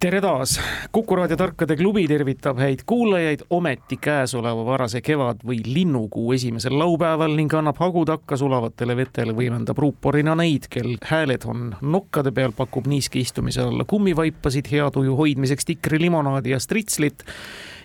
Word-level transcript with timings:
tere 0.00 0.20
taas, 0.24 0.54
Kuku 0.92 1.16
raadio 1.16 1.36
Tarkade 1.36 1.74
klubi 1.76 2.06
tervitab 2.08 2.56
häid 2.56 2.86
kuulajaid 2.88 3.42
ometi 3.52 3.98
käesoleva 4.00 4.62
varase 4.64 5.02
kevad- 5.04 5.42
või 5.44 5.58
linnukuu 5.66 6.32
esimesel 6.32 6.78
laupäeval 6.78 7.36
ning 7.36 7.52
annab 7.54 7.76
hagu 7.76 8.06
takka 8.08 8.36
sulavatele 8.40 8.96
vetele, 8.96 9.34
võimendab 9.36 9.76
ruuporina 9.78 10.34
neid, 10.34 10.70
kel 10.72 10.96
hääled 11.04 11.44
on 11.44 11.74
nokkade 11.82 12.32
peal, 12.32 12.56
pakub 12.56 12.88
niiske 12.88 13.20
istumise 13.20 13.60
alla 13.60 13.84
kummivaipasid, 13.84 14.72
hea 14.72 14.88
tuju 14.90 15.16
hoidmiseks 15.20 15.68
tikrilimonaadi 15.68 16.56
ja 16.56 16.60
stritslit 16.60 17.26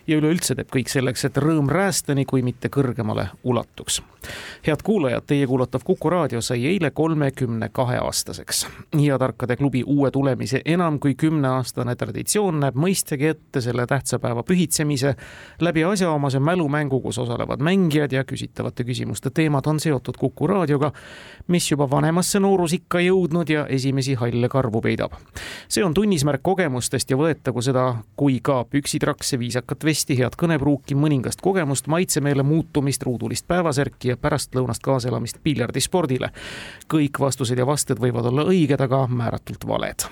ja 0.07 0.17
üleüldse 0.17 0.55
teeb 0.55 0.69
kõik 0.73 0.89
selleks, 0.91 1.25
et 1.25 1.37
rõõm 1.41 1.69
räästani, 1.71 2.25
kui 2.25 2.43
mitte 2.45 2.69
kõrgemale 2.69 3.27
ulatuks. 3.43 4.01
head 4.67 4.81
kuulajad, 4.83 5.23
teie 5.27 5.47
kuulatav 5.47 5.81
Kuku 5.83 6.09
raadio 6.09 6.41
sai 6.41 6.65
eile 6.65 6.91
kolmekümne 6.91 7.69
kahe 7.69 7.97
aastaseks 7.97 8.67
ja 9.01 9.17
Tarkade 9.19 9.55
klubi 9.55 9.83
uue 9.85 10.11
tulemise 10.11 10.61
enam 10.65 10.99
kui 10.99 11.15
kümneaastane 11.15 11.95
traditsioon 11.95 12.59
näeb 12.59 12.75
mõistagi 12.75 13.29
ette 13.29 13.61
selle 13.61 13.85
tähtsa 13.87 14.19
päeva 14.19 14.43
pühitsemise 14.43 15.15
läbi 15.61 15.83
asjaomase 15.83 16.39
mälumängu, 16.39 17.01
kus 17.01 17.17
osalevad 17.17 17.61
mängijad 17.61 18.11
ja 18.11 18.23
küsitavate 18.23 18.83
küsimuste 18.83 19.29
teemad 19.29 19.65
on 19.67 19.79
seotud 19.79 20.17
Kuku 20.17 20.47
raadioga, 20.47 20.91
mis 21.47 21.71
juba 21.71 21.89
vanemasse 21.89 22.39
noorusikka 22.39 22.99
jõudnud 22.99 23.49
ja 23.49 23.67
esimesi 23.67 24.13
halle 24.13 24.49
karvu 24.49 24.81
peidab. 24.81 25.13
see 25.69 25.83
on 25.83 25.93
tunnismärk 25.93 26.41
kogemustest 26.43 27.09
ja 27.11 27.17
võetagu 27.17 27.61
seda 27.61 27.95
kui 28.15 28.39
ka 28.39 28.63
püksitrakse, 28.69 29.39
viisakat 29.39 29.83
vesti, 29.83 29.94
vesti, 29.95 30.17
head 30.19 30.35
kõnepruuki, 30.35 30.95
mõningast 30.99 31.39
kogemust, 31.43 31.87
maitsemeele 31.87 32.43
muutumist, 32.43 33.03
ruudulist 33.07 33.45
päevasärki 33.47 34.11
ja 34.11 34.17
pärastlõunast 34.19 34.83
kaasaelamist 34.83 35.39
piljardispordile. 35.43 36.31
kõik 36.91 37.19
vastused 37.19 37.57
ja 37.57 37.65
vasted 37.65 37.97
võivad 37.97 38.25
olla 38.27 38.43
õiged, 38.43 38.81
aga 38.81 39.07
määratult 39.07 39.67
valed. 39.67 40.03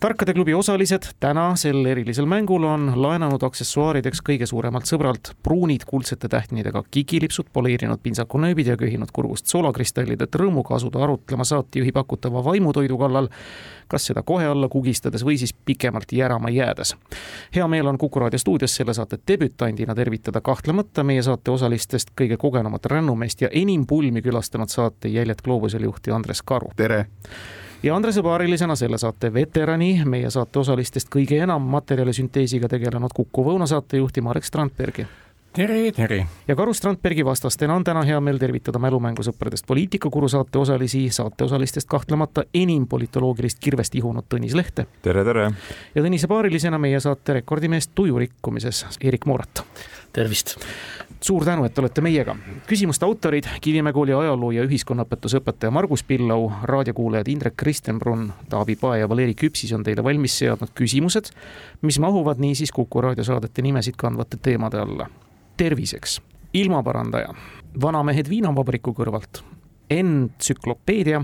tarkade 0.00 0.34
klubi 0.34 0.54
osalised 0.54 1.08
täna 1.20 1.56
sel 1.56 1.86
erilisel 1.86 2.26
mängul 2.26 2.64
on 2.64 2.92
laenanud 3.02 3.42
aksessuaarideks 3.42 4.22
kõige 4.22 4.46
suuremalt 4.46 4.86
sõbralt 4.86 5.34
pruunid 5.42 5.84
kuldsete 5.84 6.28
tähtnidega 6.28 6.84
kikilipsud, 6.90 7.50
poleerinud 7.52 7.98
pintsakunööbid 8.02 8.66
ja 8.66 8.76
köhinud 8.76 9.10
kurgust 9.12 9.46
soolakristallid, 9.46 10.22
et 10.22 10.36
rõõmuga 10.36 10.76
asuda 10.76 11.02
arutlema 11.02 11.44
saatejuhi 11.44 11.92
pakutava 11.92 12.44
vaimutoidu 12.44 12.98
kallal, 12.98 13.28
kas 13.88 14.06
seda 14.06 14.22
kohe 14.22 14.46
alla 14.46 14.68
kugistades 14.68 15.24
või 15.24 15.38
siis 15.38 15.52
pikemalt 15.52 16.12
järama 16.12 16.48
jäädes. 16.48 16.96
hea 17.54 17.68
meel 17.68 17.86
on 17.86 17.98
Kuku 17.98 18.18
raadio 18.18 18.38
stuudios 18.38 18.74
selle 18.76 18.94
saate 18.94 19.07
saate 19.08 19.32
debütandina 19.32 19.94
tervitada 19.94 20.40
kahtlemata 20.40 21.04
meie 21.04 21.22
saate 21.22 21.50
osalistest 21.50 22.10
kõige 22.18 22.36
kogenumat 22.36 22.86
rännumeest 22.86 23.40
ja 23.40 23.48
enim 23.52 23.86
pulmi 23.86 24.22
külastanud 24.22 24.68
saate 24.68 25.08
Jäljed 25.08 25.40
gloobusel 25.44 25.82
juhti 25.82 26.10
Andres 26.10 26.42
Karu. 26.42 26.68
tere! 26.76 27.06
ja 27.82 27.96
Andrese 27.96 28.22
paarilisena 28.22 28.76
selle 28.76 28.98
saate 28.98 29.32
veterani, 29.34 30.04
meie 30.04 30.30
saate 30.30 30.58
osalistest 30.58 31.08
kõige 31.08 31.40
enam 31.40 31.62
materjalisünteesiga 31.62 32.68
tegelenud 32.68 33.14
Kuku 33.14 33.44
Võuna 33.44 33.66
saatejuhti 33.66 34.20
Marek 34.20 34.44
Strandbergi 34.44 35.06
tere, 35.58 35.92
tere! 35.92 36.26
ja 36.48 36.56
Karu 36.56 36.74
Strandbergi 36.74 37.24
vastastena 37.24 37.74
on 37.74 37.84
täna 37.84 38.04
hea 38.06 38.18
meel 38.22 38.38
tervitada 38.38 38.78
mälumängusõpradest 38.78 39.66
poliitikakuru 39.66 40.28
saate 40.30 40.60
osalisi, 40.60 41.00
saate 41.10 41.48
osalistest 41.48 41.88
kahtlemata 41.90 42.44
enim 42.54 42.86
politoloogilist 42.86 43.58
kirvest 43.58 43.98
ihunud 43.98 44.28
Tõnis 44.30 44.54
Lehte. 44.54 44.86
tere, 45.02 45.24
tere! 45.26 45.50
ja 45.94 46.04
Tõnise 46.04 46.30
paarilisena 46.30 46.78
meie 46.78 47.00
saate 47.02 47.40
rekordimees 47.40 47.90
tuju 47.90 48.22
rikkumises, 48.22 48.84
Erik 49.00 49.26
Moorat. 49.26 49.64
tervist! 50.12 50.54
suur 51.20 51.44
tänu, 51.44 51.64
et 51.66 51.78
olete 51.78 52.06
meiega. 52.06 52.36
küsimuste 52.66 53.04
autorid 53.04 53.50
Kivimäe 53.60 53.92
kooli 53.92 54.14
ajaloo 54.14 54.54
ja 54.54 54.62
ühiskonnaõpetuse 54.62 55.42
õpetaja 55.42 55.74
Margus 55.74 56.06
Pillau, 56.06 56.52
raadiokuulajad 56.62 57.34
Indrek 57.34 57.56
Kristenbrunn, 57.56 58.30
Taavi 58.48 58.76
Pae 58.76 59.00
ja 59.00 59.08
Valeri 59.08 59.34
Küpsis 59.34 59.74
on 59.74 59.82
teile 59.82 60.04
valmis 60.06 60.38
seadnud 60.38 60.70
küsimused, 60.70 61.34
mis 61.82 61.98
mahuvad 61.98 62.38
niisiis 62.38 62.70
Kuku 62.70 63.00
raadiosaadete 63.00 63.62
nimesid 63.62 63.98
kandvate 63.98 64.38
teemade 64.38 64.78
alla 64.78 65.10
terviseks. 65.58 66.20
ilmaparandaja, 66.54 67.34
vanamehed 67.80 68.28
viinavabriku 68.30 68.94
kõrvalt, 68.96 69.42
entsüklopeedia 69.90 71.20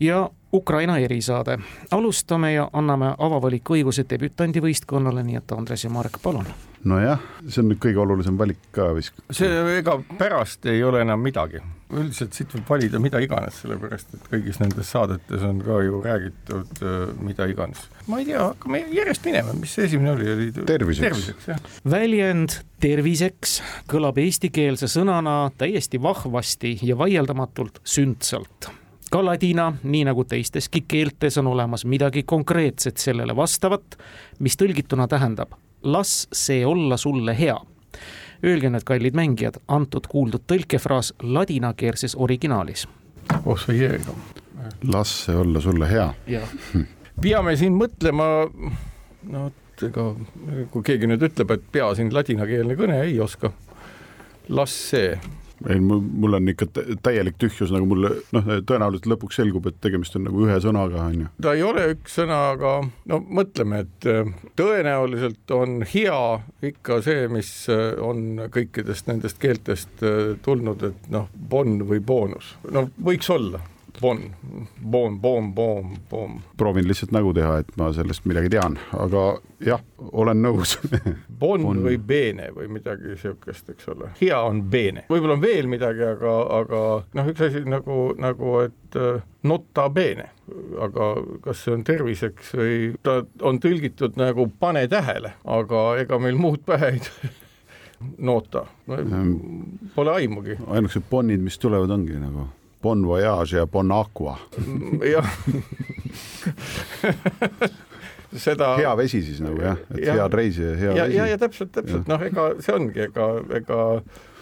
ja 0.00 0.30
Ukraina 0.54 0.98
erisaade. 0.98 1.58
alustame 1.90 2.52
ja 2.52 2.68
anname 2.72 3.14
avavaliku 3.18 3.74
õiguse 3.74 4.04
debütandi 4.10 4.62
võistkonnale, 4.62 5.24
nii 5.26 5.40
et 5.40 5.52
Andres 5.52 5.82
ja 5.84 5.90
Marek, 5.90 6.20
palun. 6.22 6.46
nojah, 6.84 7.22
see 7.48 7.62
on 7.62 7.72
nüüd 7.72 7.80
kõige 7.82 7.98
olulisem 7.98 8.36
valik 8.38 8.60
ka 8.76 8.92
vist. 8.94 9.18
see, 9.34 9.48
ega 9.80 9.96
pärast 10.18 10.66
ei 10.70 10.84
ole 10.84 11.00
enam 11.02 11.24
midagi. 11.26 11.62
üldiselt 11.94 12.38
siit 12.38 12.54
võib 12.54 12.70
valida 12.70 13.00
mida 13.02 13.18
iganes, 13.22 13.58
sellepärast 13.64 14.14
et 14.14 14.28
kõigis 14.30 14.60
nendes 14.62 14.92
saadetes 14.94 15.42
on 15.48 15.58
ka 15.64 15.80
ju 15.82 15.98
räägitud 16.06 16.84
äh, 16.86 17.02
mida 17.18 17.50
iganes. 17.50 17.88
ma 18.06 18.22
ei 18.22 18.30
tea, 18.30 18.46
hakkame 18.52 18.84
järjest 18.94 19.26
minema, 19.26 19.56
mis 19.58 19.74
see 19.74 19.88
esimene 19.90 20.14
oli, 20.14 20.30
oli 20.36 20.48
terviseks, 20.54 21.08
terviseks, 21.08 21.50
jah. 21.50 21.66
väljend 21.96 22.60
terviseks 22.84 23.58
kõlab 23.90 24.22
eestikeelse 24.22 24.86
sõnana 24.86 25.50
täiesti 25.58 26.02
vahvasti 26.02 26.78
ja 26.82 26.98
vaieldamatult 26.98 27.82
sündsalt 27.82 28.70
ka 29.14 29.20
ladina, 29.22 29.68
nii 29.82 30.08
nagu 30.08 30.24
teisteski 30.26 30.80
keeltes 30.90 31.38
on 31.38 31.46
olemas 31.46 31.84
midagi 31.86 32.24
konkreetset 32.26 32.98
sellele 32.98 33.36
vastavat, 33.36 33.94
mis 34.42 34.58
tõlgituna 34.58 35.06
tähendab 35.06 35.54
las 35.84 36.28
see 36.32 36.66
olla 36.66 36.96
sulle 36.96 37.38
hea. 37.38 37.56
Öelge 38.44 38.70
nüüd, 38.72 38.84
kallid 38.84 39.14
mängijad, 39.16 39.60
antud 39.68 40.08
kuuldud 40.10 40.42
tõlkefraas 40.50 41.12
ladinakeelses 41.22 42.16
originaalis. 42.16 42.88
oh 43.44 43.58
sa 43.58 43.72
jeega. 43.72 44.14
las 44.92 45.12
see 45.26 45.36
olla 45.36 45.60
sulle 45.60 45.90
hea. 45.90 46.08
peame 47.22 47.56
siin 47.56 47.78
mõtlema, 47.78 48.48
no 49.30 49.50
ega 49.82 50.10
kui 50.70 50.82
keegi 50.82 51.06
nüüd 51.06 51.22
ütleb, 51.22 51.50
et 51.50 51.70
pea 51.72 51.94
siin 51.94 52.12
ladinakeelne 52.14 52.76
kõne 52.76 53.00
ei 53.04 53.20
oska, 53.20 53.52
las 54.48 54.74
see 54.90 55.18
ei, 55.70 55.80
mul 55.80 56.38
on 56.38 56.48
ikka 56.52 56.68
täielik 57.02 57.38
tühjus, 57.40 57.72
nagu 57.74 57.88
mulle 57.88 58.10
noh, 58.34 58.48
tõenäoliselt 58.68 59.08
lõpuks 59.10 59.38
selgub, 59.40 59.68
et 59.70 59.80
tegemist 59.84 60.16
on 60.18 60.26
nagu 60.28 60.44
ühe 60.46 60.56
sõnaga, 60.62 61.06
on 61.08 61.24
ju. 61.24 61.32
ta 61.44 61.54
ei 61.56 61.64
ole 61.66 61.86
üks 61.94 62.18
sõna, 62.20 62.40
aga 62.54 62.74
no 63.10 63.20
mõtleme, 63.24 63.84
et 63.86 64.08
äh, 64.10 64.32
tõenäoliselt 64.58 65.54
on 65.56 65.82
hea 65.94 66.22
ikka 66.70 67.00
see, 67.04 67.28
mis 67.32 67.52
äh, 67.72 67.92
on 68.02 68.46
kõikidest 68.54 69.10
nendest 69.10 69.40
keeltest 69.42 70.04
äh, 70.04 70.34
tulnud, 70.44 70.84
et 70.90 71.12
noh, 71.14 71.28
bon 71.34 71.78
või 71.88 72.02
boonus, 72.04 72.54
no 72.70 72.88
võiks 73.02 73.30
olla 73.32 73.62
Bon, 74.00 74.18
boom, 74.90 75.20
boom, 75.20 75.54
boom, 75.54 75.96
boom. 76.10 76.40
proovin 76.56 76.88
lihtsalt 76.88 77.12
nägu 77.14 77.30
teha, 77.34 77.58
et 77.62 77.68
ma 77.78 77.92
sellest 77.94 78.24
midagi 78.26 78.50
tean, 78.50 78.74
aga 78.98 79.22
jah, 79.62 79.82
olen 80.12 80.42
nõus. 80.42 80.76
Bon, 81.44 81.60
bon. 81.60 81.80
või 81.84 81.98
bene 81.98 82.46
või 82.54 82.68
midagi 82.72 83.10
niisugust, 83.10 83.68
eks 83.74 83.88
ole. 83.92 84.08
hea 84.20 84.38
on 84.40 84.62
bene, 84.70 85.02
võib-olla 85.10 85.34
on 85.36 85.42
veel 85.42 85.68
midagi, 85.68 86.00
aga, 86.06 86.34
aga 86.58 86.80
noh, 87.18 87.28
üks 87.28 87.42
asi 87.44 87.60
nagu, 87.68 87.98
nagu 88.22 88.54
et 88.62 88.98
uh, 88.98 89.18
nota 89.44 89.88
bene, 89.92 90.30
aga 90.80 91.10
kas 91.44 91.64
see 91.66 91.74
on 91.74 91.84
terviseks 91.84 92.54
või 92.56 92.78
ta 93.04 93.18
on 93.44 93.60
tõlgitud 93.60 94.16
nagu 94.20 94.48
pane 94.62 94.86
tähele, 94.88 95.34
aga 95.44 95.84
ega 96.00 96.20
meil 96.22 96.38
muud 96.40 96.64
pähe 96.64 96.94
ei 96.96 97.02
nota. 98.30 98.64
No,, 98.88 99.22
pole 99.94 100.18
aimugi. 100.22 100.58
ainukesed 100.64 101.10
bonnid, 101.10 101.44
mis 101.44 101.60
tulevad, 101.60 101.92
ongi 101.92 102.18
nagu 102.22 102.48
Bon 102.84 103.06
Voyage 103.08 103.56
ja 103.56 103.66
Bon 103.66 103.92
Aqua. 103.96 104.36
jah 105.12 105.32
seda. 108.38 108.74
hea 108.78 108.92
vesi 108.98 109.20
siis 109.24 109.40
nagu 109.44 109.62
jah, 109.62 109.78
et 109.94 110.04
ja, 110.04 110.16
head 110.18 110.36
reisi 110.36 110.62
ja 110.62 110.74
hea 110.78 110.94
ja, 110.96 111.04
vesi. 111.06 111.16
ja, 111.16 111.26
ja 111.32 111.38
täpselt, 111.40 111.70
täpselt 111.74 112.08
noh, 112.10 112.22
ega 112.26 112.46
see 112.64 112.74
ongi, 112.74 113.04
ega, 113.06 113.28
ega 113.58 113.78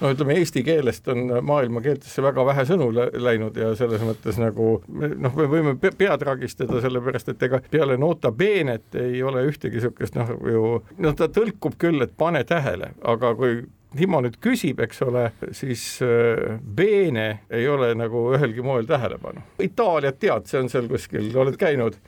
no 0.01 0.13
ütleme, 0.15 0.37
eesti 0.41 0.65
keelest 0.67 1.09
on 1.13 1.35
maailmakeeltesse 1.49 2.25
väga 2.25 2.47
vähe 2.49 2.65
sõnu 2.69 2.89
läinud 2.95 3.59
ja 3.61 3.73
selles 3.79 4.05
mõttes 4.07 4.41
nagu 4.41 4.71
noh, 4.89 5.37
me 5.39 5.49
võime 5.51 5.77
pead 5.83 6.27
ragistada, 6.29 6.81
sellepärast 6.85 7.33
et 7.35 7.47
ega 7.49 7.63
peale 7.71 7.99
nota 8.01 8.33
bene't 8.33 8.99
ei 8.99 9.23
ole 9.23 9.45
ühtegi 9.51 9.81
niisugust 9.81 10.19
noh, 10.19 10.35
ju 10.49 10.65
noh, 11.03 11.17
ta 11.19 11.29
tõlkub 11.33 11.79
küll, 11.81 12.03
et 12.05 12.17
pane 12.19 12.45
tähele, 12.49 12.95
aga 13.09 13.35
kui 13.39 13.63
Timo 13.97 14.23
nüüd 14.25 14.39
küsib, 14.43 14.81
eks 14.85 15.03
ole, 15.05 15.27
siis 15.53 15.85
äh, 16.05 16.59
Bene 16.63 17.27
ei 17.53 17.67
ole 17.69 17.93
nagu 17.99 18.29
ühelgi 18.37 18.65
moel 18.65 18.89
tähelepanu. 18.89 19.45
Itaaliat 19.63 20.21
tead, 20.23 20.49
see 20.49 20.63
on 20.63 20.71
seal 20.73 20.89
kuskil, 20.91 21.29
oled 21.37 21.59
käinud? 21.61 21.99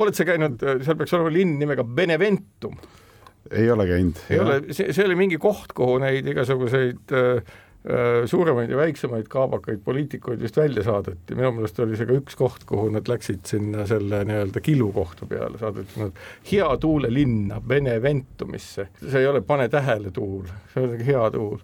oled 0.00 0.16
sa 0.16 0.24
käinud, 0.28 0.62
seal 0.84 0.96
peaks 0.96 1.16
olema 1.18 1.34
linn 1.34 1.58
nimega 1.60 1.84
Beneventum 1.84 2.78
ei 3.50 3.70
ole 3.70 3.86
käinud. 3.86 4.20
ei 4.30 4.38
ole, 4.38 4.58
see, 4.70 4.92
see 4.92 5.06
oli 5.06 5.16
mingi 5.18 5.38
koht, 5.40 5.72
kuhu 5.76 5.98
neid 6.02 6.26
igasuguseid 6.28 7.14
äh, 7.16 7.30
äh, 7.38 7.56
suuremaid 8.26 8.70
ja 8.70 8.76
väiksemaid 8.76 9.28
kaabakaid 9.30 9.80
poliitikuid 9.84 10.42
vist 10.42 10.56
välja 10.58 10.82
saadeti, 10.84 11.36
minu 11.38 11.52
meelest 11.56 11.78
oli 11.80 11.96
see 11.96 12.08
ka 12.08 12.16
üks 12.18 12.36
koht, 12.36 12.66
kuhu 12.68 12.88
nad 12.92 13.08
läksid 13.08 13.46
sinna 13.48 13.86
selle 13.88 14.24
nii-öelda 14.28 14.60
killukohtu 14.64 15.28
peale, 15.30 15.60
saadeti 15.60 16.02
nad 16.02 16.18
hea 16.50 16.68
tuule 16.82 17.12
linna 17.12 17.60
Beneventumisse, 17.60 18.88
see 19.00 19.22
ei 19.22 19.30
ole 19.30 19.40
pane 19.46 19.68
tähele 19.72 20.10
tuul, 20.10 20.50
see 20.74 20.84
on 20.84 21.04
hea 21.06 21.30
tuul 21.34 21.58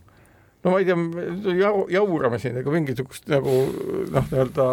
no 0.64 0.72
ma 0.72 0.80
ei 0.80 0.86
tea, 0.88 0.96
jau-, 1.58 1.84
jaurame 1.92 2.38
siin, 2.42 2.56
ega 2.60 2.72
mingisugust 2.72 3.28
nagu 3.32 3.54
noh, 4.14 4.28
nii-öelda 4.30 4.66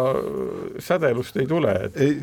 sädelust 0.82 1.36
ei 1.40 1.48
tule, 1.50 1.74
et 1.88 1.98
ei, 2.00 2.14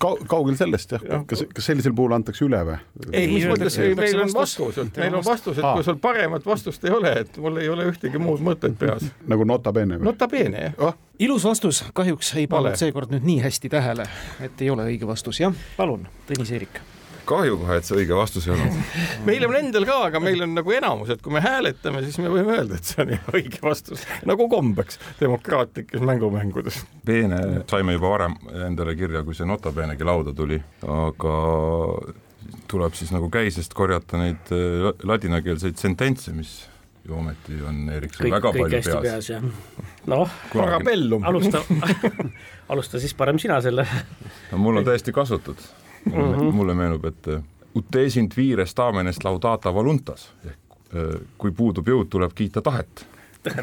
kau-, 0.00 0.18
kaugel 0.30 0.56
sellest 0.58 0.96
jah. 0.96 1.04
Ja., 1.06 1.20
kas, 1.28 1.44
kas 1.54 1.70
sellisel 1.70 1.94
puhul 1.96 2.16
antakse 2.16 2.46
üle 2.46 2.62
või? 2.66 2.78
ei, 3.12 3.26
mis 3.32 3.46
mõttes, 3.50 3.78
meil 3.98 4.22
on 4.24 4.32
vastus, 4.34 4.80
meil 4.96 5.18
on 5.20 5.26
vastus, 5.26 5.60
et 5.60 5.66
kui 5.66 5.86
sul 5.86 6.00
paremat 6.02 6.46
vastust 6.48 6.86
ei 6.88 6.94
ole, 6.96 7.14
et 7.24 7.40
mul 7.42 7.60
ei 7.62 7.68
ole 7.72 7.88
ühtegi 7.90 8.20
muud 8.22 8.44
mõtet 8.44 8.78
peas. 8.80 9.10
nagu 9.30 9.48
nota 9.48 9.74
bene 9.76 10.00
või? 10.00 10.10
Nota 10.10 10.30
bene, 10.30 10.70
jah. 10.70 10.78
Oh.. 10.90 10.96
ilus 11.20 11.44
vastus, 11.48 11.84
kahjuks 11.96 12.34
ei 12.40 12.48
pannud 12.50 12.80
seekord 12.80 13.12
nüüd 13.12 13.26
nii 13.28 13.44
hästi 13.44 13.72
tähele, 13.72 14.08
et 14.40 14.64
ei 14.64 14.72
ole 14.72 14.88
õige 14.94 15.08
vastus, 15.10 15.42
jah, 15.44 15.54
palun, 15.76 16.08
Tõnis 16.30 16.56
Eerik 16.56 16.80
kahju 17.30 17.58
kohe, 17.62 17.78
et 17.80 17.88
see 17.88 17.98
õige 18.02 18.16
vastus 18.18 18.48
ei 18.48 18.54
olnud. 18.54 18.78
meil 19.28 19.46
on 19.48 19.58
endal 19.60 19.86
ka, 19.88 19.98
aga 20.10 20.22
meil 20.22 20.46
on 20.46 20.56
nagu 20.58 20.74
enamus, 20.76 21.12
et 21.14 21.22
kui 21.24 21.34
me 21.34 21.42
hääletame, 21.44 22.02
siis 22.06 22.18
me 22.22 22.32
võime 22.32 22.56
öelda, 22.58 22.80
et 22.80 22.90
see 22.90 23.04
on 23.04 23.14
õige 23.34 23.62
vastus, 23.64 24.06
nagu 24.28 24.48
kombeks 24.52 25.00
demokraatlikes 25.20 26.02
mängumängudes. 26.06 26.82
Beene 27.06 27.62
saime 27.70 27.96
juba 27.96 28.14
varem 28.16 28.36
endale 28.66 28.96
kirja, 28.98 29.24
kui 29.26 29.38
see 29.38 29.48
nota 29.48 29.72
benegi 29.74 30.06
lauda 30.06 30.34
tuli, 30.36 30.58
aga 30.86 31.36
tuleb 32.70 32.94
siis 32.98 33.12
nagu 33.14 33.30
käisest 33.32 33.74
korjata 33.76 34.20
neid 34.20 34.52
äh, 34.54 34.90
ladinakeelseid 35.06 35.78
sententse, 35.80 36.34
mis 36.36 36.60
ju 37.06 37.16
ometi 37.16 37.58
on 37.66 37.88
Eeriksul 37.90 38.30
väga 38.30 38.52
kõik 38.52 38.66
palju 38.66 38.80
peas. 38.84 39.28
peas 39.30 40.08
noh, 40.10 40.34
alusta 41.26 41.62
alusta 42.72 43.00
siis 43.02 43.14
parem 43.16 43.38
sina 43.40 43.60
selle. 43.64 43.86
no 44.52 44.60
mul 44.60 44.80
on 44.80 44.86
täiesti 44.86 45.14
kasutud 45.16 45.60
mulle 46.04 46.36
mm, 46.36 46.40
-hmm. 46.40 46.52
mulle 46.52 46.74
meenub, 46.74 47.04
et 47.04 47.28
äh, 47.28 47.42
utesint 47.74 48.36
vires 48.36 48.74
tamenest 48.74 49.24
laudata 49.24 49.74
voluntas 49.74 50.30
ehk 50.44 50.76
äh, 50.94 51.20
kui 51.38 51.50
puudub 51.50 51.88
jõud, 51.88 52.08
tuleb 52.10 52.32
kiita 52.34 52.62
tahet 52.62 53.06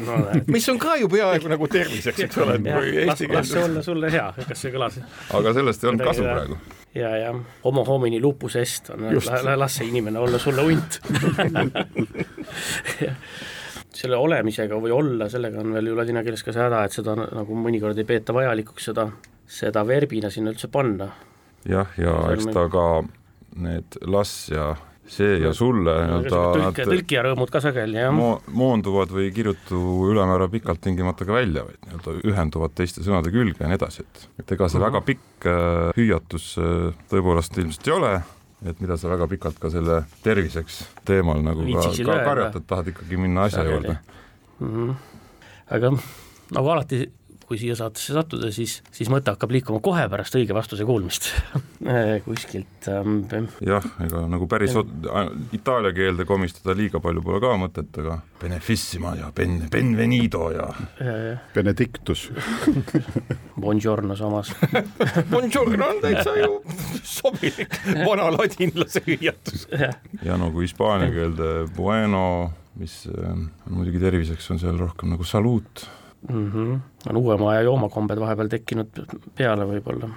no, 0.00 0.16
mis 0.46 0.68
on 0.68 0.78
ka 0.78 0.96
ju 0.96 1.08
peaaegu 1.08 1.48
nagu 1.52 1.68
terviseks, 1.70 2.24
eks 2.26 2.38
ole, 2.42 2.58
kui 2.64 2.96
eesti 3.04 3.28
keeles. 3.28 3.36
las 3.36 3.52
see 3.52 3.64
olla 3.64 3.82
sulle 3.82 4.10
hea, 4.12 4.26
kas 4.48 4.62
see 4.64 4.72
kõlas? 4.74 4.98
aga 5.38 5.54
sellest 5.54 5.84
ei 5.84 5.90
olnud 5.92 6.04
kasu 6.08 6.26
praegu. 6.26 6.58
ja, 6.94 7.12
ja 7.16 7.34
homo 7.64 7.84
homini 7.86 8.20
lupus 8.20 8.56
est 8.56 8.90
on, 8.94 9.06
las 9.62 9.78
see 9.78 9.88
inimene 9.88 10.18
olla 10.18 10.38
sulle 10.42 10.66
hunt 10.66 10.98
selle 13.98 14.16
olemisega 14.16 14.78
või 14.78 14.92
olla, 14.94 15.28
sellega 15.30 15.62
on 15.62 15.72
veel 15.74 15.90
ju 15.90 15.96
ladina 15.98 16.22
keeles 16.26 16.44
ka 16.46 16.54
see 16.54 16.62
häda, 16.62 16.84
et 16.86 16.94
seda 16.94 17.16
nagu 17.18 17.62
mõnikord 17.66 17.98
ei 17.98 18.06
peeta 18.06 18.34
vajalikuks 18.36 18.90
seda, 18.90 19.08
seda 19.46 19.86
verbina 19.86 20.30
sinna 20.30 20.52
üldse 20.54 20.70
panna 20.72 21.08
jah, 21.64 21.88
ja 21.98 22.18
eks 22.34 22.50
ta 22.54 22.68
ka 22.72 22.84
need 23.58 23.98
las 24.06 24.50
ja 24.52 24.74
see 25.08 25.38
ja 25.40 25.52
sulle 25.56 25.94
nii-öelda 26.04 26.40
tõlk, 26.54 26.80
tõlkija 26.90 27.22
rõõmud 27.24 27.52
ka 27.52 27.62
sageli, 27.64 27.98
jah 28.00 28.12
mo,. 28.14 28.38
moonduvad 28.52 29.12
või 29.14 29.28
ei 29.28 29.34
kirjutu 29.34 29.80
ülemäära 30.10 30.48
pikalt 30.52 30.82
tingimata 30.84 31.26
ka 31.28 31.36
välja, 31.38 31.64
vaid 31.64 31.78
nii-öelda 31.86 32.16
ühenduvad 32.28 32.74
teiste 32.76 33.04
sõnade 33.06 33.32
külge 33.34 33.64
ja 33.64 33.70
nii 33.70 33.78
edasi, 33.80 34.04
et, 34.04 34.26
et 34.42 34.56
ega 34.56 34.68
see 34.68 34.78
uh 34.78 34.84
-huh. 34.84 34.90
väga 34.90 35.04
pikk 35.08 35.48
äh, 35.48 35.90
hüüatus 35.96 36.50
äh, 36.60 36.92
tõepoolest 37.12 37.58
ilmselt 37.58 37.88
ei 37.88 37.96
ole, 37.96 38.14
et 38.68 38.80
mida 38.84 38.96
sa 39.00 39.08
väga 39.08 39.28
pikalt 39.32 39.58
ka 39.58 39.70
selle 39.72 40.02
terviseks 40.22 40.82
teemal 41.08 41.42
nagu 41.42 41.64
ka, 41.72 41.88
ka 42.04 42.18
karjatad, 42.24 42.66
tahad 42.66 42.92
ikkagi 42.94 43.16
minna 43.16 43.48
asja 43.48 43.62
sageli. 43.62 43.74
juurde 43.74 43.96
mm. 44.60 44.74
-hmm. 44.74 44.94
aga 45.70 45.92
nagu 46.52 46.68
alati 46.68 47.06
kui 47.48 47.56
siia 47.56 47.72
saatesse 47.78 48.12
sattuda, 48.12 48.50
siis, 48.52 48.78
siis 48.92 49.08
mõte 49.08 49.32
hakkab 49.32 49.52
liikuma 49.54 49.80
kohe 49.84 50.04
pärast 50.12 50.34
õige 50.36 50.52
vastuse 50.56 50.84
kuulmist 50.88 51.30
kuskilt 52.26 52.88
ähm,. 52.92 53.48
jah, 53.64 53.84
ega 54.04 54.24
nagu 54.28 54.48
päris 54.50 54.74
itaalia 55.56 55.94
keelde 55.96 56.26
komistada 56.28 56.76
liiga 56.76 57.00
palju 57.00 57.24
pole 57.24 57.40
ka 57.40 57.54
mõtet, 57.60 58.00
aga 58.02 58.18
benefissima 58.42 59.14
ja 59.16 59.30
ben, 59.34 59.62
benvenido 59.72 60.50
ja, 60.52 60.68
ja, 61.00 61.14
ja. 61.24 61.36
benedictus 61.54 62.28
Buongiorno 63.62 64.16
samas 64.18 64.52
Buongiorno 65.32 65.88
on 65.88 66.02
täitsa 66.04 66.36
ju 66.36 66.60
sobilik 67.02 67.78
vana 68.04 68.28
ladinlase 68.34 69.02
hüüatus. 69.06 69.64
ja 70.22 70.36
no 70.36 70.52
kui 70.52 70.66
hispaania 70.68 71.08
keelde 71.14 71.54
bueno, 71.76 72.52
mis 72.76 73.06
äh, 73.08 73.32
on 73.32 73.80
muidugi 73.80 74.04
terviseks, 74.04 74.50
on 74.52 74.60
seal 74.60 74.76
rohkem 74.80 75.16
nagu 75.16 75.24
saluut 75.24 75.88
mm. 76.28 76.50
-hmm. 76.52 76.80
on 77.10 77.16
uuema 77.16 77.52
aja 77.52 77.68
joomakombed 77.68 78.20
vahepeal 78.20 78.48
tekkinud 78.48 79.04
peale 79.36 79.66
võib-olla. 79.68 80.10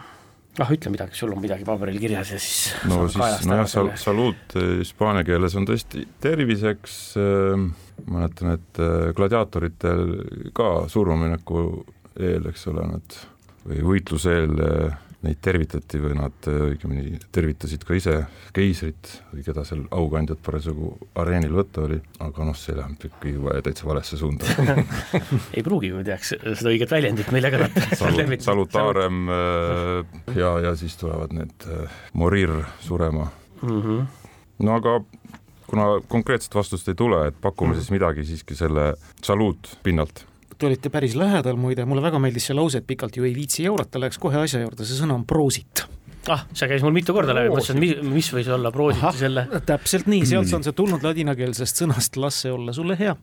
ah, 0.60 0.72
ütle 0.72 0.92
midagi, 0.92 1.16
sul 1.16 1.32
on 1.32 1.42
midagi 1.42 1.64
paberil 1.66 2.00
kirjas 2.00 2.32
ja 2.32 2.40
siis 2.40 2.74
no 2.90 3.08
siis, 3.08 3.46
nojah, 3.48 3.68
sal-, 3.68 3.94
saluut 3.96 4.56
eh, 4.56 4.78
hispaania 4.82 5.24
keeles 5.24 5.56
on 5.56 5.68
tõesti 5.68 6.08
terviseks 6.22 6.98
äh,, 7.18 7.68
mäletan, 8.06 8.58
et 8.58 8.82
äh, 8.82 9.14
gladiaatoritel 9.16 10.08
ka 10.54 10.72
surmamineku 10.92 11.86
eel, 12.20 12.50
eks 12.52 12.68
ole, 12.68 12.88
nad 12.88 13.22
või 13.68 13.86
võitluse 13.94 14.36
eel 14.42 14.60
äh, 14.66 15.00
neid 15.26 15.38
tervitati 15.44 16.00
või 16.02 16.16
nad 16.18 16.48
äh, 16.50 16.62
õigemini 16.72 17.20
tervitasid 17.34 17.84
ka 17.86 17.96
ise 17.98 18.16
keisrit 18.56 19.12
või 19.32 19.46
keda 19.46 19.64
seal 19.68 19.84
aukandjat 19.94 20.42
parasjagu 20.46 20.94
areenil 21.22 21.54
võtta 21.60 21.86
oli, 21.86 22.00
aga 22.24 22.48
noh, 22.48 22.58
see 22.58 22.76
läheb 22.78 23.06
ikkagi 23.10 23.36
juba 23.36 23.60
täitsa 23.66 23.88
valesse 23.90 24.18
suunda 24.20 24.50
ei 25.58 25.66
pruugi, 25.66 25.92
kui 25.94 26.06
teaks 26.08 26.34
seda 26.34 26.74
õiget 26.74 26.94
väljendit, 26.94 27.30
millega 27.36 27.62
nad 27.66 27.80
Salu, 28.00 28.26
salutaarem 28.42 29.22
äh, 29.30 30.18
ja, 30.38 30.56
ja 30.68 30.74
siis 30.80 30.98
tulevad 31.02 31.36
need 31.38 31.70
äh, 31.70 32.02
morir 32.18 32.56
surema 32.82 33.30
mm. 33.62 33.82
-hmm. 33.82 34.02
no 34.66 34.80
aga 34.80 35.00
kuna 35.72 35.86
konkreetset 36.12 36.56
vastust 36.56 36.90
ei 36.92 36.98
tule, 36.98 37.28
et 37.28 37.38
pakume 37.42 37.72
mm 37.72 37.74
-hmm. 37.74 37.80
siis 37.80 37.92
midagi 37.92 38.26
siiski 38.26 38.56
selle 38.56 38.94
saluut 39.24 39.78
pinnalt 39.84 40.26
Te 40.62 40.68
olite 40.70 40.92
päris 40.94 41.16
lähedal 41.18 41.58
muide, 41.58 41.88
mulle 41.90 42.04
väga 42.06 42.20
meeldis 42.22 42.46
see 42.46 42.54
lause, 42.54 42.78
et 42.78 42.86
pikalt 42.86 43.16
ju 43.18 43.24
ei 43.26 43.32
viitsi 43.34 43.64
jaurata, 43.64 43.98
läheks 43.98 44.20
kohe 44.22 44.38
asja 44.44 44.60
juurde, 44.62 44.86
see 44.86 45.00
sõna 45.00 45.16
on 45.18 45.24
proosit 45.26 45.82
ah, 46.30 46.44
see 46.54 46.70
käis 46.70 46.84
mul 46.86 46.94
mitu 46.94 47.14
korda 47.16 47.34
läbi, 47.36 47.50
mõtlesin, 47.50 47.80
mis, 47.82 47.96
mis 48.06 48.30
võis 48.36 48.50
olla 48.54 48.72
proositi 48.74 49.24
selle. 49.24 49.46
täpselt 49.66 50.10
nii, 50.12 50.26
sealt 50.30 50.54
on 50.54 50.66
see 50.66 50.76
tulnud 50.78 51.04
ladinakeelsest 51.06 51.82
sõnast 51.82 52.20
las 52.22 52.42
see 52.44 52.54
olla 52.54 52.74
sulle 52.76 52.98
hea. 53.00 53.16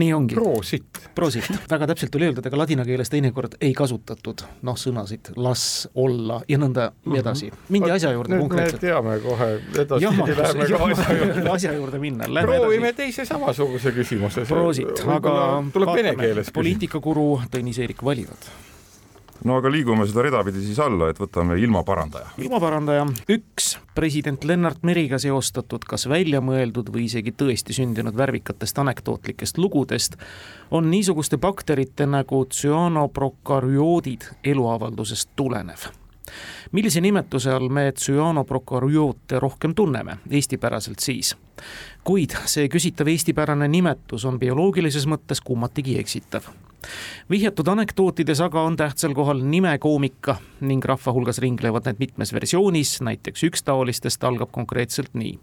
nii 0.00 0.12
ongi. 0.16 0.36
proosit. 0.36 1.00
proosit, 1.14 1.48
väga 1.70 1.88
täpselt 1.92 2.12
tuli 2.12 2.28
öeldud, 2.28 2.46
aga 2.50 2.60
ladina 2.60 2.84
keeles 2.88 3.12
teinekord 3.12 3.56
ei 3.64 3.72
kasutatud 3.76 4.44
noh, 4.68 4.76
sõnasid 4.80 5.32
las 5.40 5.88
olla 5.94 6.42
ja 6.48 6.60
nõnda 6.60 6.90
mm 6.90 7.12
-hmm. 7.12 7.18
edasi. 7.22 7.50
mingi 7.68 7.90
asja 7.90 8.12
juurde 8.12 8.38
konkreetselt. 8.38 8.82
me 8.82 8.88
teame 8.88 9.18
kohe, 9.24 9.50
edaspidi 9.84 10.38
läheme 10.42 10.68
ka 10.68 10.84
asja 10.84 11.18
juurde. 11.18 11.50
asja 11.56 11.72
juurde 11.72 11.98
minna. 11.98 12.24
proovime 12.42 12.92
teise 12.92 13.24
samasuguse 13.24 13.92
küsimuse. 13.92 14.44
proosit, 14.48 15.04
aga 15.06 15.64
tuleb 15.72 15.94
vene 15.94 16.16
keeles. 16.16 16.50
poliitikakuru 16.52 17.28
Tõnis 17.48 17.78
Eerik 17.80 18.02
valivad 18.04 18.67
no 19.44 19.58
aga 19.58 19.70
liigume 19.72 20.06
seda 20.08 20.24
rida 20.26 20.40
pidi 20.46 20.62
siis 20.64 20.78
alla, 20.82 21.10
et 21.12 21.20
võtame 21.20 21.58
ilmaparandaja. 21.62 22.32
ilmaparandaja, 22.42 23.06
üks 23.34 23.76
president 23.94 24.44
Lennart 24.48 24.82
Meriga 24.86 25.18
seostatud, 25.22 25.84
kas 25.88 26.08
välja 26.10 26.40
mõeldud 26.44 26.90
või 26.94 27.06
isegi 27.06 27.34
tõesti 27.36 27.76
sündinud 27.76 28.16
värvikatest 28.18 28.78
anekdootlikest 28.82 29.58
lugudest, 29.58 30.18
on 30.70 30.90
niisuguste 30.90 31.38
bakterite 31.38 32.06
nagu 32.06 32.44
tsüanoprokarioodid 32.50 34.30
eluavaldusest 34.44 35.34
tulenev 35.36 35.88
millise 36.72 37.00
nimetuse 37.00 37.52
all 37.52 37.68
me 37.72 37.92
tsüanoprokaryoote 37.92 39.40
rohkem 39.40 39.74
tunneme, 39.74 40.18
eestipäraselt 40.30 41.00
siis? 41.00 41.36
kuid 42.04 42.36
see 42.46 42.68
küsitav 42.68 43.08
eestipärane 43.10 43.68
nimetus 43.68 44.24
on 44.28 44.38
bioloogilises 44.38 45.08
mõttes 45.10 45.40
kummatigi 45.44 45.98
eksitav 45.98 46.46
vihjatud 47.30 47.68
anekdootides 47.68 48.40
aga 48.40 48.62
on 48.62 48.76
tähtsal 48.76 49.14
kohal 49.14 49.42
nimekoomika 49.42 50.36
ning 50.60 50.84
rahva 50.84 51.12
hulgas 51.12 51.40
ringlevad 51.42 51.88
need 51.88 52.02
mitmes 52.02 52.32
versioonis, 52.32 52.98
näiteks 53.04 53.44
üks 53.48 53.64
taolistest 53.66 54.24
algab 54.24 54.52
konkreetselt 54.54 55.14
nii. 55.14 55.38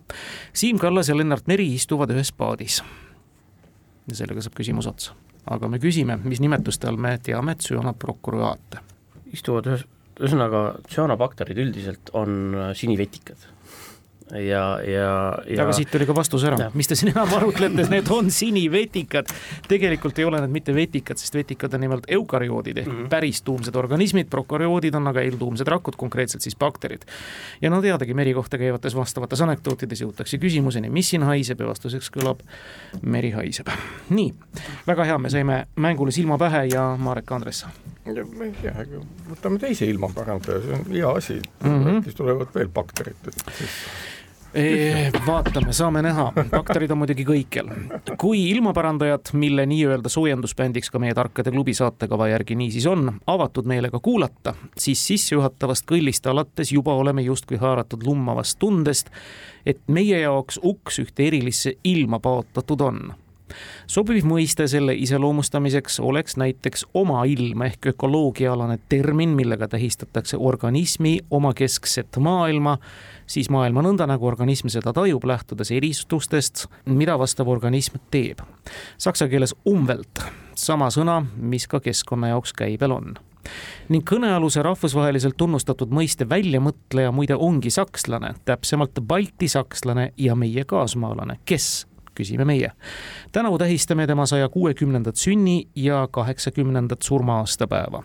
Siim 0.54 0.80
Kallas 0.80 1.10
ja 1.10 1.18
Lennart 1.18 1.48
Meri 1.48 1.68
istuvad 1.74 2.13
ühes 2.15 2.32
paadis. 2.32 2.84
ja 4.08 4.15
sellega 4.15 4.42
saab 4.42 4.56
küsimus 4.56 4.88
otsa. 4.88 5.13
aga 5.50 5.68
me 5.70 5.80
küsime, 5.80 6.18
mis 6.24 6.39
nimetuste 6.39 6.88
all 6.88 6.98
me 6.98 7.18
teame 7.18 7.56
tsüanoprokuröate? 7.56 8.80
istuvad 9.34 9.68
ühes, 9.68 9.86
ühesõnaga 10.20 10.63
tsüanobakterid 10.88 11.58
üldiselt 11.58 12.13
on 12.13 12.56
sinivetikad 12.74 13.55
ja, 14.32 14.79
ja, 14.82 15.38
ja 15.48 15.63
aga 15.63 15.74
siit 15.77 15.91
tuli 15.94 16.05
ka 16.10 16.15
vastus 16.17 16.44
ära, 16.50 16.70
mis 16.74 16.89
te 16.89 16.98
siin 16.98 17.12
enam 17.12 17.29
arutlete, 17.38 17.86
need 17.91 18.10
on 18.13 18.32
sinivetikad. 18.34 19.29
tegelikult 19.70 20.17
ei 20.20 20.25
ole 20.25 20.39
need 20.41 20.53
mitte 20.55 20.74
vetikad, 20.74 21.20
sest 21.22 21.38
vetikad 21.38 21.75
on 21.77 21.84
nimelt 21.86 22.08
eukarioodid 22.10 22.77
ehk 22.82 22.88
mm 22.88 22.96
-hmm. 22.96 23.10
päris 23.10 23.41
tuumsed 23.46 23.75
organismid, 23.75 24.29
prokarioodid 24.29 24.96
on 24.98 25.08
aga 25.08 25.22
eeltuumsed 25.22 25.67
rakud, 25.67 25.96
konkreetselt 25.98 26.41
siis 26.41 26.55
bakterid. 26.55 27.05
ja 27.62 27.70
no 27.70 27.82
teadagi, 27.82 28.13
meri 28.13 28.34
kohta 28.34 28.58
käivates 28.58 28.96
vastavates 28.96 29.41
anekdootides 29.41 30.01
jõutakse 30.01 30.38
küsimuseni, 30.38 30.89
mis 30.89 31.10
siin 31.10 31.24
haiseb 31.24 31.60
ja 31.60 31.67
vastuseks 31.67 32.12
kõlab 32.12 32.41
meri 33.01 33.32
haiseb. 33.32 33.67
nii, 34.10 34.34
väga 34.88 35.03
hea, 35.03 35.17
me 35.17 35.29
saime 35.29 35.67
mängule 35.75 36.12
silma 36.12 36.38
pähe 36.38 36.65
ja 36.74 36.98
Marek 36.98 37.32
Andres. 37.32 37.65
ma 38.05 38.44
ei 38.44 38.53
tea, 38.62 38.74
võtame 39.29 39.60
teise 39.60 39.86
ilma 39.86 40.10
parandaja, 40.15 40.62
see 40.62 40.74
on 40.74 40.91
hea 40.91 41.10
asi 41.10 41.41
mm, 41.63 41.86
-hmm. 41.86 42.03
siis 42.03 42.15
tulevad 42.15 42.48
veel 42.55 42.67
bakterid, 42.67 43.15
et 43.27 43.53
siis 43.58 43.70
vaatame, 45.28 45.74
saame 45.74 46.02
näha, 46.06 46.30
bakterid 46.52 46.92
on 46.92 47.02
muidugi 47.02 47.26
kõikjal. 47.28 47.72
kui 48.18 48.46
ilmaparandajad, 48.52 49.34
mille 49.34 49.66
nii-öelda 49.66 50.10
soojendusbändiks 50.10 50.92
ka 50.92 51.00
meie 51.00 51.14
Tarkade 51.14 51.52
klubi 51.52 51.74
saatekava 51.74 52.30
järgi 52.32 52.56
niisiis 52.56 52.88
on, 52.88 53.12
avatud 53.28 53.68
meelega 53.68 54.00
kuulata, 54.00 54.56
siis 54.78 55.04
sissejuhatavast 55.08 55.86
kõllist 55.92 56.28
alates 56.32 56.72
juba 56.72 56.96
oleme 56.96 57.26
justkui 57.26 57.58
haaratud 57.58 58.04
lummavast 58.08 58.60
tundest, 58.60 59.12
et 59.66 59.82
meie 59.88 60.20
jaoks 60.24 60.60
uks 60.64 61.00
ühte 61.04 61.28
erilisse 61.28 61.76
ilma 61.84 62.20
paotatud 62.20 62.82
on 62.82 63.14
sobiv 63.88 64.25
mõiste 64.28 64.68
selle 64.68 64.96
iseloomustamiseks 64.96 66.00
oleks 66.00 66.38
näiteks 66.38 66.86
omailm 66.94 67.62
ehk 67.68 67.92
ökoloogiaalane 67.94 68.80
termin, 68.90 69.36
millega 69.38 69.68
tähistatakse 69.68 70.38
organismi 70.38 71.20
omakeskset 71.32 72.18
maailma, 72.20 72.78
siis 73.28 73.50
maailma 73.50 73.84
nõnda, 73.86 74.08
nagu 74.10 74.28
organism 74.28 74.72
seda 74.74 74.94
tajub, 74.94 75.24
lähtudes 75.24 75.72
eristustest, 75.72 76.66
mida 76.86 77.20
vastav 77.20 77.50
organism 77.50 78.02
teeb. 78.12 78.42
Saksa 78.98 79.30
keeles 79.30 79.56
umwelt, 79.68 80.24
sama 80.56 80.90
sõna, 80.94 81.22
mis 81.36 81.68
ka 81.68 81.80
keskkonna 81.80 82.34
jaoks 82.34 82.54
käibel 82.54 82.96
on 82.96 83.16
ning 83.94 84.02
kõnealuse 84.10 84.64
rahvusvaheliselt 84.66 85.38
tunnustatud 85.38 85.92
mõiste 85.94 86.25
väljamõtleja 86.30 87.12
muide 87.14 87.36
ongi 87.38 87.70
sakslane, 87.70 88.34
täpsemalt 88.46 88.98
baltisakslane 89.06 90.12
ja 90.18 90.34
meie 90.36 90.66
kaasmaalane, 90.66 91.38
kes 91.46 91.86
küsime 92.16 92.46
meie. 92.46 92.72
tänavu 93.32 93.58
tähistame 93.58 94.08
tema 94.08 94.26
saja 94.26 94.50
kuuekümnendat 94.50 95.16
sünni 95.16 95.68
ja 95.76 96.08
kaheksakümnendat 96.12 97.02
surma-aastapäeva. 97.02 98.04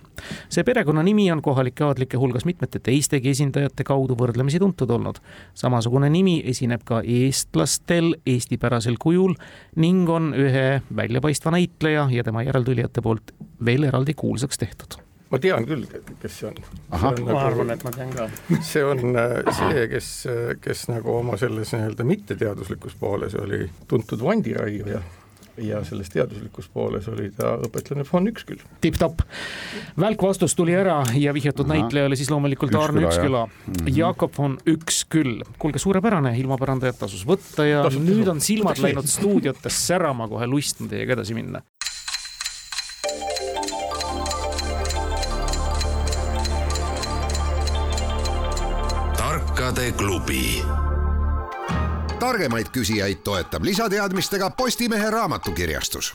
see 0.48 0.64
perekonnanimi 0.64 1.32
on 1.32 1.42
kohalike 1.42 1.84
aadlike 1.84 2.16
hulgas 2.16 2.44
mitmete 2.44 2.78
teistegi 2.78 3.30
esindajate 3.30 3.84
kaudu 3.84 4.14
võrdlemisi 4.14 4.58
tuntud 4.58 4.90
olnud. 4.90 5.18
samasugune 5.54 6.10
nimi 6.10 6.42
esineb 6.46 6.84
ka 6.84 7.02
eestlastel 7.04 8.14
eestipärasel 8.26 8.96
kujul 8.98 9.34
ning 9.76 10.08
on 10.08 10.34
ühe 10.34 10.82
väljapaistva 10.96 11.50
näitleja 11.50 12.08
ja 12.10 12.24
tema 12.24 12.42
järeltulijate 12.42 13.00
poolt 13.00 13.34
veel 13.64 13.84
eraldi 13.84 14.14
kuulsaks 14.14 14.58
tehtud 14.58 15.09
ma 15.30 15.38
tean 15.42 15.66
küll, 15.68 15.86
kes 16.22 16.40
see 16.40 16.48
on. 16.50 16.58
ma 16.90 17.12
nagu, 17.14 17.38
arvan, 17.38 17.70
et 17.76 17.86
ma 17.86 17.94
tean 17.94 18.12
ka. 18.16 18.26
see 18.72 18.84
on 18.86 19.14
äh, 19.14 19.38
see, 19.60 19.86
kes, 19.94 20.10
kes 20.64 20.84
nagu 20.90 21.16
oma 21.20 21.38
selles 21.40 21.74
nii-öelda 21.76 22.06
mitteteaduslikus 22.08 22.98
pooles 23.00 23.38
oli 23.38 23.64
tuntud 23.88 24.22
vandiraiuja 24.24 25.02
ja 25.60 25.84
selles 25.84 26.08
teaduslikus 26.10 26.68
pooles 26.72 27.08
oli 27.08 27.30
ta 27.36 27.54
õpetlane 27.60 28.04
von 28.12 28.28
Üksküll. 28.30 28.62
tipp-topp. 28.80 29.22
välk 30.00 30.22
vastus 30.22 30.54
tuli 30.56 30.74
ära 30.76 31.02
ja 31.14 31.34
vihjatud 31.36 31.68
näitleja 31.68 32.08
oli 32.08 32.16
siis 32.16 32.30
loomulikult 32.30 32.72
Üksküla, 32.72 32.84
Arne 32.84 33.06
Üksküla. 33.06 33.46
Mm 33.46 33.74
-hmm. 33.74 33.98
Jakob 33.98 34.38
von 34.38 34.58
Üksküll. 34.66 35.42
kuulge, 35.58 35.78
suurepärane, 35.78 36.38
ilmapärandajat 36.38 36.98
tasus 36.98 37.26
võtta 37.26 37.66
ja 37.66 37.82
Tasus, 37.82 38.02
nüüd 38.02 38.28
on 38.28 38.40
silmad 38.40 38.78
läinud 38.78 39.06
stuudiotes 39.06 39.86
särama, 39.86 40.28
kohe 40.28 40.46
lust 40.46 40.80
on 40.80 40.88
teiega 40.88 41.12
edasi 41.12 41.34
minna 41.34 41.62
tarkade 49.80 49.92
klubi. 49.96 50.62
targemaid 52.18 52.66
küsijaid 52.72 53.22
toetab 53.24 53.64
lisateadmistega 53.64 54.50
Postimehe 54.50 55.10
raamatukirjastus. 55.10 56.12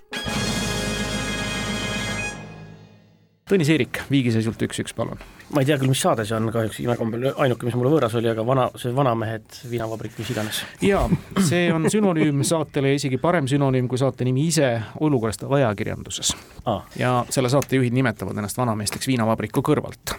Tõnis 3.49 3.69
Eerik, 3.69 4.03
viigiseisult 4.09 4.61
üks-üks, 4.67 4.93
palun. 4.93 5.17
ma 5.53 5.61
ei 5.61 5.65
tea 5.65 5.79
küll, 5.81 5.89
mis 5.89 6.01
saade 6.01 6.25
see 6.25 6.37
on, 6.37 6.51
kahjuks 6.53 6.79
imekombel 6.83 7.31
ainuke, 7.31 7.65
mis 7.65 7.77
mulle 7.77 7.89
võõras 7.93 8.13
oli, 8.17 8.29
aga 8.29 8.45
vana, 8.45 8.67
see 8.77 8.93
Vanamehed 8.95 9.59
viinavabrik, 9.71 10.13
mis 10.21 10.29
iganes. 10.29 10.61
jaa, 10.85 11.09
see 11.49 11.73
on 11.73 11.89
sünonüüm 11.89 12.45
saatele 12.45 12.93
ja 12.93 13.01
isegi 13.01 13.17
parem 13.17 13.49
sünonüüm 13.49 13.89
kui 13.89 14.01
saate 14.01 14.29
nimi 14.29 14.45
ise 14.51 14.75
olukorrast 14.99 15.45
ajakirjanduses 15.49 16.35
ah.. 16.65 16.85
ja 17.01 17.17
selle 17.29 17.49
saatejuhid 17.49 17.97
nimetavad 17.97 18.37
ennast 18.37 18.61
vanameesteks 18.61 19.09
viinavabriku 19.09 19.65
kõrvalt 19.65 20.17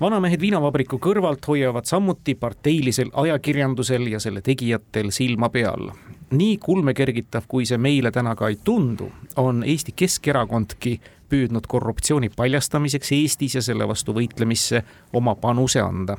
vanamehed 0.00 0.40
viinavabriku 0.40 0.98
kõrvalt 1.02 1.46
hoiavad 1.48 1.84
samuti 1.84 2.34
parteilisel 2.34 3.10
ajakirjandusel 3.12 4.06
ja 4.12 4.20
selle 4.20 4.40
tegijatel 4.40 5.10
silma 5.10 5.48
peal. 5.48 5.90
nii 6.30 6.56
kulmekergitav, 6.58 7.44
kui 7.48 7.66
see 7.66 7.78
meile 7.78 8.10
täna 8.10 8.34
ka 8.34 8.48
ei 8.48 8.56
tundu, 8.64 9.12
on 9.36 9.62
Eesti 9.64 9.92
Keskerakondki 9.96 11.00
püüdnud 11.28 11.66
korruptsiooni 11.68 12.28
paljastamiseks 12.36 13.12
Eestis 13.12 13.54
ja 13.54 13.62
selle 13.62 13.88
vastu 13.88 14.14
võitlemisse 14.14 14.82
oma 15.12 15.34
panuse 15.34 15.80
anda. 15.80 16.16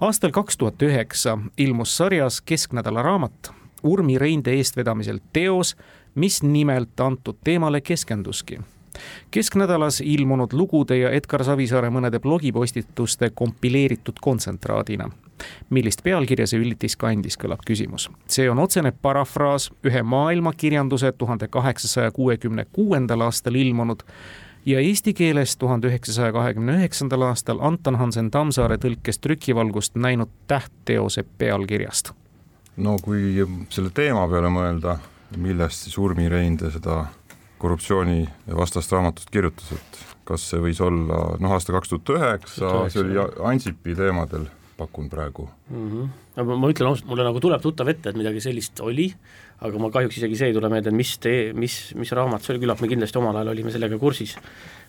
aastal 0.00 0.30
kaks 0.30 0.56
tuhat 0.56 0.82
üheksa 0.82 1.38
ilmus 1.56 1.96
sarjas 1.96 2.40
Kesknädala 2.40 3.02
raamat 3.02 3.52
Urmi 3.82 4.18
Reinde 4.18 4.52
eestvedamisel 4.52 5.18
teos, 5.32 5.76
mis 6.14 6.42
nimelt 6.42 7.00
antud 7.00 7.36
teemale 7.44 7.80
keskenduski 7.80 8.58
kesknädalas 9.30 10.00
ilmunud 10.00 10.52
lugude 10.52 10.98
ja 10.98 11.10
Edgar 11.10 11.44
Savisaare 11.44 11.90
mõnede 11.90 12.20
blogipostituste 12.20 13.30
kompileeritud 13.34 14.20
kontsentraadina. 14.20 15.10
millist 15.70 16.02
pealkirja 16.04 16.46
see 16.46 16.60
üllitis 16.60 16.96
kandis, 16.96 17.38
kõlab 17.38 17.64
küsimus. 17.66 18.10
see 18.26 18.50
on 18.50 18.58
otsene 18.58 18.92
parafraas 18.92 19.70
ühe 19.84 20.02
maailmakirjanduse 20.02 21.12
tuhande 21.12 21.48
kaheksasaja 21.48 22.10
kuuekümne 22.10 22.66
kuuendal 22.72 23.20
aastal 23.20 23.54
ilmunud 23.54 24.02
ja 24.66 24.80
eesti 24.80 25.14
keeles 25.14 25.56
tuhande 25.56 25.88
üheksasaja 25.88 26.32
kahekümne 26.32 26.76
üheksandal 26.76 27.22
aastal 27.22 27.58
Anton 27.60 27.96
Hansen 27.96 28.30
Tammsaare 28.30 28.76
tõlkes 28.76 29.20
trükivalgust 29.20 29.94
näinud 29.96 30.28
tähtteose 30.46 31.24
pealkirjast. 31.38 32.12
no 32.76 32.96
kui 33.02 33.46
selle 33.68 33.90
teema 33.90 34.28
peale 34.28 34.48
mõelda, 34.48 34.98
millest 35.36 35.86
siis 35.86 35.98
Urmi 35.98 36.28
Reinde 36.28 36.70
seda 36.70 37.04
korruptsiooni 37.60 38.24
vastast 38.56 38.92
raamatust 38.94 39.30
kirjutas, 39.32 39.72
et 39.76 40.00
kas 40.28 40.46
see 40.52 40.62
võis 40.62 40.80
olla 40.84 41.20
noh, 41.42 41.54
aasta 41.56 41.74
kaks 41.74 41.92
tuhat 41.92 42.14
üheksa, 42.16 42.72
see 42.92 43.04
oli 43.04 43.20
Ansipi 43.50 43.96
teemadel, 43.98 44.48
pakun 44.80 45.10
praegu 45.12 45.48
mm. 45.68 45.88
-hmm. 45.90 46.10
aga 46.40 46.56
ma 46.56 46.70
ütlen 46.72 46.88
ausalt, 46.88 47.08
mulle 47.10 47.26
nagu 47.26 47.40
tuleb 47.42 47.62
tuttav 47.62 47.88
ette, 47.92 48.10
et 48.10 48.18
midagi 48.18 48.40
sellist 48.40 48.80
oli, 48.80 49.10
aga 49.60 49.82
ma 49.82 49.90
kahjuks 49.92 50.20
isegi 50.22 50.38
see 50.40 50.52
ei 50.52 50.56
tule 50.56 50.70
meelde, 50.72 50.94
mis 50.94 51.16
tee, 51.18 51.50
mis, 51.52 51.80
mis 52.00 52.12
raamat 52.16 52.44
see 52.44 52.54
oli, 52.54 52.62
küllap 52.64 52.80
me 52.80 52.88
kindlasti 52.88 53.20
omal 53.20 53.36
ajal 53.36 53.52
olime 53.52 53.74
sellega 53.74 53.98
kursis, 54.00 54.36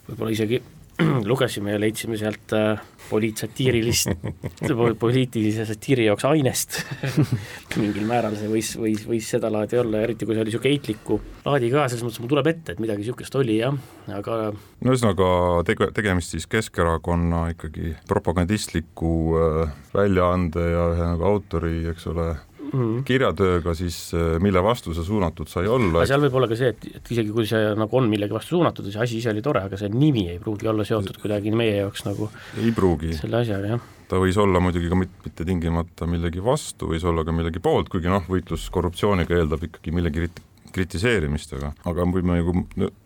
võib-olla 0.07 0.37
isegi 0.37 0.61
lugesime 1.31 1.75
ja 1.75 1.81
leidsime 1.81 2.17
sealt 2.19 2.53
äh, 2.57 2.81
poliitsatiirilist 3.09 4.11
poliitilise 5.03 5.65
satiiri 5.69 6.07
jaoks 6.07 6.25
ainest. 6.29 6.81
Mingil 7.81 8.05
määral 8.09 8.35
see 8.39 8.49
võis, 8.51 8.73
võis, 8.79 9.05
võis 9.07 9.29
sedalaadi 9.35 9.79
olla, 9.81 10.03
eriti 10.05 10.27
kui 10.27 10.35
see 10.35 10.43
oli 10.43 10.51
niisugune 10.51 10.75
eitliku 10.75 11.19
laadi 11.45 11.71
ka, 11.73 11.87
selles 11.89 12.05
mõttes 12.05 12.21
mul 12.23 12.31
tuleb 12.31 12.51
ette, 12.51 12.75
et 12.75 12.83
midagi 12.83 13.03
niisugust 13.03 13.35
oli 13.39 13.57
jah, 13.59 13.75
aga 14.13 14.37
no 14.51 14.93
ühesõnaga 14.93 15.31
tege-, 15.67 15.91
tegemist 15.97 16.35
siis 16.35 16.47
Keskerakonna 16.51 17.47
ikkagi 17.55 17.95
propagandistliku 18.09 19.15
äh, 19.39 19.75
väljaande 19.95 20.67
ja 20.73 20.87
ühe 20.93 21.11
nagu 21.13 21.27
autori, 21.31 21.75
eks 21.91 22.07
ole, 22.11 22.31
mm 22.71 23.05
kirjatööga 23.07 23.73
siis, 23.77 23.97
äh, 24.17 24.35
mille 24.43 24.61
vastu 24.63 24.95
see 24.95 25.05
suunatud 25.07 25.49
sai 25.51 25.67
olla. 25.67 26.01
aga 26.01 26.09
seal 26.09 26.25
võib 26.25 26.37
olla 26.39 26.51
ka 26.51 26.57
see, 26.59 26.73
et, 26.75 26.89
et 26.99 27.13
isegi 27.15 27.33
kui 27.35 27.47
see 27.49 27.71
nagu 27.77 27.97
on 27.97 28.09
millegi 28.11 28.35
vastu 28.35 28.57
suunatud 28.57 28.87
ja 28.87 28.95
see 28.95 29.07
asi 29.07 29.21
ise 29.21 29.31
oli 29.33 29.43
tore, 29.45 29.63
aga 29.67 29.79
see 29.79 29.91
nimi 29.93 30.27
ei 30.33 30.39
pruugi 30.43 30.69
olla 30.71 30.85
seotud 30.87 31.19
kuidagi 31.21 31.53
meie 31.55 31.81
jaoks 31.81 32.05
nagu 32.07 32.29
ei 32.61 32.71
pruugi. 32.75 33.15
selle 33.17 33.41
asjaga, 33.43 33.75
jah 33.75 33.89
ta 34.11 34.19
võis 34.19 34.35
olla 34.41 34.59
muidugi 34.59 34.89
ka 34.91 34.97
mitte 34.99 35.45
tingimata 35.47 36.07
millegi 36.09 36.43
vastu, 36.43 36.89
võis 36.91 37.03
olla 37.07 37.23
ka 37.23 37.31
millegi 37.35 37.61
poolt, 37.63 37.87
kuigi 37.91 38.11
noh, 38.11 38.25
võitlus 38.27 38.67
korruptsiooniga 38.73 39.37
eeldab 39.37 39.63
ikkagi 39.69 39.93
millegi 39.95 40.27
kritiseerimist, 40.73 41.53
aga, 41.57 41.71
aga 41.89 42.05
võime 42.13 42.39
nagu 42.39 42.55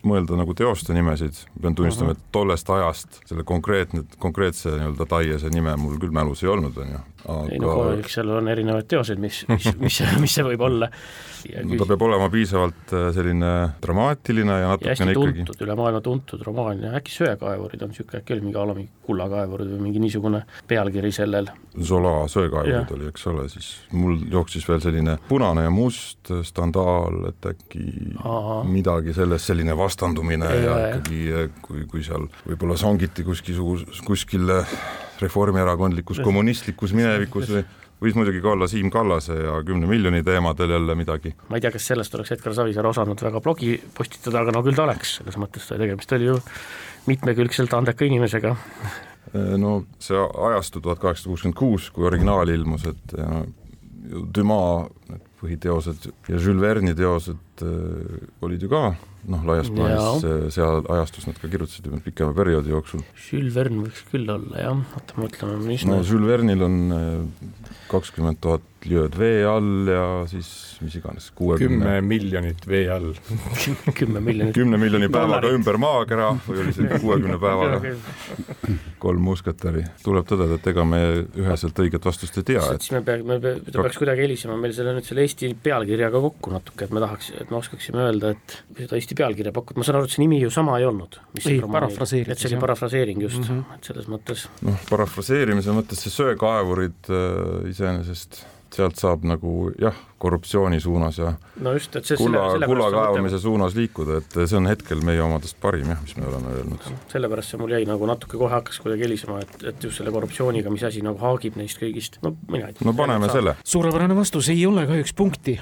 mõelda 0.06 0.38
nagu 0.38 0.54
teoste 0.56 0.96
nimesid, 0.96 1.38
pean 1.60 1.76
tunnistama, 1.78 2.16
et 2.16 2.24
tollest 2.34 2.70
ajast 2.70 3.20
selle 3.28 3.44
konkreetne, 3.46 4.04
konkreetse 4.22 4.74
nii-öelda 4.74 5.08
Taiese 5.10 5.50
nime 5.54 5.76
mul 5.80 5.98
küll 6.02 6.14
mälus 6.14 6.44
ei 6.44 6.52
olnud, 6.52 6.78
on 6.82 6.94
ju. 6.94 7.02
ei 7.50 7.60
no 7.62 7.76
eks 7.96 8.18
seal 8.18 8.32
on 8.38 8.50
erinevaid 8.52 8.88
teoseid, 8.90 9.22
mis, 9.22 9.44
mis, 9.50 9.70
mis, 9.80 10.02
mis 10.22 10.38
see 10.38 10.46
võib 10.46 10.66
olla. 10.68 10.90
No 11.64 11.78
ta 11.80 11.86
peab 11.88 12.02
olema 12.06 12.28
piisavalt 12.32 12.92
äh, 12.94 13.08
selline 13.14 13.52
dramaatiline 13.82 14.58
ja 14.62 14.72
natukene 14.74 15.12
ja 15.12 15.16
ikkagi 15.16 15.44
tuntud, 15.44 15.62
üle 15.66 15.76
maailma 15.78 16.02
tuntud 16.04 16.42
romaan 16.46 16.82
ja 16.84 16.92
äkki 16.98 17.14
Söekaevurid 17.14 17.84
on 17.84 17.92
niisugune, 17.92 18.20
äkki 18.22 18.36
oli 18.36 18.44
mingi 18.48 18.60
a 18.60 18.66
la 18.66 18.76
mingi 18.76 18.90
Kullakaevurid 19.06 19.70
või 19.70 19.84
mingi 19.86 20.02
niisugune 20.02 20.42
pealkiri 20.66 21.12
sellel. 21.14 21.48
Zola 21.78 22.14
Söekaevurid 22.30 22.92
oli, 22.96 23.08
eks 23.12 23.26
ole, 23.30 23.46
siis 23.52 23.70
mul 23.94 24.18
jooksis 24.32 24.66
veel 24.68 24.82
selline 24.82 25.16
punane 25.28 25.66
ja 25.66 25.72
must 25.72 26.32
skandaal, 26.50 27.30
et 27.30 27.50
äkki 27.52 27.86
Aha. 28.24 28.60
midagi 28.66 29.14
sellest, 29.16 29.52
selline 29.52 29.76
vastandumine 29.78 30.50
ja, 30.50 30.62
ja 30.66 30.92
ikkagi 30.96 31.48
kui, 31.62 31.86
kui 31.90 32.06
seal 32.06 32.28
võib-olla 32.46 32.78
songiti 32.80 33.26
kuskil, 33.26 33.60
kuskil 34.06 34.54
reformierakondlikus 35.20 36.20
kommunistlikus 36.24 36.92
minevikus 36.96 37.50
või 37.50 37.64
võis 38.02 38.16
muidugi 38.16 38.42
ka 38.44 38.52
olla 38.52 38.68
Siim 38.70 38.90
Kallase 38.92 39.36
ja 39.40 39.56
kümne 39.66 39.88
miljoni 39.88 40.22
teemadel 40.24 40.74
jälle 40.76 40.94
midagi. 40.98 41.34
ma 41.48 41.58
ei 41.58 41.64
tea, 41.64 41.72
kas 41.74 41.88
sellest 41.92 42.14
oleks 42.14 42.32
Edgar 42.36 42.54
Savisaar 42.54 42.90
osanud 42.92 43.22
väga 43.28 43.40
blogi 43.40 43.76
postitada, 43.96 44.42
aga 44.42 44.54
no 44.56 44.62
küll 44.66 44.76
ta 44.76 44.84
oleks, 44.84 45.18
selles 45.20 45.38
mõttes 45.40 45.68
tegemist 45.70 46.12
oli 46.16 46.30
ju 46.30 46.38
mitmekülgselt 47.06 47.74
andeka 47.74 48.04
inimesega. 48.04 48.56
no 49.62 49.76
see 49.98 50.18
ajastu 50.50 50.80
tuhat 50.80 51.00
kaheksasada 51.02 51.32
kuuskümmend 51.32 51.58
kuus, 51.58 51.90
kui 51.90 52.06
originaal 52.08 52.52
ilmus, 52.52 52.86
et 52.92 53.16
ja, 53.18 53.44
Dumas 54.06 54.92
põhiteosed 55.40 56.06
ja 56.30 56.38
Jules 56.38 56.62
Verne'i 56.62 56.94
teosed 56.96 57.64
äh, 57.64 58.26
olid 58.46 58.62
ju 58.62 58.70
ka 58.72 58.94
noh, 59.32 59.42
laias 59.48 59.70
plaanis 59.72 60.54
seal 60.54 60.86
ajastus 60.96 61.26
nad 61.28 61.38
ka 61.40 61.50
kirjutasid 61.50 61.88
pikema 62.04 62.34
perioodi 62.36 62.72
jooksul. 62.74 63.02
Jules 63.28 63.54
Verne 63.56 63.86
võiks 63.86 64.04
küll 64.10 64.30
olla 64.32 64.62
jah, 64.62 64.84
oota 64.98 65.20
mõtleme, 65.20 65.58
mis 65.66 65.86
no 65.88 66.00
Jules 66.02 66.30
Verne'il 66.30 66.66
on 66.66 66.78
äh, 66.96 67.52
kakskümmend 67.90 68.42
tuhat 68.44 68.64
lööd 68.90 69.18
vee 69.18 69.44
all 69.48 69.90
ja 69.90 70.06
siis 70.30 70.48
mis 70.84 70.96
iganes, 70.98 71.30
kuuekümne 71.36 71.78
kümme 71.78 72.00
miljonit 72.04 72.66
vee 72.68 72.84
all 72.92 73.12
kümme 74.00 74.20
miljonit 74.20 74.54
kümne 74.56 74.80
miljoni 74.80 75.08
päevaga 75.12 75.52
ümber 75.54 75.78
maakera 75.80 76.32
või 76.46 76.62
oli 76.64 76.74
see 76.76 77.00
kuuekümne 77.00 77.38
päevaga 77.40 77.80
kolm 79.02 79.22
musketäri. 79.28 79.84
tuleb 80.04 80.26
tõdeda, 80.28 80.58
et 80.58 80.68
ega 80.72 80.84
me 80.88 81.00
üheselt 81.38 81.78
õiget 81.82 82.08
vastust 82.08 82.38
ei 82.40 82.46
tea, 82.52 82.64
et 82.74 82.84
siis 82.84 82.94
me 82.96 83.02
peaks, 83.06 83.26
me 83.28 83.38
peaks, 83.42 83.70
peaks 83.76 84.00
kuidagi 84.00 84.24
helisema 84.24 84.56
meil 84.60 84.74
selle 84.76 84.96
nüüd 84.96 85.06
selle 85.06 85.24
Eesti 85.26 85.52
pealkirjaga 85.62 86.22
kokku 86.26 86.52
natuke, 86.54 86.88
et 86.88 86.94
me 86.96 87.02
tahaks, 87.02 87.30
et 87.36 87.52
me 87.52 87.60
oskaksime 87.60 88.02
öelda, 88.08 88.34
et 88.36 88.58
seda 88.82 88.98
Eesti 88.98 89.18
pealkirja 89.18 89.54
pakkuda, 89.56 89.80
ma 89.80 89.88
saan 89.88 90.00
aru, 90.00 90.10
et 90.10 90.16
see 90.16 90.24
nimi 90.24 90.40
ju 90.42 90.50
sama 90.54 90.80
ei 90.80 90.88
olnud. 90.88 91.20
ei, 91.44 91.60
parafraseeritud. 91.60 92.34
et 92.34 92.42
see 92.42 92.52
oli 92.52 92.60
parafraseering 92.66 93.22
just 93.22 93.42
mm, 93.42 93.48
-hmm. 93.48 93.78
et 93.78 93.90
selles 93.90 94.10
mõttes. 94.12 94.48
noh, 94.66 94.82
parafraseerimise 94.90 95.76
mõttes 95.76 96.04
see 96.06 96.14
söekaevurid 96.16 97.12
äh, 97.12 97.70
iseenesest 97.70 98.44
sealt 98.76 99.00
saab 99.00 99.24
nagu 99.28 99.70
jah, 99.80 99.96
korruptsiooni 100.22 100.80
suunas 100.80 101.18
ja 101.20 101.32
no 101.64 101.72
just, 101.76 101.96
et 101.98 102.08
see 102.08 102.18
kulla, 102.20 102.46
kulla 102.64 102.90
kaevamise 102.94 103.40
suunas 103.42 103.76
liikuda, 103.78 104.20
et 104.22 104.38
see 104.44 104.58
on 104.58 104.68
hetkel 104.70 105.02
meie 105.06 105.22
omadest 105.24 105.58
parim 105.62 105.90
jah, 105.92 106.00
mis 106.04 106.16
me 106.20 106.28
oleme 106.30 106.54
öelnud. 106.56 106.88
sellepärast 107.12 107.54
see 107.54 107.60
mul 107.62 107.76
jäi 107.76 107.84
nagu 107.88 108.08
natuke 108.08 108.40
kohe 108.40 108.52
hakkas 108.52 108.80
kuidagi 108.84 109.08
helisema, 109.08 109.40
et, 109.44 109.56
et 109.72 109.88
just 109.88 110.00
selle 110.00 110.14
korruptsiooniga, 110.14 110.72
mis 110.72 110.86
asi 110.88 111.04
nagu 111.04 111.20
haagib 111.22 111.58
neist 111.60 111.80
kõigist, 111.82 112.20
no 112.24 112.36
mina 112.52 112.70
ei 112.70 112.78
tea. 112.78 112.88
no 112.88 112.96
paneme 112.96 113.30
selle. 113.32 113.56
suurepärane 113.64 114.16
vastus, 114.18 114.50
ei 114.54 114.66
ole 114.68 114.86
kahjuks 114.88 115.16
punkti 115.16 115.58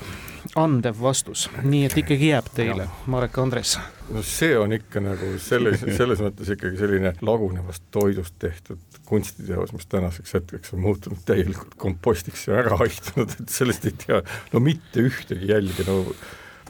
andev 0.59 1.01
vastus, 1.03 1.49
nii 1.63 1.85
et 1.89 1.97
ikkagi 2.05 2.31
jääb 2.31 2.49
teile, 2.55 2.87
Marek 3.11 3.39
Andres. 3.43 3.77
no 4.15 4.23
see 4.27 4.53
on 4.59 4.75
ikka 4.77 5.03
nagu 5.03 5.33
selles, 5.43 5.83
selles 5.97 6.23
mõttes 6.23 6.53
ikkagi 6.55 6.79
selline 6.79 7.15
lagunevast 7.25 7.87
toidust 7.95 8.37
tehtud 8.39 9.01
kunstiteos, 9.09 9.75
mis 9.75 9.89
tänaseks 9.91 10.39
hetkeks 10.39 10.77
on 10.77 10.85
muutunud 10.85 11.25
täielikult 11.27 11.75
kompostiks 11.81 12.47
ja 12.49 12.61
ära 12.63 12.79
haihtunud, 12.81 13.35
et 13.41 13.53
sellest 13.53 13.91
ei 13.91 13.99
tea 14.07 14.23
no 14.53 14.63
mitte 14.65 15.05
ühtegi 15.05 15.51
jälge, 15.51 15.87
no 15.89 16.01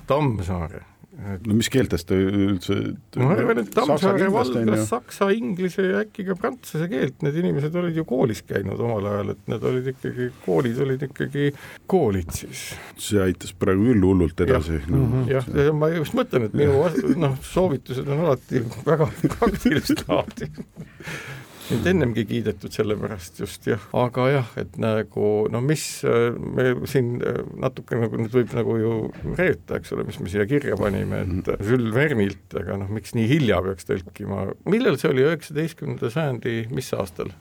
Tammsaare 0.09 0.83
no 1.15 1.57
mis 1.57 1.69
keeltest 1.73 2.09
ta 2.09 2.17
üldse 2.19 2.77
ma 3.21 3.31
arvan, 3.35 3.61
et 3.63 3.71
Tammsaare 3.75 4.29
valdas 4.35 4.89
saksa, 4.91 5.29
inglise 5.37 5.85
ja 5.87 6.03
äkki 6.03 6.27
ka 6.29 6.37
prantsuse 6.39 6.89
keelt, 6.91 7.21
need 7.25 7.39
inimesed 7.43 7.77
olid 7.81 7.99
ju 7.99 8.07
koolis 8.09 8.43
käinud 8.49 8.81
omal 8.83 9.07
ajal, 9.13 9.35
et 9.35 9.53
need 9.53 9.69
olid 9.71 9.93
ikkagi, 9.95 10.29
koolid 10.45 10.81
olid 10.85 11.07
ikkagi 11.09 11.51
koolid 11.91 12.35
siis. 12.35 12.67
see 13.01 13.23
aitas 13.23 13.55
praegu 13.59 13.87
küll 13.93 14.09
hullult 14.09 14.45
edasi. 14.47 14.81
jah 14.81 14.91
no, 14.91 15.05
mm 15.05 15.25
-hmm., 15.31 15.63
ja 15.65 15.77
ma 15.77 15.93
just 15.95 16.19
mõtlen, 16.19 16.49
et 16.49 16.59
minu 16.59 16.83
noh, 17.21 17.39
soovitused 17.43 18.09
on 18.09 18.27
alati 18.27 18.65
väga 18.91 19.11
praktilist 19.39 20.07
laadi 20.09 20.51
mind 21.71 21.89
ennemgi 21.95 22.25
kiidetud 22.29 22.75
selle 22.75 22.97
pärast 23.01 23.41
just 23.41 23.69
jah, 23.69 23.83
aga 23.97 24.27
jah, 24.33 24.51
et 24.61 24.77
nagu 24.81 25.31
no 25.53 25.63
mis 25.65 25.85
me 26.05 26.75
siin 26.91 27.17
natuke 27.61 27.99
nagu 28.01 28.21
nüüd 28.21 28.35
võib 28.35 28.53
nagu 28.57 28.77
ju 28.81 28.93
reeta, 29.39 29.79
eks 29.79 29.95
ole, 29.97 30.07
mis 30.09 30.21
me 30.21 30.33
siia 30.33 30.47
kirja 30.51 30.79
panime, 30.81 31.25
et 31.25 31.33
mhm. 31.33 31.65
Jules 31.71 31.95
Verne'ilt, 31.95 32.47
aga 32.61 32.79
noh, 32.83 32.93
miks 32.93 33.17
nii 33.17 33.27
hilja 33.31 33.63
peaks 33.65 33.89
tõlkima, 33.89 34.47
millal 34.69 35.01
see 35.01 35.13
oli, 35.13 35.27
üheksateistkümnenda 35.29 36.13
sajandi, 36.13 36.61
mis 36.75 36.93
aastal? 36.97 37.33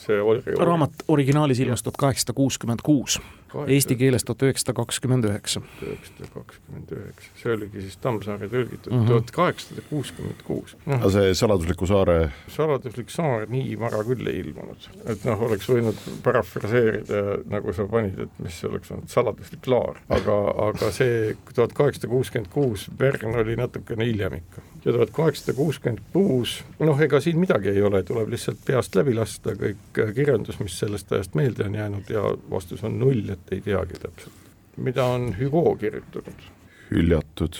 see 0.00 0.16
oli 0.16 0.40
raamat 0.56 1.04
originaalis 1.12 1.60
ilmus 1.60 1.82
tuhat 1.84 1.98
kaheksasada 2.00 2.32
kuuskümmend 2.38 2.80
kuus 2.82 3.18
Eesti 3.66 3.96
keeles 4.00 4.24
tuhat 4.26 4.42
üheksasada 4.46 4.74
kakskümmend 4.80 5.26
üheksa. 5.28 5.62
üheksasada 5.82 6.28
kakskümmend 6.34 6.92
üheksa, 6.96 7.30
see 7.42 7.54
oligi 7.56 7.84
siis 7.84 7.98
Tammsaare 8.02 8.48
tõlgitud 8.52 8.92
mhm. 8.92 9.06
tuhat 9.10 9.32
kaheksasada 9.36 9.84
kuuskümmend 9.90 10.42
kuus. 10.46 10.76
aga 10.86 11.12
see 11.16 11.34
saladusliku 11.38 11.88
saare? 11.90 12.16
saladuslik 12.56 13.12
saar 13.12 13.46
nii 13.52 13.76
vara 13.80 14.02
küll 14.08 14.32
ei 14.32 14.42
ilmunud, 14.42 14.88
et 15.06 15.28
noh, 15.28 15.46
oleks 15.48 15.68
võinud 15.70 16.02
parafraseerida, 16.24 17.22
nagu 17.52 17.76
sa 17.76 17.86
panid, 17.90 18.18
et 18.26 18.42
mis 18.42 18.60
oleks 18.68 18.94
olnud 18.94 19.12
saladuslik 19.12 19.68
laar, 19.70 20.02
aga, 20.12 20.38
aga 20.68 20.92
see 20.94 21.34
tuhat 21.54 21.76
kaheksasada 21.76 22.12
kuuskümmend 22.12 22.52
kuus, 22.52 22.88
Bern 22.98 23.40
oli 23.42 23.56
natukene 23.58 24.08
hiljem 24.08 24.40
ikka. 24.40 24.64
Ja 24.84 24.92
tuhat 24.92 25.10
kaheksasada 25.14 25.56
kuuskümmend 25.56 26.00
kuus, 26.12 26.56
noh, 26.78 27.00
ega 27.00 27.20
siin 27.20 27.38
midagi 27.38 27.70
ei 27.70 27.82
ole, 27.82 28.02
tuleb 28.02 28.32
lihtsalt 28.32 28.64
peast 28.66 28.96
läbi 28.98 29.14
lasta 29.14 29.54
kõik 29.58 30.00
kirjandus, 30.14 30.58
mis 30.60 30.78
sellest 30.78 31.12
ajast 31.12 31.36
meelde 31.38 31.68
on 31.68 31.78
jäänud 31.78 32.10
ja 32.10 32.24
vastus 32.50 32.82
on 32.84 32.98
null, 32.98 33.28
et 33.32 33.52
ei 33.54 33.60
teagi 33.60 34.00
täpselt. 34.02 34.50
mida 34.76 35.04
on 35.04 35.30
Hugo 35.38 35.76
kirjutanud? 35.76 36.50
hüljatud, 36.92 37.58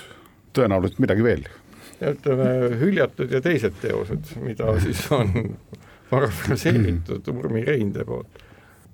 tõenäoliselt 0.57 1.03
midagi 1.03 1.25
veel. 1.25 1.45
ütleme, 2.03 2.47
hüljatud 2.81 3.31
ja 3.31 3.41
teised 3.41 3.77
teosed, 3.81 4.35
mida 4.43 4.75
siis 4.83 5.05
on 5.15 5.57
parafraseeritud 6.11 7.29
Urmi 7.33 7.65
Reinde 7.65 8.05
poolt. 8.05 8.43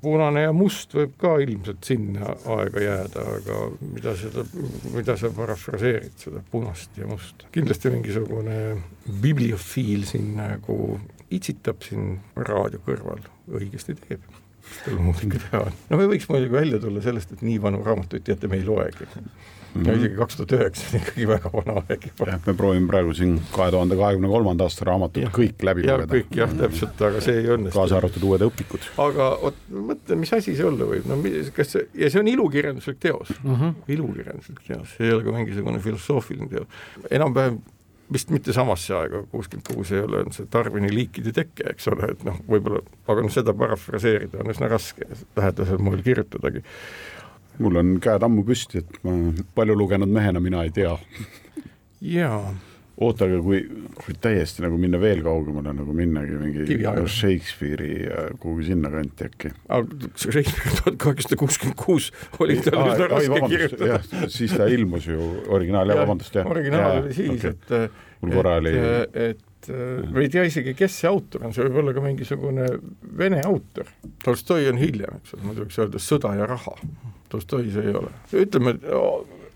Punane 0.03 0.45
ja 0.45 0.55
must 0.55 0.95
võib 0.95 1.15
ka 1.21 1.35
ilmselt 1.43 1.87
sinna 1.87 2.33
aega 2.55 2.83
jääda, 2.85 3.25
aga 3.39 3.61
mida 3.83 4.15
seda, 4.19 4.45
mida 4.95 5.17
sa 5.21 5.31
parafraseerid, 5.35 6.17
seda 6.23 6.43
punast 6.53 6.99
ja 6.99 7.09
musta. 7.11 7.51
kindlasti 7.55 7.93
mingisugune 7.95 8.59
bibliofiil 9.23 10.07
siin 10.09 10.35
nagu 10.39 10.99
itsitab 11.35 11.83
siin 11.85 12.19
raadio 12.37 12.81
kõrval, 12.87 13.25
õigesti 13.53 13.97
teeb 14.07 14.25
tal 14.85 14.99
muud 15.01 15.21
ikka 15.25 15.41
teha 15.45 15.63
on. 15.67 15.79
no 15.91 16.01
me 16.01 16.09
võiks 16.11 16.29
muidugi 16.31 16.55
välja 16.55 16.81
tulla 16.83 17.03
sellest, 17.05 17.33
et 17.35 17.45
nii 17.47 17.61
vanu 17.63 17.83
raamatuid 17.85 18.27
teate 18.27 18.51
me 18.51 18.61
ei 18.61 18.67
loegi 18.69 19.09
mm. 19.75 19.83
-hmm. 19.83 19.89
ja 19.89 19.97
isegi 19.99 20.17
kaks 20.17 20.37
tuhat 20.37 20.53
üheksa 20.59 20.89
on 20.89 21.01
ikkagi 21.01 21.29
väga 21.29 21.53
vana 21.53 21.77
aeg 21.83 22.09
juba. 22.09 22.31
jah, 22.33 22.41
me 22.47 22.55
proovime 22.63 22.91
praegu 22.93 23.15
siin 23.15 23.39
kahe 23.55 23.71
tuhande 23.75 23.97
kahekümne 24.01 24.33
kolmanda 24.35 24.69
aasta 24.69 24.89
raamatud 24.91 25.23
ja. 25.23 25.33
kõik 25.39 25.65
läbi 25.71 25.87
lugeda. 25.87 26.11
kõik 26.15 26.37
jah, 26.43 26.53
täpselt, 26.63 27.07
aga 27.11 27.25
see 27.25 27.39
ei 27.43 27.49
õnnestu. 27.57 27.77
kaasa 27.79 27.99
arvatud 28.01 28.29
uued 28.31 28.47
õpikud. 28.49 28.91
aga 29.07 29.31
vot 29.43 29.65
mõtle, 29.93 30.21
mis 30.21 30.33
asi 30.33 30.57
see 30.59 30.69
olla 30.69 30.91
võib, 30.93 31.09
no 31.09 31.19
kas 31.57 31.75
see, 31.77 31.89
ja 31.95 32.13
see 32.13 32.23
on 32.23 32.31
ilukirjanduslik 32.35 33.01
teos 33.03 33.33
mm, 33.43 33.55
-hmm. 33.55 33.75
ilukirjanduslik 33.97 34.63
teos, 34.67 34.95
see 34.97 35.09
ei 35.11 35.17
ole 35.17 35.27
ka 35.27 35.35
mingisugune 35.41 35.83
filosoofiline 35.89 36.49
teos, 36.55 36.87
enam-vähem 37.11 37.61
vist 38.13 38.33
mitte 38.33 38.55
samasse 38.57 38.95
aega, 38.97 39.23
kuuskümmend 39.33 39.69
kuus 39.69 39.93
ei 39.93 40.01
ole, 40.01 40.23
on 40.25 40.35
see 40.35 40.49
Darwini 40.53 40.91
liikide 40.93 41.33
tekke, 41.37 41.67
eks 41.75 41.91
ole, 41.93 42.13
et 42.15 42.25
noh, 42.27 42.39
võib-olla, 42.49 42.81
aga 43.09 43.25
noh, 43.25 43.33
seda 43.33 43.55
parafraseerida 43.57 44.41
on 44.43 44.53
üsna 44.55 44.71
raske 44.73 45.09
lähedasel 45.37 45.81
moel 45.83 46.03
kirjutadagi. 46.07 46.65
Mul 47.59 47.83
on 47.83 47.99
käed 48.03 48.25
ammu 48.25 48.47
püsti, 48.47 48.83
et 48.85 49.03
ma 49.07 49.17
palju 49.55 49.77
lugenud 49.79 50.11
mehena 50.13 50.41
mina 50.41 50.65
ei 50.67 50.75
tea. 50.75 50.97
jaa 52.01 52.55
oota, 52.99 53.27
aga 53.29 53.39
kui, 53.43 53.61
kui 53.99 54.15
täiesti 54.21 54.65
nagu 54.65 54.79
minna 54.81 54.99
veel 55.01 55.21
kaugemale, 55.27 55.73
nagu 55.77 55.95
minnagi 55.95 56.39
mingi 56.41 56.79
Shakespeare'i 57.15 58.09
ja 58.09 58.25
kuhugi 58.43 58.69
sinnakanti 58.73 59.29
äkki. 59.29 59.53
Shakespeare 60.19 60.75
tuhat 60.81 60.99
kaheksasada 61.05 61.39
kuuskümmend 61.43 61.79
kuus 61.79 62.11
oli 62.43 62.59
tal 62.65 62.81
üsna 62.83 63.11
raske 63.13 63.43
kirjutada. 63.53 64.01
siis 64.35 64.55
ta 64.59 64.67
ilmus 64.73 65.07
ju 65.11 65.21
originaal, 65.55 65.95
jah, 65.95 66.03
vabandust, 66.03 66.41
jah. 66.41 66.51
originaal 66.51 67.05
oli 67.05 67.15
siis 67.15 67.37
okay., 67.37 67.55
et 67.55 68.25
mul 68.25 68.35
korra 68.35 68.57
oli 68.63 68.75
et 69.29 69.45
ma 69.67 70.23
ei 70.23 70.31
tea 70.33 70.45
isegi, 70.47 70.75
kes 70.79 71.01
see 71.03 71.11
autor 71.11 71.47
on, 71.49 71.55
see 71.55 71.67
võib 71.67 71.81
olla 71.83 71.95
ka 71.97 72.05
mingisugune 72.05 72.69
vene 73.19 73.41
autor. 73.47 73.91
Tolstoi 74.25 74.69
on 74.71 74.79
hiljem, 74.81 75.19
eks 75.19 75.35
ole, 75.35 75.47
muidu 75.49 75.65
võiks 75.65 75.81
öelda 75.83 76.03
Sõda 76.03 76.35
ja 76.39 76.47
raha. 76.49 76.77
Tolstoi 77.33 77.73
see 77.75 77.91
ei 77.91 77.97
ole. 77.99 78.13
ütleme, 78.45 78.77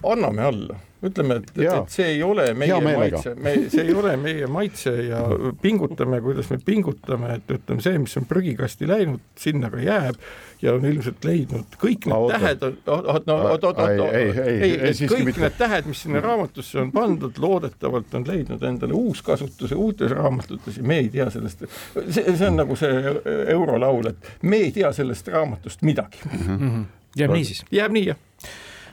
anname 0.02 0.42
alla, 0.42 0.78
ütleme, 1.02 1.40
et, 1.40 1.50
et 1.58 1.90
see 1.90 2.06
ei 2.14 2.22
ole 2.22 2.46
meie 2.58 2.78
maitse, 2.84 3.34
me, 3.34 3.54
see 3.72 3.82
ei 3.88 3.94
ole 3.96 4.14
meie 4.20 4.46
maitse 4.50 4.92
ja 5.08 5.22
pingutame, 5.62 6.20
kuidas 6.22 6.50
me 6.52 6.58
pingutame, 6.62 7.36
et 7.38 7.52
ütleme, 7.56 7.82
see, 7.82 7.98
mis 8.02 8.14
on 8.20 8.26
prügikasti 8.30 8.88
läinud, 8.90 9.22
sinna 9.38 9.70
ka 9.72 9.82
jääb 9.82 10.20
ja 10.62 10.76
on 10.76 10.86
ilmselt 10.86 11.26
leidnud 11.26 11.76
kõik 11.82 12.06
need 12.06 12.16
Oota. 12.16 12.38
tähed 12.38 12.66
on, 12.68 12.78
no 12.86 13.38
oot, 13.50 13.66
oot, 13.66 13.82
oot, 13.82 14.02
ei, 14.14 14.30
ei, 14.30 14.72
ei, 14.78 15.10
kõik 15.10 15.26
mitte. 15.26 15.42
need 15.42 15.58
tähed, 15.58 15.90
mis 15.90 16.04
sinna 16.06 16.22
raamatusse 16.22 16.80
on 16.84 16.94
pandud, 16.94 17.38
loodetavalt 17.42 18.14
on 18.18 18.26
leidnud 18.28 18.62
endale 18.70 18.98
uuskasutuse 18.98 19.78
uutes 19.78 20.14
raamatutes 20.14 20.78
ja 20.78 20.86
me 20.86 21.02
ei 21.02 21.10
tea 21.14 21.30
sellest, 21.34 21.66
see, 22.08 22.26
see 22.30 22.50
on 22.50 22.60
nagu 22.62 22.78
see 22.78 23.14
eurolaul, 23.56 24.12
et 24.14 24.34
me 24.46 24.62
ei 24.68 24.74
tea 24.74 24.94
sellest 24.94 25.34
raamatust 25.34 25.82
midagi 25.82 26.22
mm. 26.30 26.58
-hmm. 26.58 26.84
jääb 27.18 27.34
nii 27.34 27.48
siis? 27.50 27.64
jääb 27.74 27.98
nii, 27.98 28.06
jah 28.12 28.28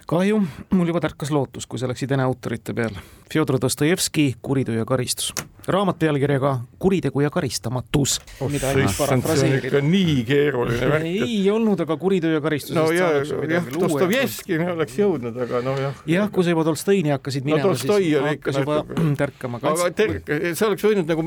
kahju, 0.09 0.41
mul 0.73 0.89
juba 0.89 1.01
tärkas 1.03 1.29
lootus, 1.33 1.67
kui 1.69 1.79
sa 1.79 1.89
läksid 1.89 2.09
Vene 2.09 2.25
autorite 2.25 2.73
peale. 2.73 3.01
Fjodor 3.29 3.59
Dostojevski 3.61 4.35
Kuritöö 4.41 4.79
ja 4.81 4.85
karistus. 4.85 5.33
raamat 5.67 5.99
pealkirjaga 5.99 6.59
Kuritegu 6.79 7.21
ja 7.21 7.29
karistamatus. 7.29 8.21
see 9.35 9.57
ikka 9.57 9.81
nii 9.81 10.23
keeruline 10.25 10.89
värk. 10.89 11.05
ei 11.05 11.51
olnud, 11.51 11.79
aga 11.79 11.97
Kuritöö 11.97 12.33
ja 12.33 12.41
karistus. 12.41 12.75
no 12.75 12.91
ja, 12.91 13.11
jah, 13.49 13.69
Dostojevskini 13.79 14.71
oleks 14.71 14.97
jõudnud, 14.97 15.37
aga 15.45 15.61
no 15.61 15.77
jah. 15.77 16.31
kui 16.31 16.43
sa 16.43 16.49
juba 16.49 16.63
Tolstoini 16.63 17.13
hakkasid 17.13 17.45
minema 17.45 17.69
no,, 17.69 17.75
siis 17.75 18.17
hakkas 18.25 18.57
juba 18.63 18.83
tärkama. 19.21 19.61
aga 19.61 19.91
terk-, 19.93 20.33
sa 20.55 20.71
oleks 20.71 20.89
võinud 20.89 21.05
nagu 21.05 21.21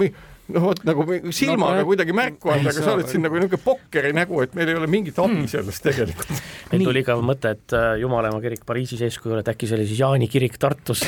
noh, 0.51 0.65
vot 0.67 0.81
nagu 0.87 1.05
silmaga 1.35 1.81
no, 1.81 1.87
kuidagi 1.87 2.15
märku 2.17 2.51
anda, 2.53 2.73
aga 2.73 2.85
sa 2.85 2.95
oled 2.97 3.09
siin 3.11 3.23
nagu 3.25 3.39
niisugune 3.39 3.63
pokkeri 3.63 4.13
nägu, 4.17 4.41
et 4.45 4.57
meil 4.59 4.73
ei 4.73 4.79
ole 4.79 4.89
mingit 4.91 5.19
abi 5.23 5.39
hmm. 5.39 5.51
sellest 5.51 5.85
tegelikult. 5.87 6.43
meil 6.73 6.85
tuli 6.89 7.05
ka 7.07 7.17
mõte, 7.23 7.55
et 7.57 7.77
äh, 7.79 7.89
Jumalaema 8.03 8.43
kirik 8.43 8.67
Pariisis 8.69 9.05
eeskujul, 9.07 9.41
et 9.43 9.51
äkki 9.53 9.71
see 9.71 9.79
oli 9.79 9.89
siis 9.89 10.03
Jaani 10.03 10.29
kirik 10.33 10.59
Tartus 10.63 11.05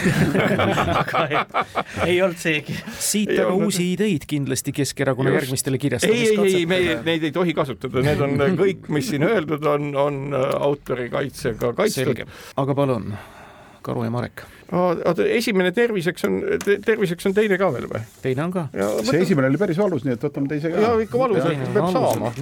aga 1.02 1.26
ei, 1.26 1.44
ei 2.06 2.18
olnud 2.24 2.40
seegi. 2.40 2.78
siit 2.94 3.34
ei 3.34 3.42
aga 3.42 3.50
olnud. 3.50 3.68
uusi 3.70 3.90
ideid 3.92 4.26
kindlasti 4.30 4.74
Keskerakonna 4.76 5.34
järgmistele 5.34 5.80
kirjastamiskatsetele. 5.82 6.48
ei, 6.48 6.56
ei, 6.56 6.64
ei, 6.64 6.66
me 6.70 6.98
neid 7.06 7.28
ei 7.28 7.34
tohi 7.34 7.56
kasutada, 7.56 8.04
need 8.06 8.24
on 8.24 8.38
kõik, 8.64 8.90
mis 8.94 9.12
siin 9.12 9.26
öeldud 9.26 9.66
on, 9.70 9.94
on 9.98 10.26
äh, 10.32 10.50
autorikaitsega 10.70 11.74
kaitstud. 11.76 12.26
aga 12.62 12.76
palun 12.78 13.16
Karu 13.84 14.04
ja 14.06 14.12
Marek. 14.12 14.44
oota, 14.72 15.26
esimene 15.28 15.72
terviseks 15.76 16.24
on, 16.28 16.38
terviseks 16.84 17.28
on 17.28 17.34
teine 17.36 17.58
ka 17.60 17.68
veel 17.74 17.88
või? 17.90 18.00
teine 18.22 18.46
on 18.46 18.54
ka. 18.54 18.68
see 19.04 19.20
esimene 19.26 19.50
oli 19.52 19.60
päris 19.60 19.80
valus, 19.80 20.06
nii 20.06 20.16
et 20.16 20.24
võtame 20.24 20.50
teise 20.50 20.72
ka. 20.72 20.84
jaa, 20.86 20.94
ikka 21.04 21.20
valus, 21.20 21.44
peab 21.74 21.90
saama. 21.92 22.32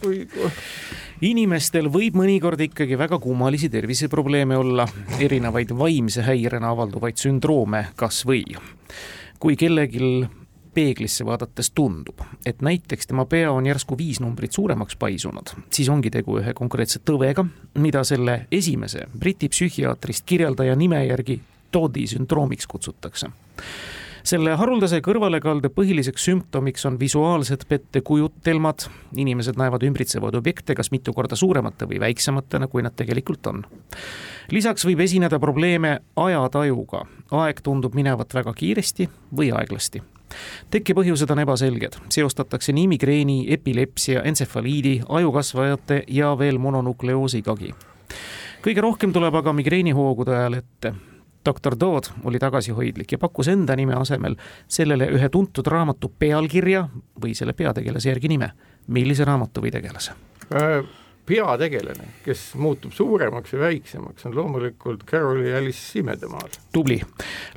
Kui... 0.00 0.22
inimestel 1.26 1.90
võib 1.92 2.16
mõnikord 2.18 2.64
ikkagi 2.68 2.98
väga 2.98 3.20
kummalisi 3.22 3.70
terviseprobleeme 3.72 4.56
olla, 4.56 4.88
erinevaid 5.20 5.76
vaimse 5.76 6.24
häirena 6.26 6.72
avalduvaid 6.74 7.20
sündroome 7.20 7.86
kas 7.96 8.24
või 8.28 8.44
kui 9.42 9.56
kellelgi 9.60 10.00
peeglisse 10.76 11.24
vaadates 11.24 11.70
tundub, 11.74 12.20
et 12.46 12.60
näiteks 12.62 13.08
tema 13.08 13.24
pea 13.24 13.48
on 13.52 13.66
järsku 13.66 13.96
viis 13.98 14.20
numbrit 14.20 14.52
suuremaks 14.52 14.96
paisunud, 15.00 15.54
siis 15.72 15.88
ongi 15.88 16.12
tegu 16.12 16.36
ühe 16.42 16.52
konkreetse 16.54 17.00
tõvega, 17.00 17.46
mida 17.80 18.04
selle 18.04 18.42
esimese 18.52 19.06
Briti 19.18 19.48
psühhiaatrist 19.48 20.26
kirjeldaja 20.28 20.76
nime 20.76 21.00
järgi 21.06 21.40
Toddi 21.72 22.06
sündroomiks 22.06 22.68
kutsutakse. 22.70 23.30
Selle 24.26 24.56
haruldase 24.58 24.98
kõrvalekalde 25.06 25.70
põhiliseks 25.70 26.24
sümptomiks 26.26 26.82
on 26.88 26.96
visuaalsed 26.98 27.62
pettekujutelmad, 27.70 28.88
inimesed 29.22 29.58
näevad 29.60 29.84
ümbritsevaid 29.86 30.34
objekte 30.34 30.74
kas 30.74 30.90
mitu 30.90 31.14
korda 31.14 31.38
suuremate 31.38 31.86
või 31.86 32.00
väiksematena, 32.02 32.66
kui 32.66 32.82
nad 32.82 32.96
tegelikult 32.98 33.46
on. 33.46 33.62
lisaks 34.50 34.84
võib 34.86 35.00
esineda 35.06 35.38
probleeme 35.38 36.00
ajatajuga, 36.16 37.06
aeg 37.30 37.62
tundub 37.62 37.94
minevat 37.94 38.34
väga 38.34 38.52
kiiresti 38.52 39.08
või 39.36 39.52
aeglasti 39.54 40.02
tekkepõhjused 40.70 41.30
on 41.30 41.42
ebaselged, 41.44 41.98
seostatakse 42.12 42.72
nii 42.72 42.88
migreeni, 42.88 43.38
epilepsia, 43.54 44.22
entsefaliidi, 44.22 45.00
ajukasvajate 45.08 46.04
ja 46.08 46.34
veel 46.38 46.58
mononukleoosigagi. 46.58 47.74
kõige 48.62 48.80
rohkem 48.80 49.12
tuleb 49.12 49.34
aga 49.34 49.52
migreenihoogude 49.52 50.36
ajal 50.36 50.54
ette. 50.54 50.94
doktor 51.44 51.76
Dood 51.80 52.04
oli 52.24 52.38
tagasihoidlik 52.38 53.12
ja 53.12 53.18
pakkus 53.18 53.48
enda 53.48 53.76
nime 53.76 53.94
asemel 53.94 54.36
sellele 54.68 55.06
ühe 55.06 55.28
tuntud 55.28 55.66
raamatu 55.66 56.12
pealkirja 56.18 56.88
või 57.22 57.34
selle 57.34 57.52
peategelase 57.52 58.08
järgi 58.08 58.28
nime. 58.28 58.50
millise 58.86 59.24
raamatu 59.24 59.60
või 59.60 59.70
tegelase 59.70 60.12
äh,? 60.54 61.05
Peategelane, 61.26 62.08
kes 62.24 62.54
muutub 62.60 62.92
suuremaks 62.94 63.52
ja 63.52 63.60
väiksemaks, 63.60 64.26
on 64.26 64.34
loomulikult 64.36 65.04
Caroli 65.06 65.54
Alice 65.54 65.98
imedemaal. 65.98 66.48
tubli, 66.72 67.00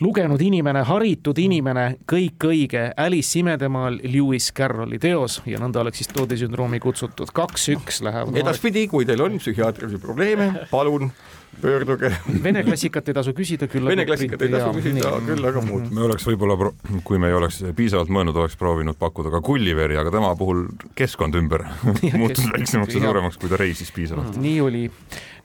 lugenud 0.02 0.42
inimene, 0.42 0.84
haritud 0.88 1.38
inimene, 1.38 1.86
kõik 2.12 2.50
õige, 2.50 2.90
Alice 2.98 3.40
imedemaal 3.40 4.00
Lewis 4.04 4.52
Carrolli 4.56 5.00
teos 5.00 5.42
ja 5.46 5.60
nõnda 5.62 5.84
oleks 5.84 6.02
siis 6.02 6.14
Toodi 6.14 6.38
sündroomi 6.40 6.80
kutsutud, 6.80 7.34
kaks-üks 7.34 8.02
läheb. 8.06 8.36
edaspidi, 8.42 8.88
kui 8.88 9.06
teil 9.06 9.22
on 9.22 9.38
psühhiaatrilisi 9.40 10.02
probleeme, 10.02 10.54
palun 10.72 11.12
pöörduge. 11.62 12.12
Vene 12.44 12.64
klassikat 12.64 13.10
ei 13.10 13.16
tasu 13.18 13.34
küsida, 13.36 13.68
küll 13.72 13.88
Vene 13.90 14.06
klassikat 14.08 14.42
ei 14.46 14.52
tasu 14.54 14.72
küsida, 14.78 15.12
küll 15.26 15.48
aga 15.50 15.64
muud. 15.66 15.90
me 15.96 16.06
oleks 16.08 16.26
võib-olla, 16.28 16.72
kui 17.08 17.20
me 17.22 17.32
ei 17.32 17.36
oleks 17.36 17.62
piisavalt 17.76 18.12
mõelnud, 18.14 18.38
oleks 18.40 18.58
proovinud 18.60 18.98
pakkuda 19.00 19.34
ka 19.34 19.42
Gulliveri, 19.46 19.98
aga 20.00 20.14
tema 20.14 20.32
puhul 20.40 20.66
keskkond 21.00 21.36
ümber 21.40 21.66
muutus 22.20 22.46
väiksemaks 22.54 22.96
ja 22.96 23.04
suuremaks, 23.04 23.40
kui 23.42 23.52
ta 23.52 23.59
reisis 23.60 23.92
piisavalt. 23.92 24.38
nii 24.42 24.62
oli. 24.62 24.84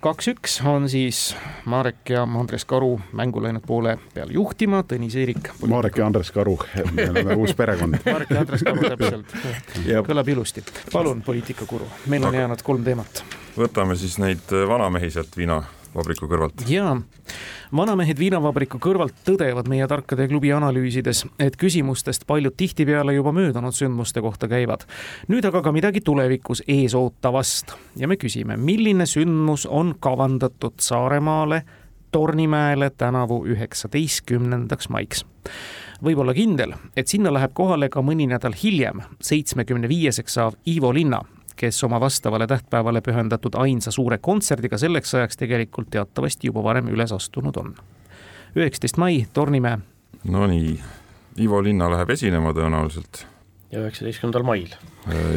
kaks-üks 0.05 0.59
on 0.69 0.89
siis 0.89 1.37
Marek 1.65 2.11
ja 2.13 2.23
Andres 2.23 2.65
Karu 2.65 2.99
mängu 3.13 3.43
läinud 3.43 3.65
poole 3.67 3.97
peal 4.15 4.33
juhtima, 4.35 4.83
Tõnis 4.89 5.17
Eerik. 5.17 5.49
Marek 5.67 5.99
ja 5.99 6.07
Andres 6.07 6.31
Karu, 6.31 6.59
me 6.93 7.09
oleme 7.11 7.35
uus 7.35 7.55
perekond. 7.57 7.97
Marek 8.13 8.31
ja 8.31 8.43
Andres 8.45 8.63
Karu, 8.63 8.91
täpselt. 8.95 9.39
kõlab 10.09 10.29
ilusti. 10.29 10.65
palun, 10.93 11.23
poliitikakuru, 11.23 11.89
meil 12.13 12.29
on 12.29 12.35
jäänud 12.35 12.63
kolm 12.63 12.85
teemat. 12.85 13.25
võtame 13.57 13.97
siis 13.97 14.19
neid 14.19 14.53
vanamehi 14.69 15.11
sealt 15.11 15.37
viina 15.37 15.63
vabriku 15.95 16.29
kõrvalt. 16.31 16.65
jaa, 16.69 16.97
vanamehed 17.77 18.19
viinavabriku 18.19 18.79
kõrvalt 18.83 19.17
tõdevad 19.27 19.69
meie 19.71 19.87
tarkade 19.91 20.27
klubi 20.31 20.53
analüüsides, 20.55 21.25
et 21.43 21.57
küsimustest 21.59 22.27
paljud 22.27 22.55
tihtipeale 22.57 23.17
juba 23.17 23.33
möödunud 23.35 23.75
sündmuste 23.75 24.23
kohta 24.23 24.49
käivad. 24.49 24.87
nüüd 25.29 25.45
aga 25.45 25.63
ka 25.63 25.73
midagi 25.73 26.01
tulevikus 26.01 26.63
ees 26.69 26.95
ootavast. 26.95 27.75
Ja 27.97 28.09
me 28.09 28.17
küsime, 28.17 28.57
milline 28.57 29.07
sündmus 29.07 29.67
on 29.67 29.95
kavandatud 30.01 30.79
Saaremaale, 30.79 31.63
Tornimäele 32.11 32.91
tänavu 32.91 33.45
üheksateistkümnendaks 33.47 34.89
maiks? 34.89 35.25
Võib 36.05 36.19
olla 36.19 36.35
kindel, 36.35 36.75
et 36.97 37.09
sinna 37.09 37.33
läheb 37.33 37.55
kohale 37.55 37.89
ka 37.89 38.03
mõni 38.03 38.29
nädal 38.31 38.55
hiljem, 38.55 39.03
seitsmekümne 39.21 39.89
viieseks 39.89 40.35
saav 40.35 40.55
Ivo 40.67 40.95
Linna 40.95 41.25
kes 41.57 41.85
oma 41.85 42.01
vastavale 42.01 42.47
tähtpäevale 42.47 43.01
pühendatud 43.01 43.55
ainsa 43.55 43.91
suure 43.91 44.19
kontserdiga 44.19 44.79
selleks 44.79 45.15
ajaks 45.15 45.37
tegelikult 45.37 45.91
teatavasti 45.91 46.47
juba 46.51 46.63
varem 46.63 46.89
üles 46.89 47.13
astunud 47.13 47.57
on. 47.57 47.75
üheksateist 48.57 48.97
mai, 48.97 49.27
Tornimäe. 49.33 49.79
Nonii, 50.25 50.81
Ivo 51.41 51.63
Linna 51.63 51.91
läheb 51.91 52.11
esinema 52.11 52.53
tõenäoliselt. 52.53 53.27
ja 53.73 53.81
üheksateistkümnendal 53.81 54.43
mail. 54.43 54.75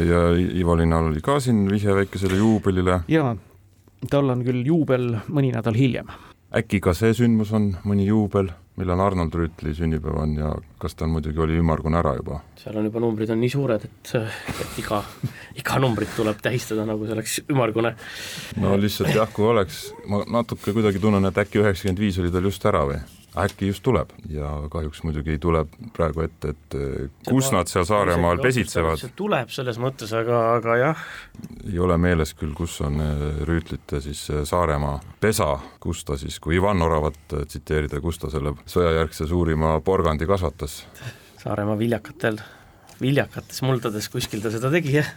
ja 0.08 0.22
Ivo 0.60 0.76
Linnal 0.76 1.10
oli 1.12 1.20
ka 1.20 1.40
siin 1.40 1.70
vihje 1.70 1.94
väikesele 1.94 2.36
juubelile. 2.36 3.00
jaa, 3.08 3.36
tal 4.10 4.30
on 4.30 4.44
küll 4.44 4.66
juubel 4.66 5.16
mõni 5.28 5.52
nädal 5.52 5.74
hiljem. 5.74 6.06
äkki 6.56 6.80
ka 6.80 6.94
see 6.94 7.14
sündmus 7.14 7.52
on 7.52 7.76
mõni 7.84 8.06
juubel? 8.06 8.50
Millal 8.78 9.00
Arnold 9.02 9.34
Rüütli 9.34 9.74
sünnipäev 9.74 10.16
on 10.22 10.34
ja 10.38 10.52
kas 10.78 10.94
ta 10.98 11.06
muidugi 11.10 11.40
oli 11.42 11.58
ümmargune 11.58 11.98
ära 11.98 12.14
juba? 12.18 12.40
seal 12.58 12.78
on 12.78 12.88
juba 12.88 13.02
numbrid 13.02 13.30
on 13.34 13.40
nii 13.42 13.50
suured, 13.52 13.84
et, 13.88 14.12
et 14.54 14.80
iga, 14.82 15.02
iga 15.58 15.78
numbrit 15.82 16.14
tuleb 16.16 16.40
tähistada, 16.42 16.86
nagu 16.88 17.06
see 17.06 17.16
oleks 17.16 17.38
ümmargune. 17.46 17.94
no 18.62 18.76
lihtsalt 18.80 19.14
jah, 19.14 19.30
kui 19.34 19.46
oleks, 19.50 19.88
ma 20.10 20.22
natuke 20.38 20.74
kuidagi 20.76 21.02
tunnen, 21.02 21.26
et 21.30 21.44
äkki 21.44 21.62
üheksakümmend 21.62 22.02
viis 22.06 22.18
oli 22.22 22.34
tal 22.34 22.50
just 22.50 22.66
ära 22.70 22.84
või? 22.88 23.00
Äkki 23.44 23.68
just 23.70 23.82
tuleb 23.86 24.10
ja 24.32 24.50
kahjuks 24.72 25.02
muidugi 25.06 25.34
ei 25.36 25.40
tule 25.42 25.64
praegu 25.96 26.24
ette, 26.24 26.52
et 26.54 26.76
eh, 26.78 27.08
kus 27.28 27.50
nad 27.54 27.70
seal 27.70 27.86
Saaremaal 27.88 28.42
pesitsevad. 28.42 29.04
tuleb 29.16 29.52
selles 29.54 29.78
mõttes, 29.82 30.12
aga, 30.16 30.40
aga 30.56 30.76
jah. 30.80 31.06
ei 31.66 31.78
ole 31.78 31.98
meeles 32.00 32.34
küll, 32.38 32.54
kus 32.56 32.80
on 32.86 33.00
eh, 33.04 33.24
Rüütlite 33.48 34.02
siis 34.04 34.24
eh, 34.32 34.44
Saaremaa 34.48 34.98
pesa, 35.20 35.54
kus 35.80 36.04
ta 36.08 36.18
siis, 36.20 36.38
kui 36.42 36.58
Ivan 36.58 36.82
Oravat 36.82 37.38
tsiteerida, 37.46 38.02
kus 38.04 38.20
ta 38.22 38.32
selle 38.32 38.54
sõjajärgse 38.66 39.28
suurima 39.30 39.78
porgandi 39.84 40.28
kasvatas. 40.28 40.82
Saaremaa 41.42 41.78
viljakatel, 41.78 42.40
viljakates 43.00 43.62
muldades 43.66 44.08
kuskil 44.12 44.42
ta 44.44 44.54
seda 44.54 44.72
tegi, 44.74 44.98
jah 44.98 45.12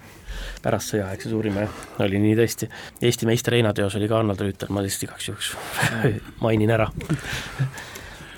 pärast 0.62 0.94
sõjaaegse 0.94 1.32
suurima 1.32 1.66
jah, 1.66 1.80
oli 2.06 2.20
nii 2.22 2.36
tõesti. 2.40 2.70
Eesti 3.02 3.28
meister 3.30 3.58
heinateos 3.58 3.98
oli 3.98 4.10
ka 4.10 4.20
Arnold 4.22 4.44
Rüütel, 4.46 4.72
ma 4.74 4.84
lihtsalt 4.86 5.10
igaks 5.10 5.32
juhuks 5.32 5.56
mainin 6.46 6.72
ära 6.72 6.92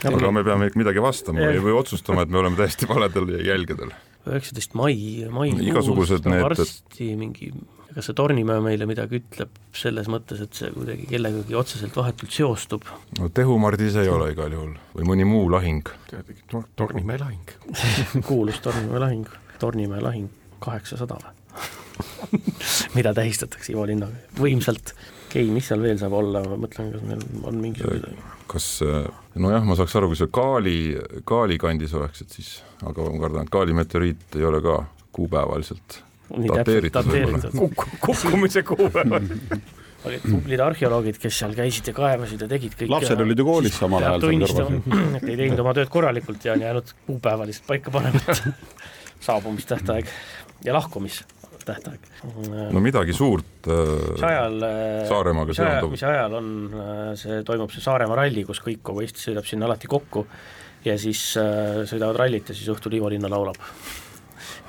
aga 0.10 0.32
me 0.36 0.44
peame 0.46 0.72
midagi 0.80 1.04
vastama 1.04 1.46
või, 1.46 1.62
või 1.68 1.78
otsustama, 1.82 2.26
et 2.26 2.34
me 2.34 2.42
oleme 2.42 2.60
täiesti 2.60 2.90
valedel 2.90 3.38
jälgedel. 3.44 3.94
üheksateist 4.28 4.76
mai, 4.80 4.96
mai 5.32 5.52
igasugused 5.68 6.28
need 6.30 6.44
varsti 6.46 7.14
mingi 7.20 7.52
kas 7.94 8.08
see 8.10 8.16
Tornimäe 8.18 8.62
meile 8.64 8.88
midagi 8.90 9.20
ütleb 9.20 9.60
selles 9.78 10.08
mõttes, 10.10 10.42
et 10.42 10.58
see 10.58 10.72
kuidagi 10.74 11.06
kellegagi 11.12 11.58
otseselt 11.58 11.96
vahetult 11.98 12.34
seostub? 12.34 12.88
no 13.20 13.30
Tehumardis 13.30 14.00
ei 14.02 14.10
ole 14.10 14.32
igal 14.34 14.54
juhul 14.56 14.74
või 14.96 15.10
mõni 15.12 15.28
muu 15.30 15.46
lahing. 15.54 15.92
Tor-, 16.52 16.68
Tornimäe 16.80 17.20
lahing 17.22 17.54
kuulus 18.30 18.62
Tornimäe 18.66 19.04
lahing, 19.04 19.30
Tornimäe 19.62 20.02
lahing 20.04 20.32
kaheksasada 20.64 21.20
või 21.22 21.42
mida 22.98 23.14
tähistatakse 23.14 23.74
Ivo 23.74 23.86
linnaga 23.86 24.40
võimsalt. 24.40 24.96
Okei 25.34 25.48
okay,, 25.48 25.58
mis 25.58 25.68
seal 25.72 25.82
veel 25.82 25.98
saab 25.98 26.14
olla, 26.22 26.46
ma 26.46 26.62
mõtlen, 26.62 26.94
kas 26.94 27.06
meil 27.10 27.28
on 27.50 27.60
mingisugune 27.66 28.14
kas, 28.54 28.68
nojah, 29.40 29.64
ma 29.66 29.78
saaks 29.80 29.96
aru, 29.98 30.12
kui 30.12 30.20
see 30.20 30.32
Kaali, 30.34 30.78
Kaali 31.28 31.60
kandis 31.62 31.94
oleks, 31.98 32.24
et 32.26 32.36
siis, 32.38 32.50
aga 32.86 33.08
ma 33.10 33.22
kardan, 33.24 33.48
et 33.48 33.54
Kaali 33.54 33.78
meteoriit 33.78 34.38
ei 34.38 34.46
ole 34.46 34.60
ka 34.64 34.82
kuupäevaliselt 35.16 36.02
dateeritud. 36.50 37.10
kukkumise 38.02 38.64
kuupäeval. 38.64 39.32
Olid 40.04 40.24
tublid 40.28 40.60
arheoloogid, 40.60 41.16
kes 41.16 41.38
seal 41.40 41.54
käisid 41.56 41.88
ja 41.88 41.94
kaevasid 41.96 42.42
ja 42.44 42.48
tegid 42.52 42.74
kõik 42.76 42.90
lapsed 42.92 43.22
olid 43.24 43.40
ju 43.40 43.46
koolis 43.48 43.78
samal 43.80 44.04
ajal 44.04 44.26
seal 44.26 44.42
kõrval. 44.42 44.82
et 45.20 45.30
ei 45.30 45.38
teinud 45.40 45.62
oma 45.64 45.72
tööd 45.78 45.92
korralikult 45.94 46.44
ja 46.44 46.58
on 46.58 46.66
jäänud 46.66 46.92
kuupäeva 47.08 47.48
lihtsalt 47.48 47.70
paika 47.70 47.94
panemata 47.94 48.36
saabumistähtaeg 49.28 50.12
ja 50.68 50.76
lahkumistähtaeg. 51.64 52.74
no 52.74 52.80
midagi 52.84 53.14
suurt 53.14 53.68
äh, 53.68 54.14
mis 54.14 54.24
ajal 54.24 54.60
Saaremaaga 55.10 55.54
seondub. 55.58 55.92
mis 55.92 56.04
ajal 56.04 56.38
on 56.40 56.48
äh, 56.74 57.16
see, 57.20 57.44
toimub 57.48 57.72
see 57.72 57.84
Saaremaa 57.84 58.16
ralli, 58.24 58.46
kus 58.48 58.62
kõik, 58.64 58.84
kogu 58.84 59.04
Eesti 59.04 59.30
sõidab 59.30 59.48
sinna 59.50 59.70
alati 59.70 59.88
kokku 59.92 60.26
ja 60.86 60.98
siis 61.00 61.38
äh, 61.40 61.84
sõidavad 61.90 62.20
rallit 62.20 62.50
ja 62.50 62.56
siis 62.56 62.70
õhtul 62.74 62.98
Ivo 63.00 63.12
Linna 63.14 63.32
laulab 63.32 63.60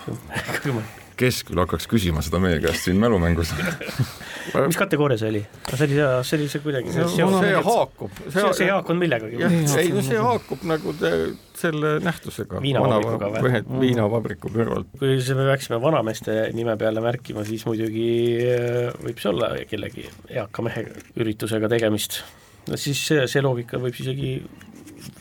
kes 1.19 1.43
küll 1.49 1.61
hakkaks 1.63 1.87
küsima 1.91 2.23
seda 2.25 2.41
meie 2.43 2.61
käest 2.63 2.89
siin 2.89 3.01
mälumängus 3.03 3.53
mis 4.67 4.79
kategooria 4.79 5.19
see 5.21 5.31
oli? 5.31 5.43
see 5.71 5.87
oli, 5.87 5.99
see 6.27 6.39
oli 6.39 6.49
see 6.53 6.63
kuidagi 6.65 6.95
see, 6.95 7.07
see, 7.13 7.29
see 7.41 7.63
haakub. 7.69 8.21
see, 8.27 8.45
see 8.59 8.69
haakub 8.71 8.99
millegagi? 8.99 9.41
ei 9.81 9.93
no 9.95 10.05
see 10.05 10.21
haakub 10.27 10.67
nagu 10.69 10.95
te, 10.99 11.13
selle 11.59 11.95
nähtusega. 12.05 12.61
viinavabrikuga 12.65 13.31
või? 13.47 13.63
viinavabriku 13.87 14.53
kõrval. 14.55 14.87
kui 14.99 15.17
me 15.39 15.49
peaksime 15.51 15.81
vanameeste 15.83 16.37
nime 16.57 16.77
peale 16.81 17.03
märkima, 17.05 17.47
siis 17.49 17.65
muidugi 17.69 18.11
äh, 18.51 18.91
võib 19.05 19.23
see 19.23 19.33
olla 19.33 19.55
kellegi 19.71 20.07
eaka 20.35 20.67
mehe 20.67 20.87
üritusega 21.17 21.71
tegemist. 21.73 22.23
no 22.69 22.81
siis 22.81 23.01
see, 23.09 23.27
see 23.31 23.45
loogika 23.45 23.81
võib 23.83 23.97
isegi 24.05 24.37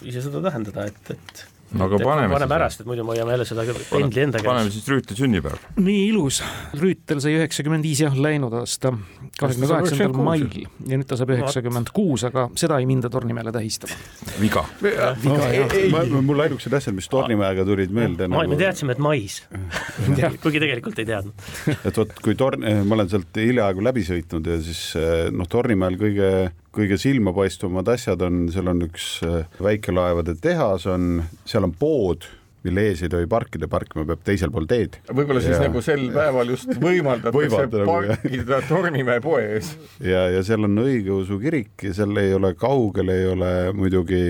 ise 0.08 0.24
seda 0.24 0.42
tähendada, 0.44 0.88
et, 0.92 1.16
et 1.16 1.53
no 1.74 1.88
aga 1.88 2.00
paneme 2.04 2.34
paneme 2.34 2.56
ära, 2.58 2.70
sest 2.74 2.88
muidu 2.88 3.06
ma 3.06 3.16
hoiame 3.16 3.34
jälle 3.36 3.48
seda 3.48 3.66
pendli 3.90 4.24
enda 4.24 4.40
käes. 4.40 4.48
paneme 4.48 4.74
siis 4.74 4.88
Rüütli 4.92 5.18
sünnipäev. 5.18 5.68
nii 5.82 6.06
ilus, 6.12 6.42
Rüütel 6.80 7.22
sai 7.24 7.36
üheksakümmend 7.40 7.88
viis 7.88 8.04
jah, 8.04 8.16
läinud 8.16 8.54
aasta 8.60 8.94
kahekümne 9.40 9.70
kaheksandal 9.72 10.26
mail 10.28 10.48
ja 10.54 11.00
nüüd 11.00 11.08
ta 11.10 11.18
saab 11.20 11.34
üheksakümmend 11.36 11.94
kuus, 11.96 12.26
aga 12.30 12.48
seda 12.60 12.80
ei 12.82 12.88
minda 12.90 13.12
Tornimäele 13.14 13.54
tähistama. 13.56 13.98
viga. 14.42 14.66
viga 14.84 15.52
jah. 15.58 16.16
mul 16.22 16.46
ainukesed 16.46 16.78
asjad, 16.80 16.98
mis 16.98 17.10
Tornimäega 17.12 17.66
tulid 17.68 17.94
meelde 17.94 18.28
ma, 18.28 18.44
nagu... 18.44 18.54
me 18.54 18.60
teadsime, 18.62 18.98
et 18.98 19.04
mais 19.04 19.42
kuigi 20.44 20.64
tegelikult 20.64 21.00
ei 21.02 21.10
teadnud 21.10 21.78
et 21.80 22.02
vot, 22.02 22.18
kui 22.24 22.38
Torn-, 22.40 22.66
ma 22.86 23.00
olen 23.00 23.12
sealt 23.12 23.42
hiljaaegu 23.42 23.86
läbi 23.86 24.06
sõitnud 24.08 24.52
ja 24.54 24.60
siis 24.64 24.86
noh, 25.34 25.50
Tornimäel 25.50 25.98
kõige 26.00 26.30
kõige 26.74 26.98
silmapaistvamad 27.02 27.92
asjad 27.94 28.24
on, 28.26 28.48
seal 28.54 28.72
on 28.72 28.86
üks 28.88 29.18
äh, 29.28 29.44
väikelaevade 29.62 30.36
tehas 30.42 30.88
on, 30.90 31.22
seal 31.48 31.68
on 31.68 31.76
pood, 31.78 32.26
mille 32.64 32.86
ees 32.90 33.04
ei 33.04 33.12
tohi 33.12 33.28
parkida, 33.30 33.68
parkima 33.72 34.06
peab 34.08 34.24
teisel 34.26 34.52
pool 34.54 34.66
teed. 34.70 34.98
võib-olla 35.12 35.44
siis 35.44 35.58
ja... 35.58 35.68
nagu 35.68 35.84
sel 35.86 36.08
päeval 36.16 36.54
just 36.54 36.72
võimaldatakse 36.88 37.68
parkida 37.86 38.62
Tornimäe 38.70 39.22
poe 39.24 39.44
ees. 39.58 39.74
ja, 40.04 40.28
ja 40.34 40.44
seal 40.48 40.66
on 40.70 40.82
õigeusu 40.86 41.40
kirik 41.44 41.90
ja 41.90 41.94
seal 41.98 42.18
ei 42.22 42.34
ole 42.38 42.54
kaugel, 42.60 43.14
ei 43.14 43.28
ole 43.34 43.54
muidugi 43.78 44.26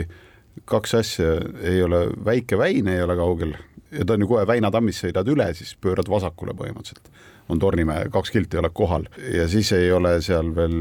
kaks 0.69 0.97
asja, 0.99 1.37
ei 1.65 1.81
ole 1.83 2.07
Väike 2.25 2.57
Väin 2.59 2.89
ei 2.91 3.01
ole 3.01 3.15
kaugel 3.17 3.55
ja 3.93 4.05
ta 4.05 4.17
on 4.17 4.25
ju 4.25 4.27
kohe 4.27 4.47
Väina 4.47 4.71
tammist 4.71 5.03
sõidad 5.03 5.29
üle, 5.29 5.49
siis 5.57 5.75
pöörad 5.81 6.09
vasakule 6.09 6.55
põhimõtteliselt. 6.57 7.11
On 7.51 7.59
Tornimäe, 7.59 8.07
kaks 8.11 8.31
kilti 8.31 8.57
oled 8.57 8.71
kohal. 8.73 9.09
Ja 9.33 9.49
siis 9.51 9.71
ei 9.75 9.91
ole 9.91 10.15
seal 10.23 10.53
veel, 10.55 10.77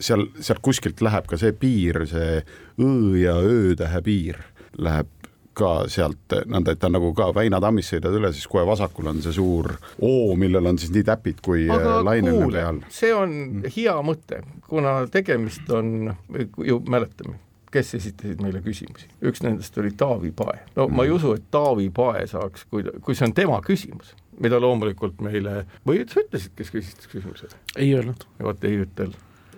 seal, 0.00 0.28
sealt 0.38 0.62
kuskilt 0.62 1.02
läheb 1.02 1.26
ka 1.26 1.38
see 1.40 1.52
piir, 1.58 2.04
see 2.06 2.40
õ 2.78 2.90
ja 3.18 3.34
ö-tähe 3.42 4.02
piir 4.06 4.38
läheb 4.78 5.10
ka 5.56 5.70
sealt 5.90 6.34
nõnda, 6.50 6.74
et 6.74 6.80
ta 6.82 6.90
nagu 6.92 7.12
ka 7.16 7.30
Väina 7.34 7.60
tammist 7.62 7.94
sõidad 7.94 8.14
üle, 8.18 8.30
siis 8.36 8.48
kohe 8.50 8.66
vasakul 8.68 9.08
on 9.12 9.22
see 9.24 9.34
suur 9.36 9.72
oo, 10.04 10.34
millel 10.38 10.68
on 10.68 10.78
siis 10.80 10.92
nii 10.94 11.06
täpid 11.06 11.40
kui 11.44 11.64
lainele 11.66 12.50
peal. 12.52 12.82
see 12.92 13.12
on 13.16 13.64
hea 13.64 13.96
mõte, 14.04 14.42
kuna 14.68 14.98
tegemist 15.12 15.70
on, 15.72 16.12
ju 16.60 16.78
mäletame, 16.92 17.38
kes 17.72 17.94
esitasid 17.98 18.42
meile 18.44 18.62
küsimusi, 18.64 19.08
üks 19.26 19.42
nendest 19.44 19.76
oli 19.80 19.92
Taavi 19.98 20.32
Pae. 20.36 20.60
no 20.76 20.88
ma 20.92 21.06
ei 21.06 21.14
usu, 21.14 21.34
et 21.36 21.50
Taavi 21.50 21.90
Pae 21.94 22.26
saaks, 22.30 22.66
kui, 22.70 22.86
kui 23.02 23.18
see 23.18 23.28
on 23.28 23.36
tema 23.36 23.60
küsimus 23.64 24.14
mida 24.42 24.60
loomulikult 24.60 25.20
meile, 25.24 25.64
või 25.86 26.04
sa 26.08 26.20
ütlesid, 26.22 26.52
kes 26.58 26.72
küsis 26.74 27.10
küsimuse? 27.10 27.50
ei 27.76 27.92
öelnud. 27.96 28.26
vot 28.42 28.64
ei 28.68 28.80
ütle, 28.84 29.10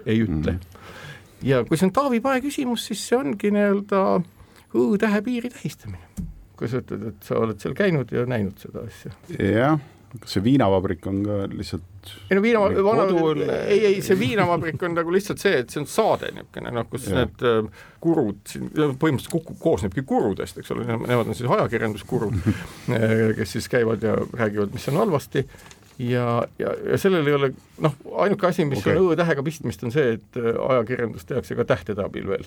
ei 0.06 0.22
ütle 0.24 0.54
mm. 0.54 0.90
ja 1.48 1.62
kui 1.66 1.78
see 1.78 1.88
on 1.88 1.94
Taavi 1.96 2.22
Pae 2.24 2.42
küsimus, 2.44 2.86
siis 2.88 3.04
see 3.08 3.18
ongi 3.18 3.52
nii-öelda 3.54 4.02
õ-tähe 4.78 5.22
piiri 5.26 5.52
tähistamine. 5.54 6.26
kui 6.58 6.70
sa 6.70 6.82
ütled, 6.82 7.06
et 7.12 7.26
sa 7.26 7.38
oled 7.42 7.60
seal 7.62 7.76
käinud 7.78 8.12
ja 8.14 8.26
näinud 8.28 8.58
seda 8.62 8.86
asja. 8.86 9.14
jah 9.38 9.78
kas 10.16 10.36
see 10.36 10.44
viinavabrik 10.44 11.06
on 11.10 11.22
ka 11.26 11.38
lihtsalt 11.52 12.12
ei 12.30 12.36
no 12.36 12.42
viinavabrik, 12.42 13.42
ei, 13.68 13.80
ei 13.90 13.98
see 14.04 14.16
viinavabrik 14.18 14.82
on 14.86 14.94
nagu 14.96 15.12
lihtsalt 15.12 15.42
see, 15.42 15.58
et 15.62 15.72
see 15.72 15.82
on 15.82 15.88
saade 15.90 16.30
niisugune 16.32 16.72
noh, 16.74 16.86
kus 16.88 17.08
ja. 17.10 17.22
need 17.22 17.44
äh, 17.44 17.82
kurud 18.00 18.40
siin, 18.48 18.70
põhimõtteliselt 18.72 19.32
kokku 19.34 19.56
koosnebki 19.60 20.04
kurudest, 20.08 20.60
eks 20.60 20.72
ole, 20.74 20.86
nemad 20.88 21.26
on 21.26 21.36
siis 21.36 21.50
ajakirjanduskurud, 21.58 22.38
kes 23.40 23.56
siis 23.58 23.68
käivad 23.72 24.06
ja 24.06 24.16
räägivad, 24.16 24.72
mis 24.72 24.88
on 24.92 25.02
halvasti 25.02 25.44
ja, 25.98 26.42
ja, 26.58 26.72
ja 26.90 26.98
sellel 26.98 27.26
ei 27.26 27.34
ole 27.34 27.50
noh, 27.82 27.94
ainuke 28.22 28.46
asi, 28.46 28.64
mis 28.68 28.82
okay. 28.82 28.96
on 28.98 29.12
õ-tähega 29.12 29.42
pistmist, 29.46 29.82
on 29.86 29.94
see, 29.94 30.14
et 30.18 30.38
äh, 30.38 30.50
ajakirjandust 30.68 31.28
tehakse 31.30 31.56
ka 31.58 31.66
tähtede 31.68 32.04
abil 32.04 32.28
veel. 32.30 32.46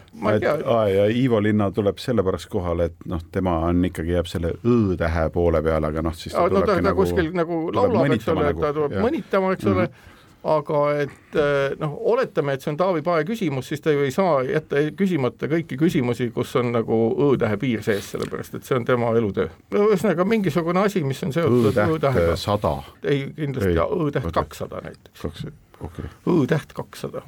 ja 0.92 1.08
Ivo 1.12 1.42
Linna 1.44 1.72
tuleb 1.76 2.00
sellepärast 2.02 2.50
kohale, 2.52 2.92
et 2.92 3.10
noh, 3.12 3.24
tema 3.32 3.58
on 3.68 3.84
ikkagi, 3.92 4.16
jääb 4.16 4.32
selle 4.32 4.54
õ-tähe 4.64 5.28
poole 5.36 5.64
peale, 5.66 5.92
aga 5.92 6.06
noh, 6.06 6.16
siis 6.16 6.36
ta 6.36 6.48
no, 6.48 6.64
ta, 6.68 6.80
nagu, 6.84 7.04
kuskil 7.04 7.32
nagu 7.36 7.64
laulab, 7.76 8.16
eks 8.16 8.32
ole, 8.32 8.54
ta 8.56 8.74
tuleb 8.78 8.98
ja. 8.98 9.04
mõnitama, 9.04 9.54
eks 9.58 9.68
mm 9.68 9.72
-hmm. 9.72 9.80
ole 9.84 10.11
aga 10.44 10.82
et 11.04 11.38
eh, 11.38 11.76
noh, 11.82 11.96
oletame, 12.14 12.56
et 12.56 12.64
see 12.64 12.72
on 12.74 12.78
Taavi 12.80 13.04
Pae 13.06 13.26
küsimus, 13.28 13.68
siis 13.70 13.84
ta 13.84 13.94
ju 13.94 14.06
ei 14.06 14.14
saa 14.14 14.42
jätta 14.48 14.84
küsimata 14.98 15.50
kõiki 15.52 15.78
küsimusi, 15.80 16.32
kus 16.34 16.56
on 16.60 16.72
nagu 16.74 17.00
õ-tähe 17.28 17.60
piir 17.62 17.84
sees, 17.86 18.12
sellepärast 18.16 18.58
et 18.58 18.68
see 18.68 18.78
on 18.80 18.88
tema 18.88 19.14
elutöö. 19.18 19.50
ühesõnaga 19.76 20.26
mingisugune 20.26 20.86
asi, 20.86 21.04
mis 21.04 21.22
on 21.28 21.34
seotud 21.36 21.78
õ-tähega. 21.86 22.38
sada. 22.40 22.78
ei, 23.04 23.28
kindlasti 23.38 23.76
õ-täht 23.78 24.32
kakssada 24.34 24.82
näiteks. 24.88 25.46
Okay.. 25.88 26.10
Õ-täht 26.30 26.74
kakssada. 26.78 27.24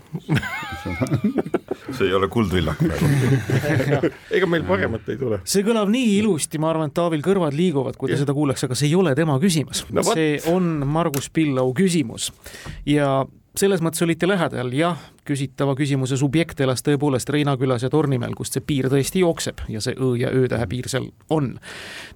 See 1.94 2.08
ei 2.08 2.16
ole 2.18 2.30
kuldvillak 2.32 2.82
praegu. 2.82 4.12
Ega 4.38 4.50
meil 4.50 4.66
paremat 4.68 5.10
ei 5.14 5.20
tule. 5.20 5.42
see 5.48 5.66
kõlab 5.66 5.92
nii 5.94 6.18
ilusti, 6.22 6.62
ma 6.62 6.72
arvan, 6.74 6.92
et 6.92 6.98
Taavil 6.98 7.24
kõrvad 7.26 7.56
liiguvad, 7.58 7.98
kui 8.00 8.12
ta 8.12 8.20
seda 8.20 8.36
kuuleks, 8.36 8.66
aga 8.68 8.78
see 8.80 8.92
ei 8.92 8.98
ole 9.00 9.16
tema 9.18 9.38
küsimus. 9.42 9.86
No,. 9.94 10.06
see 10.14 10.38
on 10.52 10.76
Margus 10.90 11.30
Pillau 11.34 11.74
küsimus. 11.78 12.32
Ja 12.90 13.24
selles 13.58 13.84
mõttes 13.86 14.02
olite 14.02 14.28
lähedal, 14.28 14.72
jah, 14.74 14.98
küsitava 15.28 15.76
küsimuse 15.78 16.18
subjekt 16.18 16.60
elas 16.66 16.82
tõepoolest 16.86 17.30
Reinakülas 17.30 17.86
ja 17.86 17.90
Tornimäel, 17.94 18.34
kust 18.38 18.58
see 18.58 18.64
piir 18.66 18.90
tõesti 18.92 19.22
jookseb 19.22 19.62
ja 19.70 19.82
see 19.84 19.94
õ 19.94 20.14
ja 20.18 20.32
ö-tähe 20.34 20.66
piir 20.70 20.90
seal 20.90 21.06
on. 21.34 21.54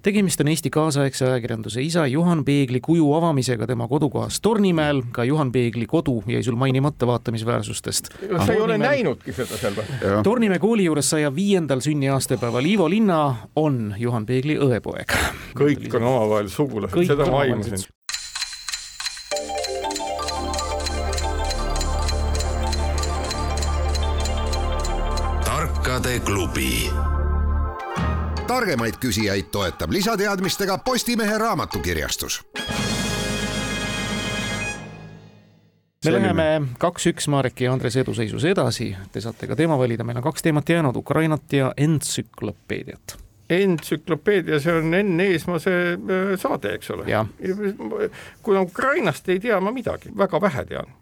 tegemist 0.02 0.42
on 0.42 0.50
Eesti 0.50 0.70
kaasaegse 0.74 1.28
ajakirjanduse 1.28 1.82
isa 1.82 2.06
Juhan 2.10 2.42
Peegli 2.44 2.80
kuju 2.84 3.12
avamisega 3.14 3.68
tema 3.70 3.88
kodukohas 3.88 4.40
Tornimäel, 4.42 5.04
ka 5.12 5.24
Juhan 5.24 5.52
Peegli 5.54 5.86
kodu 5.86 6.22
jäi 6.26 6.42
sul 6.42 6.58
mainimata 6.58 7.06
vaatamisväärsustest. 7.06 8.10
sa 8.46 8.52
ei 8.52 8.60
ole 8.60 8.78
näinudki 8.78 9.32
seda 9.32 9.60
seal 9.60 9.78
või? 9.78 10.22
Tornimäe 10.26 10.58
kooli 10.58 10.88
juures 10.88 11.10
saja 11.10 11.34
viiendal 11.34 11.80
sünniaastapäeval 11.80 12.66
Ivo 12.66 12.90
Linna 12.90 13.36
on 13.56 13.94
Juhan 13.98 14.26
Peegli 14.26 14.58
õepoeg. 14.58 15.14
kõik 15.54 15.94
on 15.94 16.02
omavahel 16.02 16.50
sugulased, 16.50 17.06
seda 17.06 17.30
ma 17.30 17.46
aimasin. 17.46 17.86
Klubi. 26.24 26.90
targemaid 28.46 28.96
küsijaid 29.00 29.50
toetab 29.52 29.92
lisateadmistega 29.92 30.78
Postimehe 30.78 31.38
raamatukirjastus. 31.38 32.40
Me 36.04 36.12
läheme 36.12 36.48
kaks-üks 36.80 37.28
Mareki 37.28 37.64
ja 37.64 37.72
Andres 37.72 37.96
eduseisus 37.96 38.44
edasi, 38.44 38.94
te 39.12 39.20
saate 39.20 39.46
ka 39.50 39.56
teema 39.56 39.78
valida, 39.78 40.04
meil 40.04 40.22
on 40.22 40.28
kaks 40.30 40.42
teemat 40.46 40.68
jäänud, 40.68 40.96
Ukrainat 40.96 41.52
ja 41.52 41.72
entsüklopeediat 41.76 43.18
entsüklopeedia, 43.50 44.60
see 44.60 44.72
on 44.76 44.94
Enn 44.94 45.20
Eesmaa 45.20 45.58
see 45.62 45.92
äh, 45.94 46.34
saade, 46.40 46.74
eks 46.76 46.90
ole. 46.90 47.04
kuna 48.42 48.60
Ukrainast 48.60 49.28
ei 49.28 49.40
tea 49.40 49.60
ma 49.60 49.72
midagi, 49.72 50.12
väga 50.16 50.40
vähe 50.40 50.64
tean. 50.68 50.94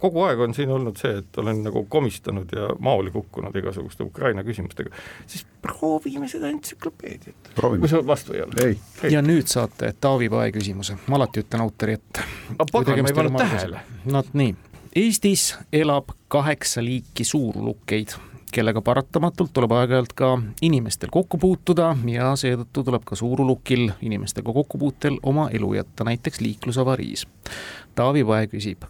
kogu 0.00 0.22
aeg 0.24 0.40
on 0.40 0.54
siin 0.56 0.70
olnud 0.72 0.96
see, 0.96 1.18
et 1.20 1.38
olen 1.38 1.60
nagu 1.66 1.84
komistanud 1.92 2.54
ja 2.56 2.70
maoli 2.80 3.10
kukkunud 3.12 3.56
igasuguste 3.60 4.06
Ukraina 4.08 4.44
küsimustega, 4.44 4.90
siis 5.26 5.44
proovime 5.62 6.28
seda 6.28 6.48
entsüklopeediat. 6.48 7.52
kui 7.60 7.88
sa 7.88 8.00
vastu 8.06 8.32
ei 8.32 8.42
ole. 8.42 8.76
ja 9.10 9.22
nüüd 9.22 9.52
saate 9.52 9.92
Taavi 10.00 10.30
Pae 10.32 10.52
küsimuse, 10.56 10.96
ma 11.06 11.20
alati 11.20 11.44
ütlen 11.44 11.66
autori 11.66 12.00
ette. 12.00 12.24
pagan, 12.72 13.02
ma 13.02 13.12
ei 13.12 13.20
pannud 13.20 13.40
tähele. 13.44 13.86
no 14.04 14.24
nii, 14.32 14.54
Eestis 14.96 15.54
elab 15.72 16.16
kaheksa 16.28 16.84
liiki 16.84 17.24
suurulukeid 17.24 18.16
kellega 18.52 18.82
paratamatult 18.84 19.52
tuleb 19.56 19.72
aeg-ajalt 19.72 20.12
ka 20.16 20.30
inimestel 20.62 21.10
kokku 21.12 21.38
puutuda 21.40 21.92
ja 22.08 22.32
seetõttu 22.36 22.84
tuleb 22.84 23.04
ka 23.08 23.16
suurulukil 23.16 23.88
inimestega 24.04 24.52
kokkupuutel 24.52 25.18
oma 25.22 25.48
elu 25.50 25.74
jätta, 25.78 26.04
näiteks 26.04 26.40
liiklusavariis. 26.40 27.26
Taavi 27.94 28.24
Pae 28.24 28.50
küsib, 28.52 28.84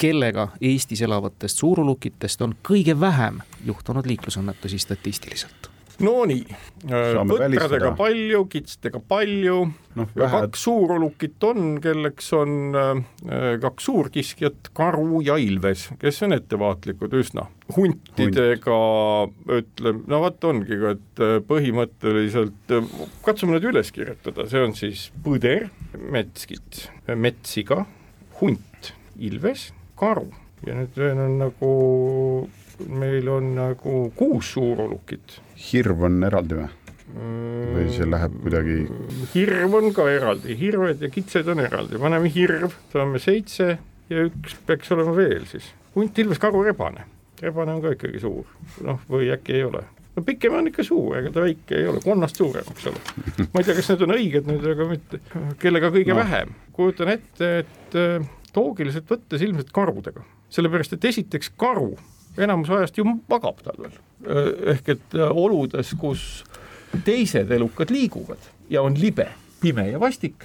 kellega 0.00 0.48
Eestis 0.60 1.02
elavatest 1.02 1.58
suurulukitest 1.58 2.42
on 2.46 2.54
kõige 2.68 2.96
vähem 3.00 3.42
juhtunud 3.66 4.06
liiklusõnnetusi 4.06 4.78
statistiliselt? 4.78 5.69
Nonii, 6.04 6.44
põtradega 6.86 7.92
palju, 7.98 8.42
kitstega 8.50 9.00
palju 9.10 9.56
no,, 9.98 10.06
kaks 10.16 10.64
suurulukit 10.64 11.46
on, 11.48 11.74
kelleks 11.82 12.30
on 12.38 12.78
äh, 12.78 13.00
kaks 13.62 13.88
suurkiskjat, 13.90 14.70
karu 14.76 15.20
ja 15.26 15.36
ilves, 15.40 15.88
kes 16.00 16.22
on 16.26 16.36
ettevaatlikud 16.36 17.16
üsna. 17.20 17.46
huntidega 17.76 18.78
Hunt. 18.80 19.50
ütleme, 19.60 20.04
no 20.10 20.22
vot 20.24 20.48
ongi, 20.50 20.80
et 20.94 21.24
äh, 21.24 21.36
põhimõtteliselt 21.46 22.76
äh, 22.76 22.92
katsume 23.26 23.58
need 23.58 23.68
üles 23.72 23.92
kirjutada, 23.94 24.48
see 24.50 24.64
on 24.64 24.76
siis 24.78 25.08
põder, 25.24 25.68
metskit, 26.00 26.86
metsiga, 27.12 27.84
hunt, 28.40 28.94
ilves, 29.20 29.70
karu 30.00 30.30
ja 30.66 30.76
nüüd 30.76 30.98
on 31.10 31.38
nagu 31.40 31.70
meil 32.88 33.28
on 33.28 33.54
nagu 33.54 34.12
kuus 34.16 34.52
suurulukit. 34.52 35.40
Hirv 35.60 36.06
on 36.08 36.22
eraldi 36.26 36.60
või? 36.60 36.68
või 37.10 37.86
see 37.90 38.06
läheb 38.06 38.34
kuidagi? 38.44 38.80
hirv 39.34 39.76
on 39.80 39.92
ka 39.94 40.06
eraldi, 40.12 40.56
hirved 40.58 41.04
ja 41.04 41.10
kitsed 41.12 41.48
on 41.50 41.62
eraldi, 41.64 41.98
paneme 42.00 42.30
hirv, 42.32 42.74
saame 42.92 43.22
seitse 43.22 43.72
ja 44.10 44.26
üks 44.28 44.56
peaks 44.66 44.92
olema 44.94 45.14
veel 45.16 45.46
siis. 45.50 45.72
hunt, 45.96 46.18
ilves, 46.22 46.38
karu, 46.42 46.62
rebane. 46.66 47.06
rebane 47.42 47.74
on 47.76 47.82
ka 47.82 47.96
ikkagi 47.96 48.22
suur, 48.22 48.46
noh, 48.86 49.02
või 49.10 49.32
äkki 49.34 49.58
ei 49.58 49.64
ole 49.66 49.84
no 50.16 50.24
pikem 50.26 50.54
on 50.58 50.70
ikka 50.70 50.84
suu, 50.86 51.12
ega 51.18 51.32
ta 51.34 51.44
väike 51.44 51.78
ei 51.78 51.88
ole, 51.90 52.02
konnast 52.04 52.40
suurem, 52.40 52.66
eks 52.74 52.88
ole. 52.90 53.02
ma 53.40 53.62
ei 53.62 53.66
tea, 53.66 53.76
kas 53.78 53.90
need 53.92 54.06
on 54.06 54.14
õiged 54.16 54.50
nüüd, 54.50 54.68
aga 54.74 54.86
mitte, 54.90 55.22
kellega 55.62 55.90
kõige 55.94 56.14
no. 56.14 56.20
vähem. 56.22 56.54
kujutan 56.76 57.12
ette, 57.14 57.50
et 57.64 57.98
äh, 57.98 58.30
loogiliselt 58.56 59.10
võttes 59.10 59.44
ilmselt 59.46 59.70
karudega, 59.74 60.24
sellepärast 60.52 60.96
et 60.96 61.10
esiteks 61.12 61.52
karu 61.60 61.92
enamus 62.38 62.70
ajast 62.70 62.98
ju 62.98 63.04
magab 63.04 63.62
talvel. 63.64 63.92
ehk 64.74 64.88
et 64.88 65.18
äh, 65.18 65.30
oludes, 65.30 65.94
kus 66.00 66.44
teised 67.04 67.50
elukad 67.50 67.90
liiguvad 67.90 68.50
ja 68.70 68.82
on 68.82 68.94
libe, 68.98 69.28
pime 69.60 69.88
ja 69.90 70.00
vastik, 70.00 70.44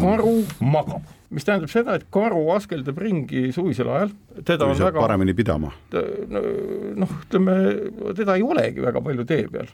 karu 0.00 0.42
magab 0.60 1.06
mis 1.34 1.44
tähendab 1.44 1.72
seda, 1.72 1.96
et 1.98 2.06
karu 2.12 2.40
askeldab 2.54 3.00
ringi 3.02 3.48
suvisel 3.52 3.90
ajal, 3.92 4.14
teda 4.48 4.68
on 4.68 4.78
väga 4.78 5.02
paremini 5.02 5.34
pidama. 5.36 5.74
noh, 5.92 7.12
ütleme, 7.26 7.58
teda 8.16 8.38
ei 8.38 8.46
olegi 8.46 8.84
väga 8.84 9.02
palju 9.04 9.26
tee 9.28 9.44
peal. 9.52 9.68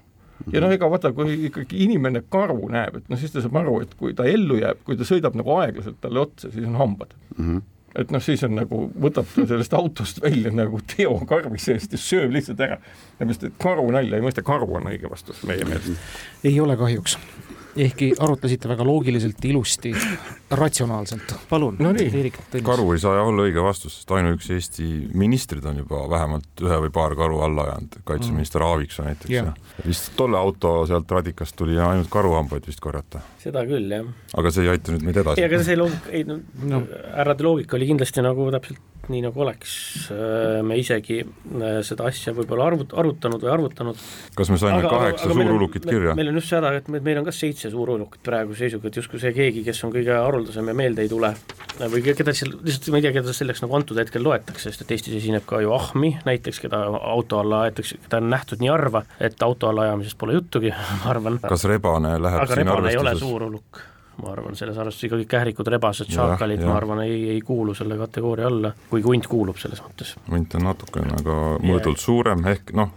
ja 0.50 0.62
noh, 0.64 0.72
ega 0.74 0.88
vaata, 0.90 1.12
kui 1.14 1.36
ikkagi 1.50 1.84
inimene 1.86 2.24
karu 2.30 2.58
näeb, 2.72 2.98
et 2.98 3.12
noh, 3.12 3.20
siis 3.20 3.32
ta 3.34 3.44
saab 3.44 3.60
aru, 3.62 3.78
et 3.84 3.94
kui 3.98 4.16
ta 4.18 4.26
ellu 4.26 4.58
jääb, 4.58 4.82
kui 4.86 4.98
ta 4.98 5.06
sõidab 5.06 5.38
nagu 5.38 5.54
aeglaselt 5.60 6.00
talle 6.02 6.24
otsa, 6.24 6.50
siis 6.50 6.66
on 6.66 6.80
hambad 6.80 7.14
mm. 7.36 7.46
-hmm 7.46 7.70
et 7.94 8.10
noh, 8.10 8.22
siis 8.22 8.42
on 8.46 8.56
nagu, 8.58 8.80
võtab 9.00 9.28
ta 9.30 9.46
sellest 9.46 9.74
autost 9.78 10.22
välja 10.22 10.52
nagu 10.54 10.80
Teo 10.96 11.16
karvi 11.28 11.60
seest 11.62 11.94
ja 11.94 12.00
sööb 12.00 12.34
lihtsalt 12.34 12.60
ära. 12.66 12.80
sellepärast, 13.18 13.48
et 13.48 13.58
karu 13.62 13.86
nalja 13.94 14.18
ei 14.18 14.24
mõista, 14.24 14.42
karu 14.46 14.80
on 14.80 14.90
õige 14.90 15.10
vastus 15.10 15.42
meie 15.48 15.64
meelest. 15.68 16.16
ei 16.44 16.58
ole 16.60 16.76
kahjuks 16.80 17.18
ehkki 17.76 18.10
arutlesite 18.22 18.68
väga 18.70 18.86
loogiliselt, 18.86 19.44
ilusti, 19.44 19.92
ratsionaalselt. 20.50 21.34
palun 21.50 21.76
no, 21.82 21.90
Eerik 22.04 22.38
karu 22.64 22.86
ei 22.94 23.02
saa 23.02 23.22
olla 23.24 23.46
õige 23.48 23.62
vastus, 23.64 23.98
sest 23.98 24.14
ainuüksi 24.14 24.54
Eesti 24.58 24.88
ministrid 25.14 25.64
on 25.68 25.82
juba 25.82 26.04
vähemalt 26.10 26.64
ühe 26.64 26.80
või 26.86 26.92
paar 26.94 27.16
karu 27.18 27.40
alla 27.46 27.68
ajanud, 27.68 27.98
kaitseminister 28.06 28.62
mm. 28.62 28.70
Aaviksoo 28.70 29.06
näiteks 29.08 29.34
yeah. 29.34 29.52
ja 29.78 29.88
vist 29.88 30.12
tolle 30.16 30.38
auto 30.38 30.76
sealt 30.90 31.10
radikast 31.10 31.56
tuli 31.58 31.78
ainult 31.80 32.10
karuhambaid 32.12 32.66
vist 32.70 32.82
korjata. 32.84 33.22
seda 33.42 33.66
küll, 33.68 33.90
jah. 33.90 34.10
aga 34.38 34.54
see 34.54 34.66
ei 34.66 34.74
aita 34.76 34.94
nüüd 34.94 35.06
meid 35.08 35.22
edasi. 35.24 35.42
ei, 35.42 35.50
aga 35.50 35.62
see 35.66 35.78
loogika, 35.78 36.12
ei 36.14 36.26
no, 36.28 36.40
no. 36.70 36.84
härrade 37.14 37.46
loogika 37.46 37.78
oli 37.80 37.90
kindlasti 37.92 38.24
nagu 38.24 38.50
täpselt 38.54 38.93
nii, 39.12 39.22
nagu 39.26 39.44
oleks 39.44 39.74
äh, 40.14 40.60
me 40.66 40.78
isegi 40.80 41.20
äh, 41.22 41.78
seda 41.86 42.08
asja 42.10 42.34
võib-olla 42.36 42.70
arvut-, 42.70 42.94
arutanud 43.00 43.44
või 43.44 43.52
arvutanud. 43.52 44.00
kas 44.38 44.52
me 44.52 44.58
saime 44.60 44.80
aga, 44.82 44.92
kaheksa 44.92 45.30
suurulukit 45.30 45.86
kirja? 45.88 46.16
meil 46.18 46.32
on 46.32 46.40
just 46.40 46.52
seda, 46.52 46.72
et 46.78 46.90
meil 46.94 47.20
on 47.20 47.28
ka 47.28 47.34
seitse 47.34 47.70
suurulukit 47.72 48.22
praeguse 48.26 48.64
seisuga, 48.64 48.90
et 48.90 49.00
justkui 49.02 49.22
see 49.22 49.34
keegi, 49.36 49.64
kes 49.66 49.84
on 49.86 49.94
kõige 49.94 50.16
haruldasem 50.16 50.72
ja 50.72 50.76
meelde 50.76 51.04
ei 51.04 51.12
tule 51.12 51.32
või 51.90 52.04
keda 52.06 52.34
seal, 52.36 52.54
lihtsalt 52.64 52.92
ma 52.94 53.00
ei 53.00 53.06
tea, 53.06 53.14
keda 53.16 53.34
selleks 53.36 53.64
nagu 53.64 53.78
antud 53.78 53.98
hetkel 53.98 54.22
loetakse, 54.24 54.68
sest 54.68 54.84
et 54.84 54.92
Eestis 54.94 55.16
esineb 55.18 55.46
ka 55.48 55.60
ju 55.64 55.72
Ahmi 55.74 56.14
näiteks, 56.26 56.60
keda 56.62 56.84
auto 57.00 57.40
alla 57.42 57.64
aetakse, 57.68 57.98
keda 58.04 58.22
on 58.22 58.30
nähtud 58.32 58.62
nii 58.62 58.70
harva, 58.70 59.02
et 59.18 59.42
auto 59.42 59.72
alla 59.72 59.88
ajamisest 59.88 60.20
pole 60.20 60.38
juttugi, 60.38 60.70
ma 61.02 61.10
arvan. 61.14 61.40
kas 61.42 61.66
rebane 61.70 62.14
läheb 62.22 62.46
aga 62.46 62.60
siin 62.60 62.70
arvestuses? 62.76 62.94
ei 62.94 63.02
ole 63.02 63.18
suurulukk 63.20 63.82
ma 64.22 64.32
arvan, 64.32 64.56
selles 64.58 64.78
arvestuses 64.78 65.08
ikkagi 65.08 65.26
kährikud, 65.30 65.68
rebased, 65.74 66.10
šaakalid, 66.14 66.62
ma 66.66 66.76
arvan, 66.78 67.02
ei, 67.06 67.18
ei 67.34 67.40
kuulu 67.44 67.74
selle 67.74 67.98
kategooria 68.00 68.46
alla, 68.50 68.74
kuigi 68.90 69.08
hunt 69.10 69.26
kuulub 69.30 69.58
selles 69.60 69.82
mõttes. 69.84 70.14
hunt 70.30 70.54
on 70.58 70.68
natukene 70.70 71.18
aga 71.20 71.38
mõõdult 71.64 72.02
suurem, 72.02 72.46
ehk 72.54 72.74
noh, 72.78 72.92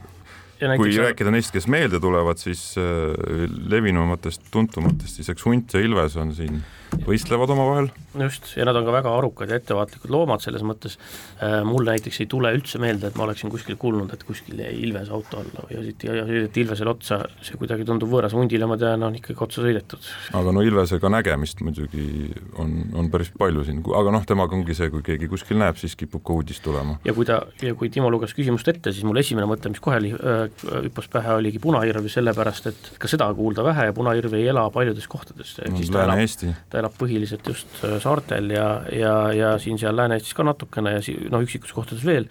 kui 0.57 0.67
näiteks... 0.69 0.97
rääkida 1.03 1.33
neist, 1.33 1.53
kes 1.53 1.67
meelde 1.71 2.01
tulevad, 2.03 2.41
siis 2.41 2.71
äh, 2.81 3.45
levinumatest, 3.69 4.49
tuntumatest, 4.51 5.19
siis 5.19 5.29
eks 5.33 5.45
hunt 5.45 5.77
ja 5.77 5.83
ilves 5.83 6.17
on 6.17 6.33
siin 6.37 6.61
võistlevad 7.05 7.51
omavahel. 7.53 7.89
just, 8.17 8.49
ja 8.57 8.65
nad 8.65 8.77
on 8.79 8.85
ka 8.87 8.93
väga 8.95 9.11
arukad 9.13 9.51
ja 9.51 9.57
ettevaatlikud 9.59 10.11
loomad 10.13 10.41
selles 10.41 10.63
mõttes, 10.65 10.95
äh, 11.43 11.59
mul 11.67 11.85
näiteks 11.85 12.21
ei 12.23 12.29
tule 12.31 12.51
üldse 12.55 12.79
meelde, 12.81 13.11
et 13.11 13.17
ma 13.19 13.27
oleksin 13.27 13.51
kuskil 13.53 13.77
kuulnud, 13.79 14.13
et 14.13 14.23
kuskil 14.25 14.61
jäi 14.63 14.73
ilves 14.87 15.11
auto 15.13 15.41
alla 15.41 15.65
või 15.67 15.77
sõideti, 15.77 16.09
sõideti 16.09 16.63
ilvesele 16.63 16.93
otsa, 16.93 17.19
see 17.45 17.59
kuidagi 17.59 17.85
tundub 17.87 18.09
võõras, 18.11 18.33
hundile 18.37 18.69
ma 18.69 18.79
tean, 18.79 19.03
on 19.05 19.17
ikkagi 19.19 19.37
otsa 19.45 19.65
sõidetud. 19.65 20.09
aga 20.39 20.55
no 20.55 20.63
ilvesega 20.65 21.11
nägemist 21.13 21.61
muidugi 21.65 22.31
on, 22.57 22.73
on 22.97 23.11
päris 23.13 23.31
palju 23.37 23.67
siin, 23.67 23.83
aga 24.01 24.15
noh, 24.15 24.25
temaga 24.27 24.57
ongi 24.57 24.77
see, 24.77 24.89
kui 24.93 25.05
keegi 25.05 25.29
kuskil 25.31 25.59
näeb, 25.61 25.77
siis 25.77 25.95
kipub 25.99 26.23
ka 26.25 26.39
uudis 26.39 26.63
tulema. 26.63 26.97
ja 27.05 27.13
kui 27.17 27.27
ta, 27.27 27.43
ja 27.61 27.75
kui 27.77 27.91
Timo 27.93 28.09
luges 28.13 28.33
küsimust 28.37 28.67
ette, 28.71 28.95
siis 28.95 29.05
mul 29.07 29.21
esimene 29.21 29.47
mõte, 29.49 29.69
mis 29.71 29.83
kohe 29.83 30.01
äh, 30.01 30.46
hüppas 30.87 31.09
pähe, 31.11 31.35
oligi 31.39 31.61
punahirv, 31.63 32.07
sellepärast 32.11 32.69
et 32.71 32.89
ka 33.01 33.09
seda 33.11 33.27
kuulda 33.37 33.65
vähe 33.67 33.89
ja 33.89 33.95
punahirv 33.95 34.33
ei 34.37 34.47
ela 34.51 34.67
paljudes 34.73 35.07
kohtades. 35.11 35.55
Lääne-Eesti. 35.63 36.53
ta 36.69 36.81
elab 36.81 36.97
põhiliselt 36.99 37.47
just 37.47 37.79
äh, 37.83 37.97
saartel 38.03 38.51
ja, 38.55 38.67
ja, 38.93 39.15
ja 39.35 39.53
siin-seal 39.61 39.95
Lääne-Eestis 39.97 40.37
ka 40.37 40.45
natukene 40.47 40.97
ja 40.97 41.05
si-, 41.05 41.17
noh, 41.31 41.43
üksikus 41.45 41.73
kohtades 41.75 42.05
veel, 42.05 42.29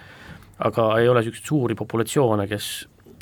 aga 0.58 0.90
ei 1.00 1.08
ole 1.08 1.22
niisuguseid 1.22 1.52
suuri 1.52 1.78
populatsioone, 1.78 2.48
kes 2.50 2.70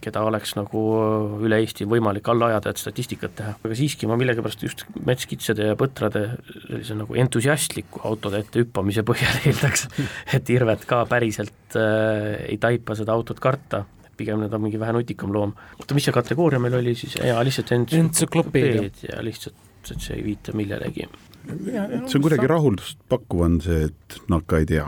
keda 0.05 0.23
oleks 0.27 0.55
nagu 0.59 0.83
äh, 0.99 1.35
üle 1.47 1.61
Eesti 1.63 1.87
võimalik 1.89 2.29
alla 2.33 2.51
ajada, 2.53 2.73
et 2.73 2.83
statistikat 2.83 3.37
teha. 3.39 3.55
aga 3.65 3.79
siiski 3.79 4.09
ma 4.11 4.19
millegipärast 4.21 4.65
just 4.67 4.85
metskitsede 5.07 5.71
ja 5.71 5.79
põtrade 5.81 6.27
sellise 6.67 6.99
nagu 6.99 7.17
entusiastliku 7.25 8.05
autode 8.09 8.43
ette 8.45 8.65
hüppamise 8.65 9.05
põhjal 9.07 9.41
eeldaks, 9.51 9.89
et 10.37 10.55
Irvet 10.55 10.87
ka 10.91 11.05
päriselt 11.11 11.79
äh, 11.81 12.45
ei 12.51 12.61
taipa 12.63 12.97
seda 12.99 13.17
autot 13.17 13.41
karta, 13.43 13.85
pigem 14.19 14.43
need 14.45 14.57
on 14.57 14.65
mingi 14.65 14.81
vähe 14.81 14.95
nutikam 14.97 15.35
loom. 15.35 15.55
oota, 15.79 15.97
mis 15.97 16.09
see 16.09 16.17
kategooria 16.17 16.63
meil 16.63 16.81
oli 16.81 16.97
siis, 16.99 17.19
jaa, 17.21 17.43
lihtsalt 17.47 17.75
entsüklopeedia, 17.77 19.23
lihtsalt, 19.27 19.57
et 19.85 20.01
see 20.01 20.19
ei 20.19 20.27
viita 20.33 20.57
millelegi 20.57 21.09
see 21.45 22.19
on 22.19 22.25
kuidagi 22.25 22.49
rahuldust 22.49 22.99
pakkuv, 23.13 23.43
on 23.45 23.57
see, 23.65 23.89
et 23.91 24.17
nakka 24.33 24.61
ei 24.63 24.69
tea. 24.69 24.85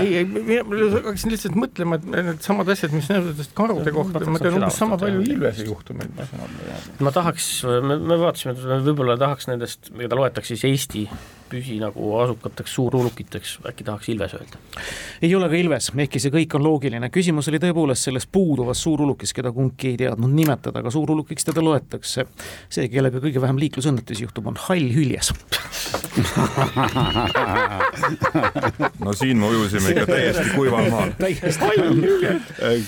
ei, 0.00 0.18
ei, 0.20 0.26
mina 0.28 0.88
hakkasin 0.98 1.32
lihtsalt 1.32 1.56
mõtlema, 1.58 1.98
et 2.00 2.08
needsamad 2.10 2.72
asjad, 2.74 2.92
mis 2.96 3.08
nendest 3.12 3.54
karude 3.56 3.94
kohta, 3.94 4.20
ma 4.28 4.42
tean 4.42 4.58
umbes 4.58 4.78
sama 4.80 4.98
palju 5.00 5.24
ilvese 5.24 5.64
juhtumeid. 5.68 6.20
ma 7.00 7.14
tahaks, 7.14 7.48
me, 7.64 7.96
me 7.96 8.20
vaatasime, 8.20 8.56
võib-olla 8.84 9.16
tahaks 9.20 9.48
nendest, 9.50 9.92
mida 9.96 10.18
loetakse 10.18 10.54
siis 10.54 10.66
Eesti 10.68 11.06
püsi 11.50 11.78
nagu 11.82 12.16
asukateks 12.18 12.74
suurulukiteks, 12.74 13.58
äkki 13.68 13.84
tahaks 13.84 14.08
Ilves 14.08 14.34
öelda? 14.34 14.60
ei 15.22 15.34
ole 15.34 15.48
ka 15.48 15.58
Ilves, 15.58 15.90
ehkki 15.96 16.22
see 16.22 16.34
kõik 16.34 16.56
on 16.58 16.64
loogiline. 16.66 17.10
küsimus 17.14 17.48
oli 17.52 17.60
tõepoolest 17.62 18.08
selles 18.08 18.26
puuduvas 18.26 18.82
suurulukis, 18.82 19.32
keda 19.36 19.52
kumbki 19.52 19.94
ei 19.94 20.00
teadnud 20.04 20.32
nimetada, 20.34 20.82
aga 20.82 20.90
suurulukiks 20.90 21.44
teda 21.50 21.64
loetakse. 21.64 22.26
see, 22.68 22.88
kellega 22.88 23.22
kõige 23.22 23.40
vähem 23.40 23.58
liiklusõnnetusi 23.62 24.26
juhtub, 24.26 24.46
on 24.50 24.58
hall 24.68 24.90
hüljes 24.94 25.32
no 29.04 29.12
siin 29.12 29.38
me 29.38 29.46
ujusime 29.46 29.90
ikka 29.94 30.06
täiesti 30.06 30.50
kuival 30.54 30.90
maal. 30.90 31.10
täiesti 31.18 31.64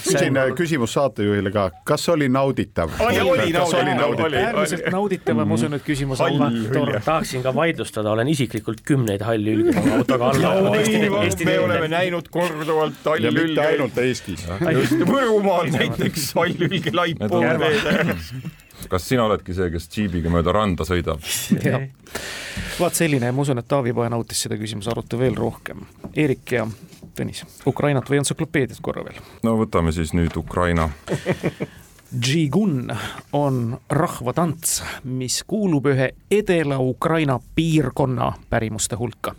küsin 0.07 0.39
küsimus 0.57 0.93
saatejuhile 0.97 1.51
ka, 1.51 1.71
kas 1.85 2.09
oli 2.09 2.29
nauditav? 2.29 2.91
äärmiselt 3.01 4.91
nauditav 4.93 5.39
ja 5.39 5.45
ma 5.45 5.55
usun, 5.55 5.75
et 5.75 5.85
küsimus 5.87 6.21
on 6.21 6.39
tore. 6.73 7.01
tahaksin 7.05 7.43
ka 7.43 7.55
vaidlustada, 7.55 8.11
olen 8.11 8.29
isiklikult 8.29 8.56
kümneid 8.87 9.25
hallülge 9.27 9.75
oma 9.79 9.97
autoga 10.01 10.31
alla 10.33 10.53
me 11.45 11.59
oleme 11.61 11.89
näinud 11.89 12.29
korduvalt 12.31 13.05
ja 13.05 13.33
mitte 13.33 13.41
hallülge. 13.41 13.67
ainult 13.67 13.99
Eestis. 13.99 14.47
just 14.81 15.03
Võrumaal 15.09 15.73
näiteks 15.75 16.31
hallülge 16.35 16.95
laipu 16.95 17.35
on 17.41 17.61
veed 17.61 18.15
kas 18.89 19.09
sina 19.09 19.25
oledki 19.25 19.55
see, 19.57 19.71
kes 19.73 19.89
džiibiga 19.91 20.31
mööda 20.33 20.55
randa 20.55 20.87
sõidab? 20.87 21.23
vaat 22.81 22.99
selline 22.99 23.33
ma 23.33 23.43
usun, 23.43 23.61
et 23.61 23.69
Taavi 23.69 23.95
Pae 23.97 24.11
nautis 24.13 24.45
seda 24.47 24.59
küsimuse 24.61 24.93
arutelu 24.93 25.25
veel 25.27 25.39
rohkem. 25.39 25.87
Eerik 26.15 26.57
ja 26.59 26.67
Tõnis, 27.17 27.47
Ukrainat 27.65 28.11
või 28.11 28.21
entsüklopeediat 28.21 28.81
korra 28.85 29.05
veel? 29.07 29.21
no 29.47 29.57
võtame 29.61 29.95
siis 29.97 30.13
nüüd 30.17 30.37
Ukraina. 30.37 30.91
Džigun 32.21 32.97
on 33.33 33.79
rahvatants, 33.91 34.83
mis 35.05 35.43
kuulub 35.47 35.87
ühe 35.91 36.09
Edela-Ukraina 36.31 37.41
piirkonna 37.55 38.33
pärimuste 38.51 38.97
hulka. 38.97 39.35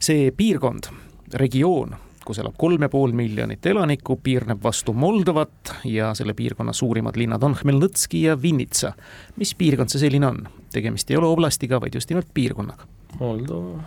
see 0.00 0.30
piirkond, 0.30 0.88
regioon, 1.34 1.94
kus 2.24 2.38
elab 2.38 2.56
kolm 2.58 2.82
ja 2.82 2.88
pool 2.88 3.12
miljonit 3.12 3.66
elanikku, 3.66 4.16
piirneb 4.22 4.62
vastu 4.62 4.92
Moldovat 4.92 5.74
ja 5.84 6.14
selle 6.14 6.34
piirkonna 6.34 6.72
suurimad 6.72 7.16
linnad 7.16 7.42
on 7.42 7.54
Hmelnõtski 7.54 8.22
ja 8.22 8.42
Vinnitsa. 8.42 8.92
mis 9.36 9.54
piirkond 9.54 9.88
see 9.88 10.00
selline 10.00 10.26
on? 10.26 10.48
tegemist 10.72 11.10
ei 11.10 11.16
ole 11.16 11.26
oblastiga, 11.26 11.80
vaid 11.80 11.94
just 11.94 12.10
nimelt 12.10 12.28
piirkonnaga. 12.34 12.86
Moldova, 13.20 13.82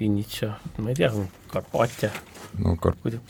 Vinnitsa, 0.00 0.54
ma 0.78 0.88
ei 0.88 0.94
tea, 0.94 1.12
Karpaatia, 1.46 2.10
no 2.58 2.76
Karp-, 2.76 3.02
kuida-, 3.02 3.22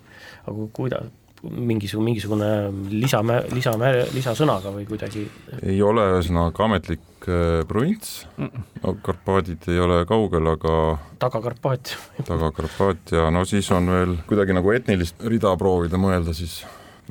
aga 0.46 0.68
kuida-, 0.72 1.06
mingisugune, 1.42 2.06
mingisugune 2.10 2.48
lisa, 2.90 3.20
lisa, 3.54 3.74
lisasõnaga 4.14 4.72
või 4.74 4.86
kuidagi 4.88 5.24
ei 5.62 5.78
ole 5.84 6.04
ühesõnaga 6.14 6.64
ametlik 6.66 7.28
äh, 7.28 7.60
provints, 7.68 8.24
no 8.38 8.94
Karpaadid 9.04 9.68
ei 9.70 9.78
ole 9.82 10.00
kaugel, 10.08 10.50
aga 10.54 10.74
Taga-Karpaatia. 11.22 12.00
Taga-Karpaatia, 12.30 13.28
no 13.34 13.44
siis 13.48 13.70
on 13.74 13.92
veel 13.92 14.16
kuidagi 14.30 14.56
nagu 14.56 14.74
etnilist 14.74 15.22
rida 15.30 15.54
proovida 15.60 16.00
mõelda, 16.00 16.34
siis 16.36 16.60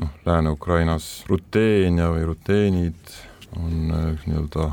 noh, 0.02 0.12
Lääne-Ukrainas 0.28 1.26
Ruteenia 1.30 2.12
või 2.14 2.28
ruteenid 2.32 3.16
on 3.58 3.96
äh, 3.96 4.28
nii-öelda 4.28 4.72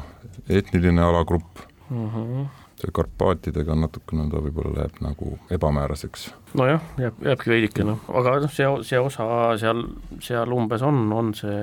etniline 0.51 1.03
alagrupp 1.03 1.65
mm. 1.91 2.11
-hmm. 2.11 2.47
See 2.85 2.95
Karpaatidega 2.95 3.77
natukene 3.79 4.27
ta 4.33 4.41
võib-olla 4.45 4.75
läheb 4.79 5.01
nagu 5.05 5.39
ebamääraseks. 5.55 6.27
nojah, 6.59 6.83
jääb, 7.01 7.23
jääbki 7.25 7.51
veidike 7.51 7.87
noh, 7.87 8.03
aga 8.21 8.37
noh, 8.45 8.53
see, 8.53 8.69
see 8.87 9.01
osa 9.01 9.27
seal, 9.61 9.85
seal 10.23 10.53
umbes 10.55 10.85
on, 10.87 11.01
on 11.13 11.33
see 11.35 11.63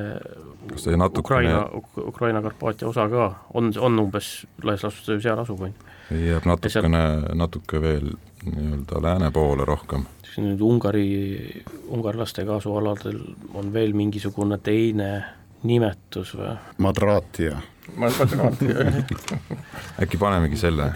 kas 0.72 0.88
see 0.88 0.98
natukene 1.00 1.54
Ukraina, 1.54 1.62
Ukraina 2.08 2.42
Karpaatia 2.42 2.90
osa 2.90 3.08
ka, 3.12 3.30
on, 3.54 3.72
on 3.80 4.00
umbes 4.06 4.32
laias 4.64 4.86
laastus 4.88 5.24
seal 5.24 5.40
asub, 5.42 5.62
on 5.62 5.74
ju. 5.74 6.24
jääb 6.28 6.48
natukene, 6.50 7.04
natuke 7.40 7.82
veel 7.82 8.12
nii-öelda 8.46 9.04
lääne 9.04 9.32
poole 9.32 9.66
rohkem. 9.66 10.08
siis 10.26 10.42
nüüd 10.46 10.64
Ungari, 10.66 11.10
ungarlastega 11.92 12.58
asualadel 12.62 13.22
on 13.54 13.74
veel 13.74 13.94
mingisugune 13.94 14.58
teine 14.64 15.12
nimetus 15.64 16.36
või? 16.38 16.56
Madratia. 17.96 18.86
äkki 20.04 20.18
panemegi 20.22 20.60
selle? 20.60 20.92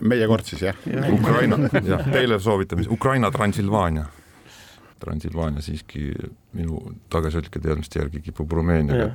meie 0.00 0.28
kord 0.28 0.44
siis 0.48 0.62
jah? 0.66 0.78
Ukraina, 1.12 1.58
jah, 1.92 2.04
teile 2.12 2.38
soovitamise, 2.42 2.90
Ukraina 2.92 3.30
Transilvaania. 3.30 4.06
Transilvaania 5.00 5.60
siiski 5.60 6.08
minu 6.56 6.78
tagasihoidlike 7.12 7.60
teadmiste 7.60 8.00
järgi 8.00 8.22
kipub 8.30 8.52
Rumeeniaga 8.56 9.10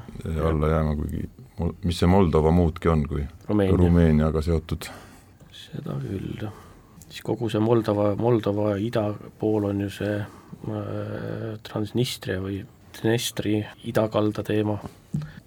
alla 0.46 0.70
jääma, 0.76 0.96
kuigi 1.00 1.24
mis 1.86 2.02
see 2.02 2.10
Moldova 2.10 2.52
muudki 2.54 2.90
on, 2.90 3.06
kui 3.10 3.24
Rumeenia. 3.50 3.78
Rumeeniaga 3.78 4.44
seotud. 4.46 4.90
seda 5.52 5.96
küll, 6.02 6.46
siis 7.08 7.24
kogu 7.26 7.50
see 7.50 7.62
Moldova, 7.64 8.12
Moldova 8.20 8.76
ida 8.82 9.08
pool 9.40 9.68
on 9.70 9.82
ju 9.86 9.90
see 9.94 10.16
äh, 10.22 11.58
Transnistria 11.66 12.42
või 12.44 12.62
Dnestri 12.92 13.62
idakalda 13.88 14.44
teema. 14.44 14.78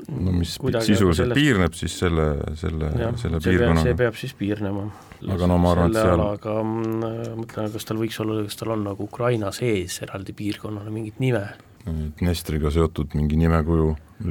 No 0.09 0.33
mis 0.37 0.55
sisuliselt 0.59 1.17
sellest- 1.17 1.39
piirneb 1.39 1.75
siis 1.79 1.99
selle, 1.99 2.27
selle, 2.61 2.91
selle 2.93 3.41
peab, 3.41 3.45
see 3.45 3.57
piirkonnaga. 3.57 3.95
peab 3.97 4.17
siis 4.21 4.35
piirnema. 4.39 4.87
Aga 5.35 5.47
no 5.49 5.57
ma 5.59 5.71
arvan, 5.73 5.91
et 5.95 6.01
seal- 6.03 6.21
alaga 6.21 6.57
mm, 6.63 7.37
mõtlen, 7.41 7.71
kas 7.73 7.87
tal 7.89 8.01
võiks 8.03 8.19
olla, 8.21 8.43
kas 8.45 8.57
tal 8.61 8.75
on 8.77 8.85
nagu 8.85 9.07
Ukraina 9.09 9.53
sees 9.57 10.01
eraldi 10.05 10.35
piirkonnale 10.37 10.91
mingit 10.93 11.21
nime? 11.25 11.45
Dnestriga 11.85 12.71
seotud 12.73 13.13
mingi 13.15 13.37
nimekuju, 13.37 13.91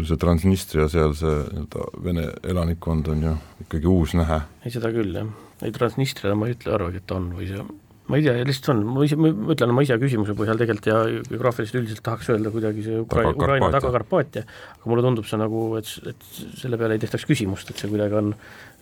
see 0.10 0.18
Transnistria 0.18 0.88
seal 0.90 1.14
see 1.18 1.34
nii-öelda 1.54 1.84
Vene 2.04 2.24
elanikkond 2.50 3.12
on 3.14 3.22
ju 3.28 3.34
ikkagi 3.68 3.90
uus 3.92 4.16
nähe. 4.18 4.40
ei, 4.66 4.72
seda 4.74 4.90
küll, 4.94 5.14
jah. 5.14 5.28
ei, 5.62 5.72
Transnistriale 5.72 6.36
ma 6.38 6.48
ei 6.50 6.56
ütle, 6.58 6.74
arvagi, 6.74 6.98
et 7.04 7.12
on 7.14 7.30
või 7.38 7.50
see, 7.52 7.66
ma 8.12 8.18
ei 8.20 8.24
tea, 8.26 8.34
lihtsalt 8.44 8.70
on, 8.74 8.82
ma 8.98 9.06
ise, 9.08 9.16
ma 9.16 9.30
ütlen 9.54 9.72
oma 9.72 9.84
isa 9.86 9.96
küsimuse 10.02 10.34
põhjal 10.36 10.60
tegelikult 10.60 10.88
ja 10.90 10.98
geograafiliselt 11.30 11.78
üldiselt 11.80 12.04
tahaks 12.04 12.28
öelda 12.34 12.52
kuidagi 12.52 12.84
see 12.84 12.98
Ukra- 13.00 13.24
Taga-Karpaatia. 13.24 13.46
Ukraina 13.46 13.70
Taga-Karpaatia, 13.78 14.44
aga 14.76 14.92
mulle 14.92 15.06
tundub 15.06 15.30
see 15.30 15.40
nagu, 15.40 15.64
et, 15.80 15.94
et 16.12 16.30
selle 16.60 16.80
peale 16.82 16.98
ei 17.00 17.04
tehtaks 17.06 17.24
küsimust, 17.30 17.72
et 17.72 17.80
see 17.80 17.88
kuidagi 17.94 18.18
on 18.20 18.34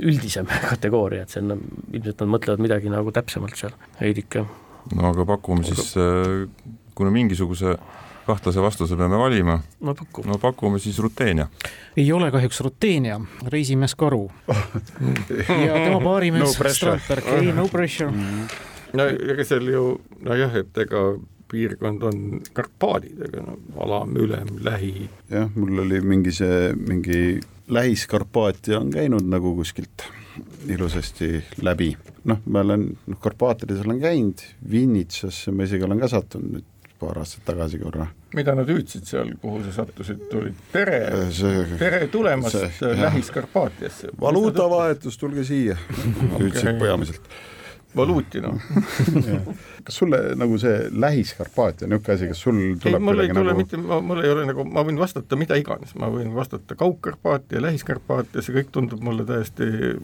üldisem 0.02 0.50
kategooria, 0.74 1.28
et 1.28 1.34
see 1.36 1.44
on, 1.46 1.62
ilmselt 1.94 2.26
nad 2.26 2.34
mõtlevad 2.38 2.66
midagi 2.66 2.90
nagu 2.94 3.14
täpsemalt 3.14 3.58
seal 3.62 3.78
veidike. 4.02 4.46
no 4.98 5.10
aga 5.14 5.26
pakume 5.36 5.64
siis, 5.70 5.94
kuna 6.98 7.14
mingisuguse 7.14 7.78
kahtlase 8.26 8.62
vastuse 8.62 8.96
peame 8.98 9.18
valima, 9.18 9.60
no 9.82 9.94
paku. 9.98 10.22
no 10.26 10.38
pakume 10.42 10.80
siis 10.80 10.98
Ruteenia. 11.02 11.48
ei 11.98 12.10
ole 12.14 12.32
kahjuks 12.34 12.62
Ruteenia, 12.66 13.20
reisimees 13.54 13.96
Karu. 13.98 14.28
ja 15.68 15.74
tema 15.86 16.00
baarimees 16.04 16.44
No 16.50 16.52
pressure. 16.58 16.98
Strandberg, 17.00 17.32
ei 17.42 17.54
no 17.54 17.68
pressure. 17.68 18.14
No 18.98 19.08
ega 19.12 19.46
seal 19.48 19.68
ju 19.72 19.84
nojah, 20.26 20.56
et 20.62 20.82
ega 20.86 21.04
piirkond 21.52 22.04
on 22.08 22.22
Karpaadid, 22.56 23.20
ega 23.28 23.44
no 23.44 23.58
alam, 23.84 24.16
ülem, 24.20 24.56
lähi. 24.64 25.10
jah, 25.32 25.50
mul 25.56 25.84
oli 25.86 26.02
mingi 26.02 26.34
see, 26.36 26.72
mingi 26.78 27.40
Lähis-Karpaatia 27.72 28.80
on 28.82 28.90
käinud 28.92 29.28
nagu 29.32 29.54
kuskilt 29.56 30.04
ilusasti 30.68 31.44
läbi. 31.62 31.94
noh, 32.24 32.40
ma 32.46 32.64
olen, 32.66 32.90
noh, 33.08 33.20
Karpaatides 33.20 33.84
olen 33.86 34.00
käinud, 34.02 34.44
Vinnitsasse 34.72 35.52
ma 35.52 35.68
isegi 35.68 35.88
olen 35.88 36.00
ka 36.00 36.12
sattunud 36.12 36.58
nüüd 36.58 36.68
paar 37.02 37.18
aastat 37.18 37.46
tagasi 37.50 37.80
korra. 37.82 38.08
mida 38.38 38.54
nad 38.56 38.70
hüüdsid 38.70 39.08
seal, 39.10 39.32
kuhu 39.42 39.64
sa 39.66 39.74
sattusid, 39.82 40.28
tulid 40.32 40.60
tere, 40.72 41.00
tere 41.80 42.06
tulemast 42.14 42.82
Lähis-Karpaatiasse. 42.82 44.14
valuutavahetus, 44.22 45.18
tulge 45.18 45.44
siia, 45.48 45.78
hüüdsid 46.38 46.68
Okei. 46.70 46.80
peamiselt. 46.80 47.34
Valuuti 47.96 48.42
noh. 48.44 48.56
kas 49.86 49.98
sulle 49.98 50.20
nagu 50.40 50.58
see 50.62 50.88
Lähis-Karpaatia, 51.04 51.90
niisugune 51.90 52.16
asi, 52.16 52.30
kas 52.32 52.44
sul 52.46 52.60
ei, 52.62 52.74
tuleb 52.82 53.04
mul 53.04 53.24
ei 53.24 53.32
tule 53.34 53.46
nagu 53.50 53.62
mitte, 53.62 53.80
mul 53.82 54.24
ei 54.24 54.34
ole 54.34 54.46
nagu, 54.50 54.66
ma 54.66 54.86
võin 54.88 55.00
vastata 55.02 55.40
mida 55.40 55.58
iganes, 55.60 55.94
ma 56.00 56.10
võin 56.14 56.34
vastata 56.36 56.78
Kaug-Karpaatia, 56.80 57.64
Lähis-Karpaatia, 57.68 58.44
see 58.46 58.58
kõik 58.60 58.74
tundub 58.76 59.04
mulle 59.06 59.26
täiesti 59.28 59.96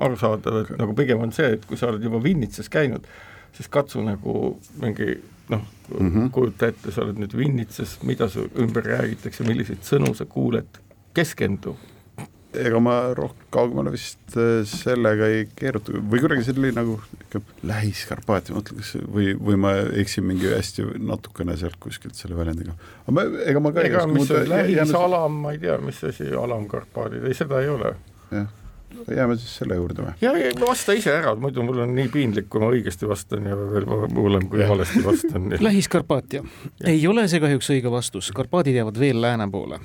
arusaadav, 0.00 0.62
et 0.64 0.72
nagu 0.80 0.96
pigem 0.98 1.22
on 1.24 1.34
see, 1.34 1.54
et 1.56 1.68
kui 1.68 1.80
sa 1.80 1.92
oled 1.92 2.04
juba 2.04 2.22
Vinnitsas 2.22 2.72
käinud, 2.72 3.06
siis 3.56 3.68
katsu 3.72 4.04
nagu 4.04 4.56
mingi 4.82 5.16
noh 5.52 5.62
mm 5.98 6.10
-hmm., 6.10 6.30
kujuta 6.32 6.66
ette, 6.66 6.92
sa 6.92 7.02
oled 7.02 7.18
nüüd 7.18 7.36
Vinnitsas, 7.36 7.98
mida 8.02 8.28
su 8.28 8.48
ümber 8.58 8.84
räägitakse, 8.84 9.44
milliseid 9.44 9.82
sõnu 9.82 10.14
sa 10.14 10.24
kuuled, 10.24 10.78
keskendu. 11.14 11.76
Ega 12.58 12.80
ma 12.84 12.94
rohkem 13.16 13.46
kaugemale 13.54 13.92
vist 13.94 14.36
äh, 14.36 14.62
sellega 14.68 15.28
ei 15.32 15.46
keeruta 15.56 15.94
või 15.96 16.20
kuidagi 16.22 16.44
see 16.46 16.54
oli 16.60 16.72
nagu 16.76 16.96
ikka 17.20 17.40
Lähis-Karpaatia, 17.68 18.54
ma 18.54 18.60
mõtlen, 18.60 18.80
kas 18.82 18.94
või, 19.12 19.32
või 19.38 19.58
ma 19.60 19.74
eksin 20.02 20.26
mingi 20.28 20.50
hästi 20.52 20.84
natukene 21.00 21.56
sealt 21.60 21.78
kuskilt 21.82 22.18
selle 22.18 22.36
väljendiga. 22.38 22.74
aga 23.06 23.14
ma, 23.18 23.26
ega 23.48 23.62
ma 23.64 23.72
ka 23.72 23.84
ei 23.84 23.90
ega 23.92 24.02
oska 24.06 24.24
see 24.26 24.40
jääme- 24.42 24.50
Lähis-Alam, 24.56 25.38
ma 25.44 25.52
ei 25.56 25.62
tea, 25.62 25.78
mis 25.84 26.02
asi 26.08 26.28
Alam-Karpaadid, 26.44 27.24
ei 27.30 27.34
seda 27.38 27.60
ei 27.64 27.70
ole. 27.72 27.94
jah, 28.32 28.50
jääme 29.16 29.36
siis 29.40 29.54
selle 29.62 29.78
juurde 29.78 30.04
või? 30.04 30.12
ja, 30.20 30.32
ja 30.36 30.50
vasta 30.60 30.92
ise 30.98 31.14
ära, 31.16 31.32
muidu 31.40 31.64
mul 31.64 31.80
on 31.86 31.94
nii 31.96 32.10
piinlik, 32.12 32.50
kui 32.52 32.60
ma 32.60 32.68
õigesti 32.74 33.08
vastan 33.08 33.48
ja 33.48 33.56
veel 33.56 33.86
hullem, 33.88 34.48
kui 34.52 34.66
valesti 34.68 35.04
vastan. 35.06 35.48
Lähis-Karpaatia. 35.60 36.44
ei 36.84 37.00
ole 37.08 37.24
see 37.32 37.40
kahjuks 37.40 37.72
õige 37.72 37.90
vastus, 37.92 38.28
Karpaadid 38.36 38.76
jäävad 38.82 39.00
veel 39.00 39.20
lääne 39.24 39.48
poole. 39.50 39.80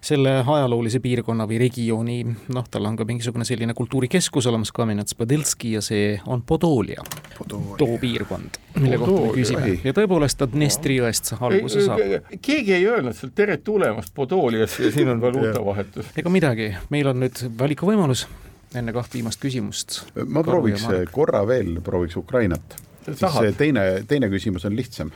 Selle 0.00 0.32
ajaloolise 0.46 1.00
piirkonna 1.00 1.44
või 1.48 1.58
regiooni, 1.60 2.18
noh, 2.54 2.68
tal 2.72 2.88
on 2.88 2.96
ka 2.96 3.04
mingisugune 3.08 3.44
selline 3.48 3.74
kultuurikeskus 3.76 4.48
olemas, 4.50 4.72
Kamenets-Podilski 4.76 5.74
ja 5.76 5.82
see 5.84 6.14
on 6.26 6.42
Podolia, 6.46 7.04
too 7.38 7.98
piirkond, 8.00 8.60
mille 8.80 8.98
kohta 9.00 9.26
me 9.26 9.32
küsime. 9.36 9.72
Ja 9.84 9.94
tõepoolest 9.96 10.40
ta 10.40 10.48
Dnestri 10.50 10.96
jõest 11.00 11.34
alguse 11.38 11.84
saab. 11.84 12.30
keegi 12.42 12.76
ei 12.78 12.86
öelnud 12.88 13.16
sealt 13.16 13.36
tere 13.36 13.58
tulemast 13.64 14.14
Podoliasse 14.16 14.88
ja 14.88 14.92
siin 14.94 15.12
on 15.12 15.20
valuutavahetus. 15.20 16.12
ega 16.20 16.32
midagi, 16.32 16.72
meil 16.90 17.12
on 17.12 17.20
nüüd 17.26 17.44
valikuvõimalus. 17.60 18.26
Enne 18.74 18.92
kaht 18.94 19.14
viimast 19.16 19.40
küsimust. 19.42 20.04
ma 20.26 20.44
prooviks 20.46 20.86
korra 21.12 21.42
veel, 21.46 21.80
prooviks 21.84 22.16
Ukrainat 22.16 22.78
siis 23.04 23.20
see 23.38 23.52
teine, 23.58 23.84
teine 24.08 24.28
küsimus 24.32 24.64
on 24.68 24.76
lihtsam. 24.76 25.10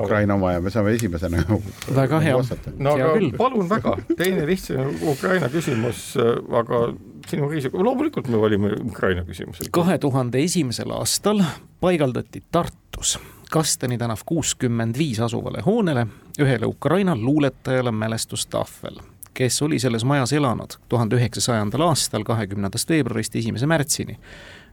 Ukraina 0.00 0.34
oma 0.34 0.52
ja 0.52 0.60
me 0.60 0.70
saame 0.70 0.94
esimesena 0.96 1.42
väga 2.00 2.20
hea. 2.20 2.36
no 2.78 2.94
aga 2.94 3.10
küll. 3.16 3.32
palun 3.36 3.68
väga, 3.70 3.96
teine 4.16 4.46
lihtsam 4.46 4.94
Ukraina 5.14 5.48
küsimus, 5.52 6.14
aga 6.62 6.82
sinu 7.30 7.50
riisik, 7.50 7.74
loomulikult 7.74 8.28
me 8.28 8.40
valime 8.40 8.72
Ukraina 8.84 9.24
küsimuse. 9.24 9.70
kahe 9.70 9.98
tuhande 9.98 10.42
esimesel 10.42 10.90
aastal 10.96 11.44
paigaldati 11.80 12.42
Tartus 12.52 13.18
Kastani 13.50 13.98
tänav 13.98 14.20
kuuskümmend 14.26 14.98
viis 14.98 15.18
asuvale 15.20 15.62
hoonele 15.66 16.06
ühele 16.38 16.66
Ukraina 16.66 17.16
luuletajale 17.16 17.90
mälestustahvel 17.90 19.00
kes 19.34 19.62
oli 19.62 19.78
selles 19.78 20.04
majas 20.04 20.32
elanud 20.32 20.76
tuhande 20.88 21.16
üheksasajandal 21.16 21.86
aastal 21.86 22.24
kahekümnendast 22.26 22.90
veebruarist 22.90 23.36
esimese 23.36 23.66
märtsini 23.66 24.18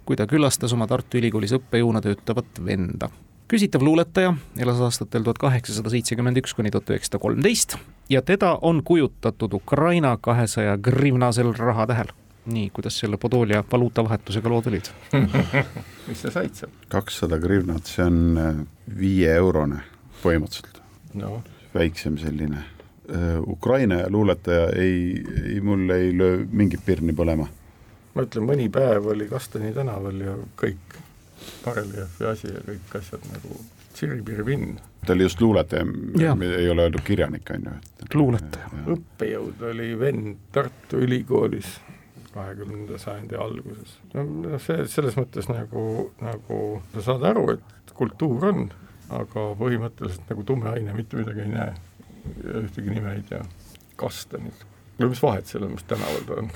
kui 0.08 0.16
ta 0.16 0.28
külastas 0.28 0.74
oma 0.76 0.88
Tartu 0.88 1.20
Ülikoolis 1.20 1.54
õppejõuna 1.58 2.02
töötavat 2.04 2.62
venda. 2.66 3.10
küsitav 3.48 3.84
luuletaja 3.84 4.34
elas 4.60 4.80
aastatel 4.84 5.24
tuhat 5.24 5.38
kaheksasada 5.40 5.92
seitsekümmend 5.92 6.40
üks 6.42 6.56
kuni 6.56 6.72
tuhat 6.72 6.90
üheksasada 6.92 7.20
kolmteist 7.24 7.78
ja 8.10 8.22
teda 8.22 8.58
on 8.62 8.84
kujutatud 8.84 9.54
Ukraina 9.54 10.18
kahesaja 10.22 10.78
grivnasel 10.78 11.54
rahatähel 11.58 12.12
nii, 12.48 12.70
kuidas 12.70 13.00
selle 13.00 13.18
Podolia 13.18 13.64
valuutavahetusega 13.72 14.50
lood 14.50 14.72
olid 14.72 14.90
mis 16.08 16.22
sa 16.22 16.32
said 16.32 16.56
seal? 16.56 16.72
kakssada 16.88 17.40
grivnat, 17.40 17.86
see 17.86 18.08
on 18.08 18.42
äh, 18.42 18.64
viieeurone 19.00 19.84
põhimõtteliselt 20.24 20.82
no.. 21.20 21.42
väiksem 21.76 22.18
selline. 22.22 22.64
Äh, 23.12 23.40
Ukraina 23.44 24.06
luuletaja 24.10 24.70
ei, 24.76 25.24
ei, 25.44 25.62
mul 25.62 25.90
ei 25.96 26.12
löö 26.18 26.46
mingit 26.52 26.86
pirni 26.86 27.16
põlema 27.16 27.48
ma 28.18 28.26
ütlen, 28.26 28.48
mõni 28.50 28.68
päev 28.74 29.12
oli 29.14 29.28
Kastani 29.30 29.72
tänaval 29.76 30.22
ja 30.24 30.36
kõik, 30.60 31.00
bareljeefi 31.66 32.30
asi 32.30 32.50
ja 32.50 32.64
kõik 32.66 32.96
asjad 33.00 33.26
nagu 33.34 33.60
tsiripirivinn. 33.94 34.80
ta 35.06 35.14
oli 35.14 35.28
just 35.28 35.42
luuletaja, 35.42 35.86
ei 36.60 36.70
ole 36.70 36.88
öeldud 36.88 37.06
kirjanik, 37.06 37.50
on 37.54 37.70
ju, 37.70 37.76
et 38.04 38.16
luuletaja. 38.16 38.72
õppejõud 38.96 39.62
oli 39.72 39.92
vend 40.00 40.42
Tartu 40.52 41.02
Ülikoolis 41.06 41.78
kahekümnenda 42.34 42.98
sajandi 43.02 43.38
alguses. 43.42 43.98
no 44.14 44.60
see, 44.62 44.86
selles 44.92 45.18
mõttes 45.18 45.50
nagu, 45.50 46.12
nagu 46.22 46.62
sa 46.94 47.06
saad 47.12 47.26
aru, 47.32 47.52
et 47.58 47.94
kultuur 47.98 48.50
on, 48.52 48.68
aga 49.14 49.52
põhimõtteliselt 49.62 50.34
nagu 50.34 50.44
tume 50.46 50.70
aine 50.74 50.94
mitte 50.94 51.18
midagi 51.18 51.46
ei 51.46 51.54
näe 51.54 51.76
ühtegi 52.62 52.92
nime 52.92 53.14
ei 53.16 53.22
tea. 53.30 53.44
Kastanid. 53.98 54.66
no 55.00 55.10
mis 55.10 55.22
vahet 55.24 55.48
sellel, 55.50 55.72
mis 55.74 55.86
tänaval 55.90 56.26
ta 56.28 56.42
on 56.42 56.52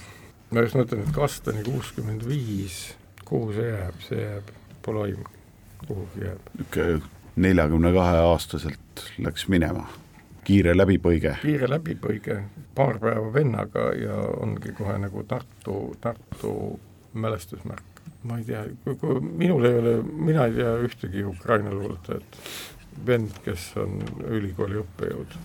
ma 0.51 0.65
just 0.65 0.75
mõtlen, 0.75 1.05
et 1.05 1.15
kastani 1.15 1.63
kuuskümmend 1.65 2.25
viis, 2.27 2.83
kuhu 3.27 3.53
see 3.55 3.69
jääb, 3.69 4.03
see 4.07 4.19
jääb, 4.19 4.51
pole 4.85 5.07
aimu, 5.07 5.25
kuhugi 5.87 6.25
jääb. 6.27 6.53
niisugune 6.59 7.19
neljakümne 7.41 7.93
kahe 7.95 8.17
aastaselt 8.25 9.03
läks 9.23 9.47
minema, 9.47 9.85
kiire 10.43 10.73
läbipõige. 10.75 11.37
kiire 11.41 11.69
läbipõige, 11.71 12.41
paar 12.75 12.99
päeva 12.99 13.31
vennaga 13.33 13.91
ja 13.95 14.17
ongi 14.43 14.73
kohe 14.77 14.97
nagu 14.99 15.23
Tartu, 15.23 15.95
Tartu 16.01 16.79
mälestusmärk. 17.13 18.03
ma 18.23 18.37
ei 18.37 18.43
tea, 18.45 18.65
minul 19.21 19.65
ei 19.65 19.79
ole, 19.79 19.95
mina 20.03 20.45
ei 20.45 20.59
tea 20.59 20.75
ühtegi 20.85 21.23
Ukraina 21.25 21.71
luuletajat, 21.73 22.37
vend, 23.05 23.39
kes 23.45 23.71
on 23.81 24.03
ülikooli 24.27 24.77
õppejõud 24.83 25.39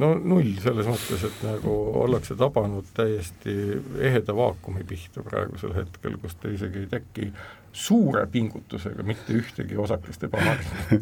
no 0.00 0.14
null 0.18 0.56
selles 0.62 0.88
mõttes, 0.90 1.26
et 1.28 1.42
nagu 1.46 1.74
ollakse 2.04 2.36
tabanud 2.38 2.88
täiesti 2.96 3.54
eheda 4.00 4.36
vaakumi 4.36 4.86
pihta 4.88 5.22
praegusel 5.26 5.74
hetkel, 5.76 6.18
kus 6.22 6.38
ta 6.40 6.50
isegi 6.52 6.84
ei 6.84 6.90
teki 6.90 7.30
suure 7.74 8.26
pingutusega 8.30 9.06
mitte 9.06 9.34
ühtegi 9.38 9.78
osakest 9.80 10.26
ebamarki 10.28 10.98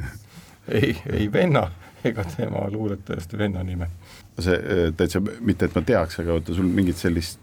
ei, 0.81 0.97
ei 1.13 1.33
venna 1.33 1.67
ega 2.05 2.25
tema 2.37 2.67
luuletajast 2.71 3.37
venna 3.39 3.63
nime. 3.63 3.89
see 4.39 4.57
äh, 4.57 4.87
täitsa, 4.97 5.21
mitte 5.41 5.69
et 5.69 5.75
ma 5.77 5.83
teaks, 5.87 6.19
aga 6.23 6.39
vaata 6.39 6.55
sul 6.57 6.69
mingit 6.73 6.99
sellist 6.99 7.42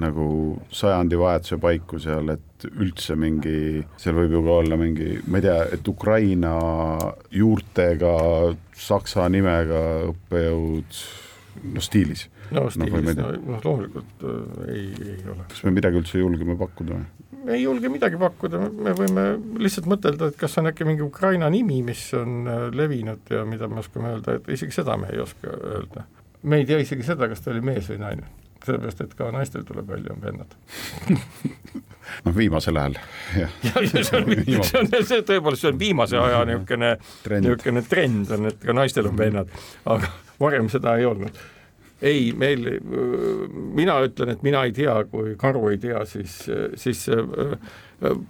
nagu 0.00 0.26
sajandivahetuse 0.74 1.58
paiku 1.62 2.00
seal, 2.02 2.32
et 2.34 2.66
üldse 2.72 3.14
mingi, 3.18 3.82
seal 4.00 4.16
võib 4.18 4.36
ju 4.36 4.42
ka 4.46 4.58
olla 4.62 4.78
mingi, 4.80 5.18
ma 5.30 5.38
ei 5.38 5.46
tea, 5.46 5.58
et 5.76 5.90
Ukraina 5.90 6.54
juurtega, 7.34 8.14
saksa 8.74 9.28
nimega 9.32 9.82
õppejõud, 10.10 11.02
no 11.74 11.84
stiilis. 11.84 12.26
no 12.54 12.66
stiilis, 12.74 13.18
no, 13.20 13.30
noh 13.54 13.62
loomulikult 13.64 14.24
äh, 14.26 14.64
ei, 14.74 14.86
ei 15.14 15.20
ole. 15.30 15.46
kas 15.52 15.62
me 15.66 15.74
midagi 15.78 16.00
üldse 16.02 16.18
julgeme 16.20 16.58
pakkuda 16.60 16.98
või? 16.98 17.06
ei 17.54 17.62
julge 17.62 17.90
midagi 17.92 18.18
pakkuda, 18.18 18.60
me 18.72 18.94
võime 18.96 19.24
lihtsalt 19.62 19.86
mõtelda, 19.90 20.30
et 20.32 20.38
kas 20.40 20.58
on 20.58 20.70
äkki 20.72 20.86
mingi 20.88 21.04
Ukraina 21.04 21.50
nimi, 21.52 21.82
mis 21.86 22.06
on 22.18 22.48
äh, 22.50 22.64
levinud 22.74 23.30
ja 23.30 23.44
mida 23.48 23.70
me 23.70 23.84
oskame 23.84 24.16
öelda, 24.16 24.40
et 24.40 24.50
isegi 24.56 24.74
seda 24.74 24.98
me 24.98 25.12
ei 25.14 25.22
oska 25.22 25.54
öelda. 25.54 26.08
me 26.42 26.58
ei 26.62 26.66
tea 26.68 26.80
isegi 26.82 27.06
seda, 27.06 27.30
kas 27.30 27.44
ta 27.44 27.54
oli 27.54 27.62
mees 27.64 27.92
või 27.92 28.02
naine 28.02 28.32
sellepärast, 28.66 29.00
et 29.04 29.16
ka 29.18 29.30
naistel 29.34 29.64
tuleb 29.68 29.88
välja, 29.88 30.16
vennad. 30.22 30.54
Noh, 32.24 32.34
viimasel 32.36 32.76
ajal, 32.76 32.98
jah. 33.38 33.56
see 33.90 34.18
on, 34.18 34.30
see 34.68 34.80
on, 34.80 34.92
see 34.92 35.24
tõepoolest, 35.24 35.64
see 35.64 35.72
on 35.72 35.80
viimase 35.80 36.20
aja 36.20 36.44
niisugune, 36.48 36.94
niisugune 37.32 37.82
trend 37.88 38.32
on, 38.36 38.48
et 38.52 38.62
ka 38.62 38.76
naistel 38.76 39.08
on 39.10 39.18
vennad, 39.18 39.52
aga 39.88 40.12
varem 40.40 40.70
seda 40.72 40.98
ei 41.00 41.08
olnud. 41.08 41.42
Ei, 42.04 42.32
meil, 42.36 42.66
mina 43.78 43.94
ütlen, 44.04 44.34
et 44.34 44.42
mina 44.44 44.64
ei 44.66 44.74
tea, 44.76 44.96
kui 45.08 45.36
Karu 45.40 45.70
ei 45.70 45.78
tea, 45.80 46.02
siis, 46.08 46.34
siis 46.76 47.04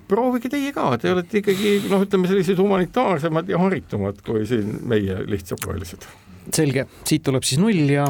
proovige 0.07 0.51
teie 0.53 0.71
ka, 0.77 0.93
te 1.01 1.11
olete 1.11 1.41
ikkagi 1.41 1.73
noh, 1.89 2.05
ütleme 2.05 2.31
sellised 2.31 2.61
humanitaarsemad 2.61 3.51
ja 3.51 3.59
haritumad 3.65 4.21
kui 4.27 4.45
siin 4.47 4.77
meie 4.87 5.25
lihtsakoelised. 5.27 6.07
selge, 6.55 6.87
siit 7.09 7.25
tuleb 7.27 7.43
siis 7.49 7.59
null 7.59 7.89
ja 7.91 8.05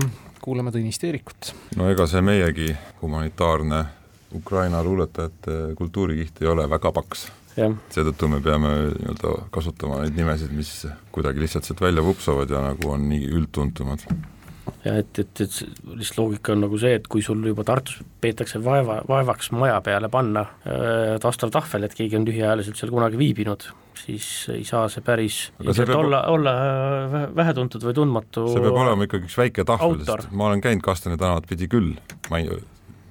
kuulame 0.45 0.73
Tõnis 0.75 1.01
Teerikut. 1.01 1.55
no 1.77 1.89
ega 1.93 2.07
see 2.11 2.21
meiegi 2.25 2.69
humanitaarne 3.01 3.85
Ukraina 4.35 4.83
luuletajate 4.85 5.75
kultuurikiht 5.79 6.43
ei 6.43 6.51
ole 6.51 6.67
väga 6.71 6.93
paks. 6.93 7.29
seetõttu 7.55 8.29
me 8.29 8.41
peame 8.43 8.73
nii-öelda 8.83 9.35
kasutama 9.55 10.01
neid 10.03 10.17
nimesid, 10.19 10.51
mis 10.53 10.73
kuidagi 11.15 11.45
lihtsalt 11.45 11.69
sealt 11.69 11.81
välja 11.85 12.03
vupsavad 12.03 12.51
ja 12.51 12.65
nagu 12.65 12.91
on 12.91 13.09
nii 13.09 13.29
üldtuntumad 13.31 14.03
ja 14.85 14.97
et, 15.01 15.19
et, 15.19 15.41
et 15.45 15.57
lihtsalt 15.97 16.19
loogika 16.19 16.53
on 16.55 16.65
nagu 16.65 16.79
see, 16.81 16.95
et 16.99 17.07
kui 17.11 17.23
sul 17.25 17.41
juba 17.47 17.65
Tartus 17.67 18.01
peetakse 18.25 18.61
vaeva, 18.65 19.01
vaevaks 19.09 19.51
maja 19.57 19.79
peale 19.85 20.11
panna 20.13 20.45
äh, 20.65 21.15
vastav 21.23 21.53
tahvel, 21.55 21.87
et 21.87 21.97
keegi 21.97 22.19
on 22.19 22.27
lühiajaliselt 22.29 22.81
seal 22.81 22.93
kunagi 22.95 23.21
viibinud, 23.21 23.67
siis 23.99 24.29
ei 24.53 24.65
saa 24.69 24.87
see 24.93 25.05
päris 25.05 25.41
see 25.71 25.87
peab... 25.87 25.97
olla, 26.01 26.25
olla 26.33 26.55
äh, 26.61 27.19
vähetuntud 27.37 27.85
või 27.89 27.97
tundmatu 27.97 28.47
see 28.53 28.65
peab 28.65 28.83
olema 28.85 29.09
ikkagi 29.09 29.29
üks 29.29 29.39
väike 29.41 29.67
tahvel, 29.69 29.99
sest 30.05 30.33
ma 30.33 30.51
olen 30.51 30.65
käinud 30.65 30.85
Kastani 30.85 31.21
tänavat 31.21 31.49
pidi 31.51 31.69
küll, 31.73 31.95
ma 32.33 32.41
ei, 32.41 32.51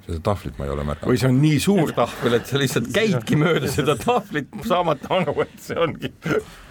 seda 0.07 0.19
tahvlit 0.31 0.59
ma 0.59 0.67
ei 0.67 0.75
ole 0.75 0.85
märganud. 0.89 1.09
või 1.13 1.21
see 1.21 1.31
on 1.31 1.41
nii 1.43 1.63
suur 1.63 1.95
tahvel, 1.97 2.37
et 2.39 2.49
sa 2.49 2.61
lihtsalt 2.61 2.91
käidki 2.93 3.39
mööda 3.39 3.71
seda 3.71 3.97
tahvlit, 3.99 4.53
saamata 4.67 5.09
aru, 5.21 5.37
et 5.45 5.57
see 5.63 5.79
ongi 5.79 6.13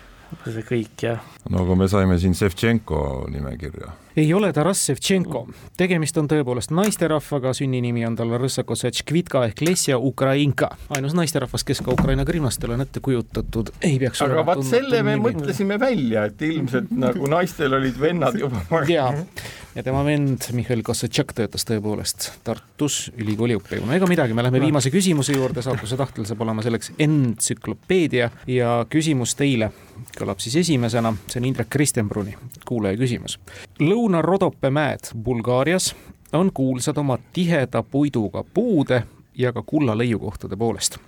see 0.45 0.69
kõik, 0.69 0.95
jah. 1.09 1.25
no 1.51 1.65
aga 1.67 1.79
me 1.79 1.89
saime 1.91 2.19
siin 2.23 2.35
Sevtšenko 2.39 3.03
nimekirja 3.33 3.93
ei 4.17 4.35
ole 4.35 4.53
Taras 4.53 4.81
Sevtšenko, 4.87 5.47
tegemist 5.81 6.17
on 6.21 6.29
tõepoolest 6.29 6.73
naisterahvaga, 6.75 7.55
sünninimi 7.57 8.05
on 8.07 8.17
tal 8.19 8.33
Rõssakossetškvitka 8.41 9.47
ehk 9.49 9.63
Lesja 9.65 9.99
Ukrainka, 9.99 10.69
ainus 10.97 11.17
naisterahvas, 11.17 11.65
kes 11.65 11.81
ka 11.85 11.95
Ukraina 11.95 12.27
grimnastel 12.29 12.75
on 12.77 12.85
ette 12.85 13.01
kujutatud, 13.05 13.73
ei 13.81 13.99
peaks 14.03 14.21
aga 14.25 14.45
vaat 14.47 14.65
selle 14.69 15.03
me 15.03 15.17
nimi. 15.17 15.31
mõtlesime 15.31 15.81
välja, 15.81 16.27
et 16.29 16.45
ilmselt 16.49 16.93
nagu 16.93 17.31
naistel 17.33 17.79
olid 17.79 17.99
vennad 18.01 18.37
juba 18.39 18.85
ja, 18.91 19.09
ja 19.75 19.83
tema 19.83 20.05
vend 20.05 20.49
Mihhail 20.53 20.83
Kossetšak 20.85 21.33
töötas 21.37 21.65
tõepoolest 21.69 22.29
Tartus 22.45 23.11
ülikooli 23.17 23.57
õppejõuna, 23.57 23.97
ega 23.97 24.09
midagi, 24.11 24.35
me 24.37 24.45
läheme 24.45 24.61
viimase 24.61 24.93
küsimuse 24.93 25.37
juurde, 25.37 25.65
saatuse 25.65 25.97
tahtel 25.97 26.27
saab 26.29 26.43
olema 26.45 26.65
selleks 26.65 26.93
entsüklopeedia 27.01 28.31
ja 28.51 28.75
küsimus 28.93 29.37
teile 29.39 29.71
kõlab 30.19 30.43
siis 30.43 30.59
esimesena, 30.65 31.15
see 31.29 31.41
on 31.41 31.49
Indrek 31.49 31.71
Kristjanbruni 31.73 32.37
kuulaja 32.69 32.99
küsimus. 33.01 33.39
Lõuna-Rodope 33.81 34.71
mäed 34.73 35.13
Bulgaarias 35.17 35.93
on 36.33 36.53
kuulsad 36.53 36.99
oma 37.01 37.19
tiheda 37.33 37.83
puiduga 37.83 38.45
puude 38.45 39.03
ja 39.39 39.53
ka 39.53 39.63
kulla 39.67 39.97
leiukohtade 39.99 40.57
poolest. 40.57 40.99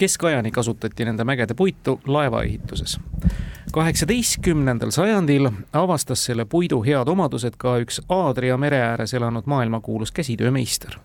Keskajani 0.00 0.50
kasutati 0.50 1.04
nende 1.04 1.24
mägede 1.24 1.54
puitu 1.54 2.00
laevaehituses. 2.06 3.00
kaheksateistkümnendal 3.72 4.90
sajandil 4.90 5.50
avastas 5.72 6.24
selle 6.24 6.44
puidu 6.44 6.82
head 6.82 7.08
omadused 7.08 7.58
ka 7.58 7.76
üks 7.84 8.00
Aadria 8.08 8.56
mere 8.56 8.80
ääres 8.82 9.14
elanud 9.14 9.46
maailmakuulus 9.46 10.12
käsitöömeister 10.12 10.96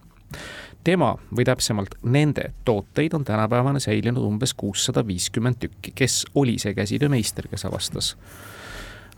tema 0.84 1.16
või 1.38 1.46
täpsemalt 1.46 1.98
nende 2.04 2.54
tooteid 2.66 3.14
on 3.14 3.26
tänapäevane 3.26 3.80
säilinud 3.80 4.24
umbes 4.24 4.54
kuussada 4.54 5.08
viiskümmend 5.08 5.60
tükki. 5.60 5.92
kes 5.96 6.26
oli 6.36 6.60
see 6.60 6.74
käsitöömeister, 6.74 7.48
kes 7.48 7.66
avastas 7.66 8.16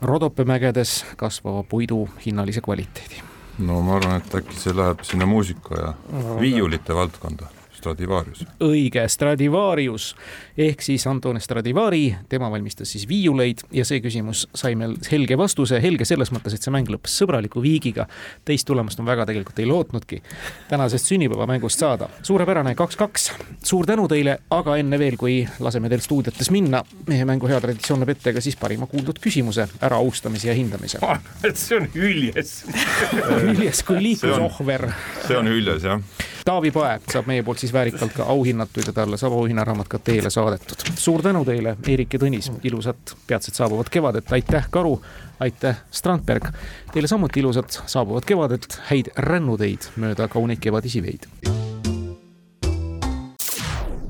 Rodope 0.02 0.44
mägedes 0.44 1.04
kasvava 1.16 1.62
puidu 1.62 2.08
hinnalise 2.26 2.60
kvaliteedi? 2.60 3.22
no 3.58 3.82
ma 3.82 3.96
arvan, 3.96 4.16
et 4.16 4.34
äkki 4.34 4.58
see 4.58 4.74
läheb 4.76 5.06
sinna 5.06 5.26
muusika 5.26 5.80
ja 5.80 5.94
viiulite 6.40 6.94
valdkonda 6.94 7.57
Stradivarius. 7.78 8.42
õige, 8.64 9.04
Stradivarius 9.08 10.10
ehk 10.58 10.82
siis 10.82 11.06
Antone 11.06 11.40
Stradivari, 11.40 12.16
tema 12.28 12.50
valmistas 12.50 12.90
siis 12.92 13.06
viiuleid 13.08 13.62
ja 13.72 13.84
see 13.86 14.00
küsimus 14.02 14.46
sai 14.54 14.74
meil 14.78 14.96
helge 15.10 15.38
vastuse, 15.38 15.78
helge 15.82 16.06
selles 16.08 16.32
mõttes, 16.34 16.56
et 16.56 16.64
see 16.64 16.74
mäng 16.74 16.90
lõppes 16.90 17.14
sõbraliku 17.20 17.62
viigiga. 17.62 18.08
teist 18.44 18.66
tulemust 18.66 18.98
ma 18.98 19.12
väga 19.12 19.28
tegelikult 19.30 19.58
ei 19.62 19.66
lootnudki 19.70 20.22
tänasest 20.68 21.12
sünnipäevamängust 21.12 21.78
saada. 21.78 22.08
suurepärane 22.22 22.74
kaks-kaks, 22.74 23.30
suur 23.64 23.86
tänu 23.86 24.08
teile, 24.08 24.38
aga 24.50 24.76
enne 24.76 24.98
veel, 24.98 25.16
kui 25.16 25.38
laseme 25.60 25.88
teil 25.88 26.02
stuudiotes 26.02 26.50
minna, 26.50 26.82
meie 27.06 27.24
mängu 27.28 27.46
hea 27.46 27.60
traditsioon 27.60 28.02
näeb 28.02 28.16
ette 28.16 28.32
ka 28.34 28.42
siis 28.44 28.56
parima 28.56 28.86
kuuldud 28.90 29.20
küsimuse 29.22 29.68
äraaustamise 29.80 30.50
ja 30.50 30.54
hindamise. 30.58 30.98
et 31.44 31.56
see 31.56 31.78
on 31.78 31.86
hüljes 31.94 32.64
hüljes 33.46 33.82
kui 33.86 34.02
liiklusohver. 34.02 34.90
see 35.26 35.38
on 35.38 35.54
hüljes, 35.54 35.86
jah 35.86 36.02
Taavi 36.48 36.70
Pae 36.72 36.94
saab 37.12 37.26
meie 37.28 37.42
poolt 37.44 37.60
siis 37.60 37.72
väärikalt 37.76 38.14
ka 38.16 38.24
auhinnatud 38.32 38.86
ja 38.86 38.92
talle 38.96 39.18
saab 39.20 39.34
auhinnaraamat 39.36 39.88
ka 39.92 39.98
teele 39.98 40.30
saadetud. 40.30 40.80
suur 40.96 41.22
tänu 41.22 41.42
teile, 41.44 41.74
Eerik 41.86 42.14
ja 42.16 42.18
Tõnis, 42.22 42.46
ilusat 42.64 43.12
peatselt 43.26 43.54
saabuvat 43.54 43.90
kevadet, 43.92 44.32
aitäh, 44.32 44.68
Karu, 44.70 44.94
aitäh, 45.40 45.76
Strandberg. 45.90 46.48
Teile 46.92 47.08
samuti 47.08 47.40
ilusat 47.40 47.82
saabuvat 47.86 48.24
kevadet, 48.24 48.78
häid 48.88 49.10
rännuteid 49.16 49.90
mööda 49.96 50.28
kauneid 50.28 50.58
kevadisi 50.64 51.02
veid. 51.02 51.28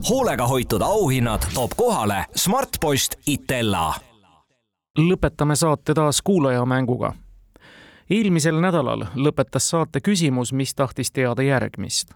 hoolega 0.08 0.46
hoitud 0.46 0.82
auhinnad 0.82 1.48
toob 1.54 1.74
kohale 1.76 2.24
Smartpost 2.36 3.18
Itella. 3.26 3.94
lõpetame 4.98 5.56
saate 5.56 5.94
taas 5.94 6.22
kuulajamänguga 6.22 7.12
eelmisel 8.10 8.60
nädalal 8.60 9.04
lõpetas 9.14 9.70
saate 9.74 10.00
küsimus, 10.00 10.52
mis 10.52 10.74
tahtis 10.74 11.10
teada 11.10 11.42
järgmist 11.42 12.14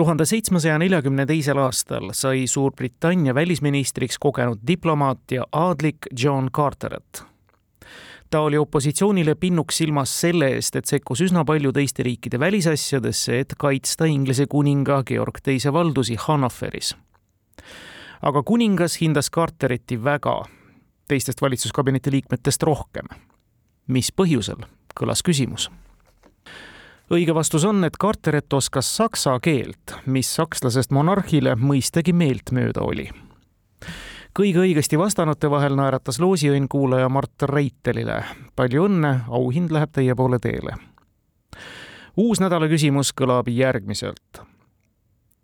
tuhande 0.00 0.24
seitsmesaja 0.24 0.78
neljakümne 0.80 1.26
teisel 1.28 1.58
aastal 1.60 2.14
sai 2.16 2.46
Suurbritannia 2.48 3.34
välisministriks 3.36 4.16
kogenud 4.18 4.62
diplomaat 4.66 5.32
ja 5.34 5.44
aadlik 5.52 6.06
John 6.22 6.48
Carteret. 6.56 7.22
ta 8.30 8.40
oli 8.40 8.58
opositsioonile 8.58 9.34
pinnuks 9.34 9.76
silmas 9.76 10.20
selle 10.20 10.48
eest, 10.54 10.76
et 10.76 10.86
sekkus 10.86 11.20
üsna 11.20 11.44
palju 11.44 11.72
teiste 11.72 12.02
riikide 12.02 12.40
välisasjadesse, 12.40 13.40
et 13.40 13.52
kaitsta 13.58 14.04
Inglise 14.04 14.46
kuninga 14.46 15.02
Georg 15.04 15.42
teise 15.42 15.72
valdusi 15.72 16.16
Hannoveris. 16.16 16.96
aga 18.22 18.42
kuningas 18.42 19.00
hindas 19.00 19.30
Cartereti 19.30 20.04
väga, 20.04 20.44
teistest 21.08 21.42
valitsuskabineti 21.42 22.10
liikmetest 22.10 22.62
rohkem. 22.62 23.06
mis 23.86 24.12
põhjusel, 24.16 24.64
kõlas 25.00 25.22
küsimus 25.22 25.70
õige 27.10 27.34
vastus 27.34 27.64
on, 27.64 27.84
et 27.84 27.98
Carteret 28.00 28.52
oskas 28.52 28.96
saksa 28.96 29.38
keelt, 29.42 29.96
mis 30.06 30.30
sakslasest 30.34 30.92
monarhile 30.94 31.56
mõistagi 31.58 32.14
meeltmööda 32.14 32.82
oli. 32.86 33.10
kõige 34.38 34.62
õigesti 34.62 34.98
vastanute 34.98 35.50
vahel 35.50 35.74
naeratas 35.74 36.20
loosiõnn 36.20 36.68
kuulaja 36.68 37.08
Mart 37.08 37.42
Reitelile. 37.42 38.24
palju 38.56 38.84
õnne, 38.86 39.20
auhind 39.28 39.70
läheb 39.70 39.90
teie 39.92 40.14
poole 40.14 40.38
teele. 40.38 40.76
uus 42.16 42.40
nädala 42.40 42.68
küsimus 42.68 43.12
kõlab 43.12 43.48
järgmiselt. 43.48 44.42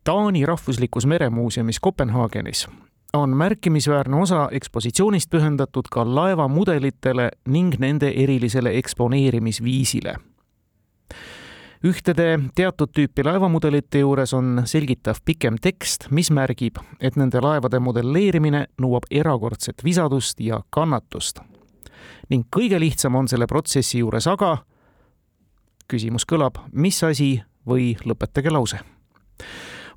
Taani 0.04 0.46
rahvuslikus 0.46 1.06
meremuuseumis 1.06 1.80
Kopenhaagenis 1.80 2.68
on 3.12 3.30
märkimisväärne 3.36 4.16
osa 4.16 4.48
ekspositsioonist 4.52 5.30
pühendatud 5.30 5.88
ka 5.90 6.04
laevamudelitele 6.04 7.30
ning 7.48 7.74
nende 7.78 8.12
erilisele 8.14 8.76
eksponeerimisviisile 8.78 10.16
ühtede 11.84 12.38
teatud 12.54 12.90
tüüpi 12.94 13.24
laevamudelite 13.24 14.00
juures 14.00 14.32
on 14.34 14.62
selgitav 14.64 15.20
pikem 15.24 15.58
tekst, 15.62 16.08
mis 16.10 16.30
märgib, 16.30 16.78
et 17.00 17.16
nende 17.16 17.40
laevade 17.42 17.80
modelleerimine 17.82 18.66
nõuab 18.82 19.08
erakordset 19.10 19.84
visadust 19.84 20.40
ja 20.40 20.60
kannatust. 20.70 21.40
ning 22.28 22.46
kõige 22.56 22.80
lihtsam 22.80 23.14
on 23.14 23.28
selle 23.28 23.46
protsessi 23.46 23.98
juures 23.98 24.26
aga, 24.26 24.58
küsimus 25.88 26.26
kõlab, 26.26 26.58
mis 26.72 27.02
asi 27.04 27.42
või 27.66 27.96
lõpetage 28.04 28.50
lause 28.50 28.78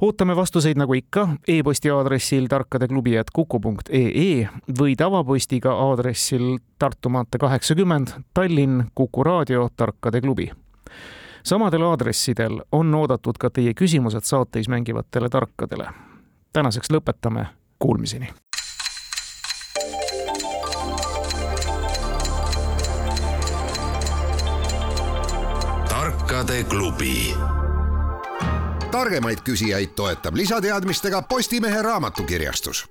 ootame 0.01 0.35
vastuseid 0.35 0.77
nagu 0.79 0.93
ikka 0.93 1.27
e-posti 1.47 1.91
aadressil 1.91 2.47
tarkadeklubi.kuku.ee 2.47 4.47
või 4.79 4.95
tavapostiga 4.95 5.73
aadressil 5.89 6.57
Tartu 6.79 7.09
maantee 7.09 7.39
kaheksakümmend, 7.39 8.07
Tallinn, 8.33 8.83
Kuku 8.95 9.23
raadio, 9.23 9.69
Tarkade 9.75 10.21
klubi 10.21 10.51
samadel 11.43 11.81
aadressidel 11.81 12.61
on 12.71 12.95
oodatud 12.95 13.37
ka 13.39 13.49
teie 13.49 13.73
küsimused 13.73 14.23
saateis 14.23 14.69
mängivatele 14.69 15.29
tarkadele. 15.29 15.89
tänaseks 16.53 16.91
lõpetame, 16.91 17.45
kuulmiseni. 17.79 18.29
tarkade 25.89 26.63
klubi. 26.63 27.33
targemaid 28.91 29.37
küsijaid 29.43 29.95
toetab 29.95 30.35
lisateadmistega 30.35 31.21
Postimehe 31.21 31.81
raamatukirjastus 31.81 32.89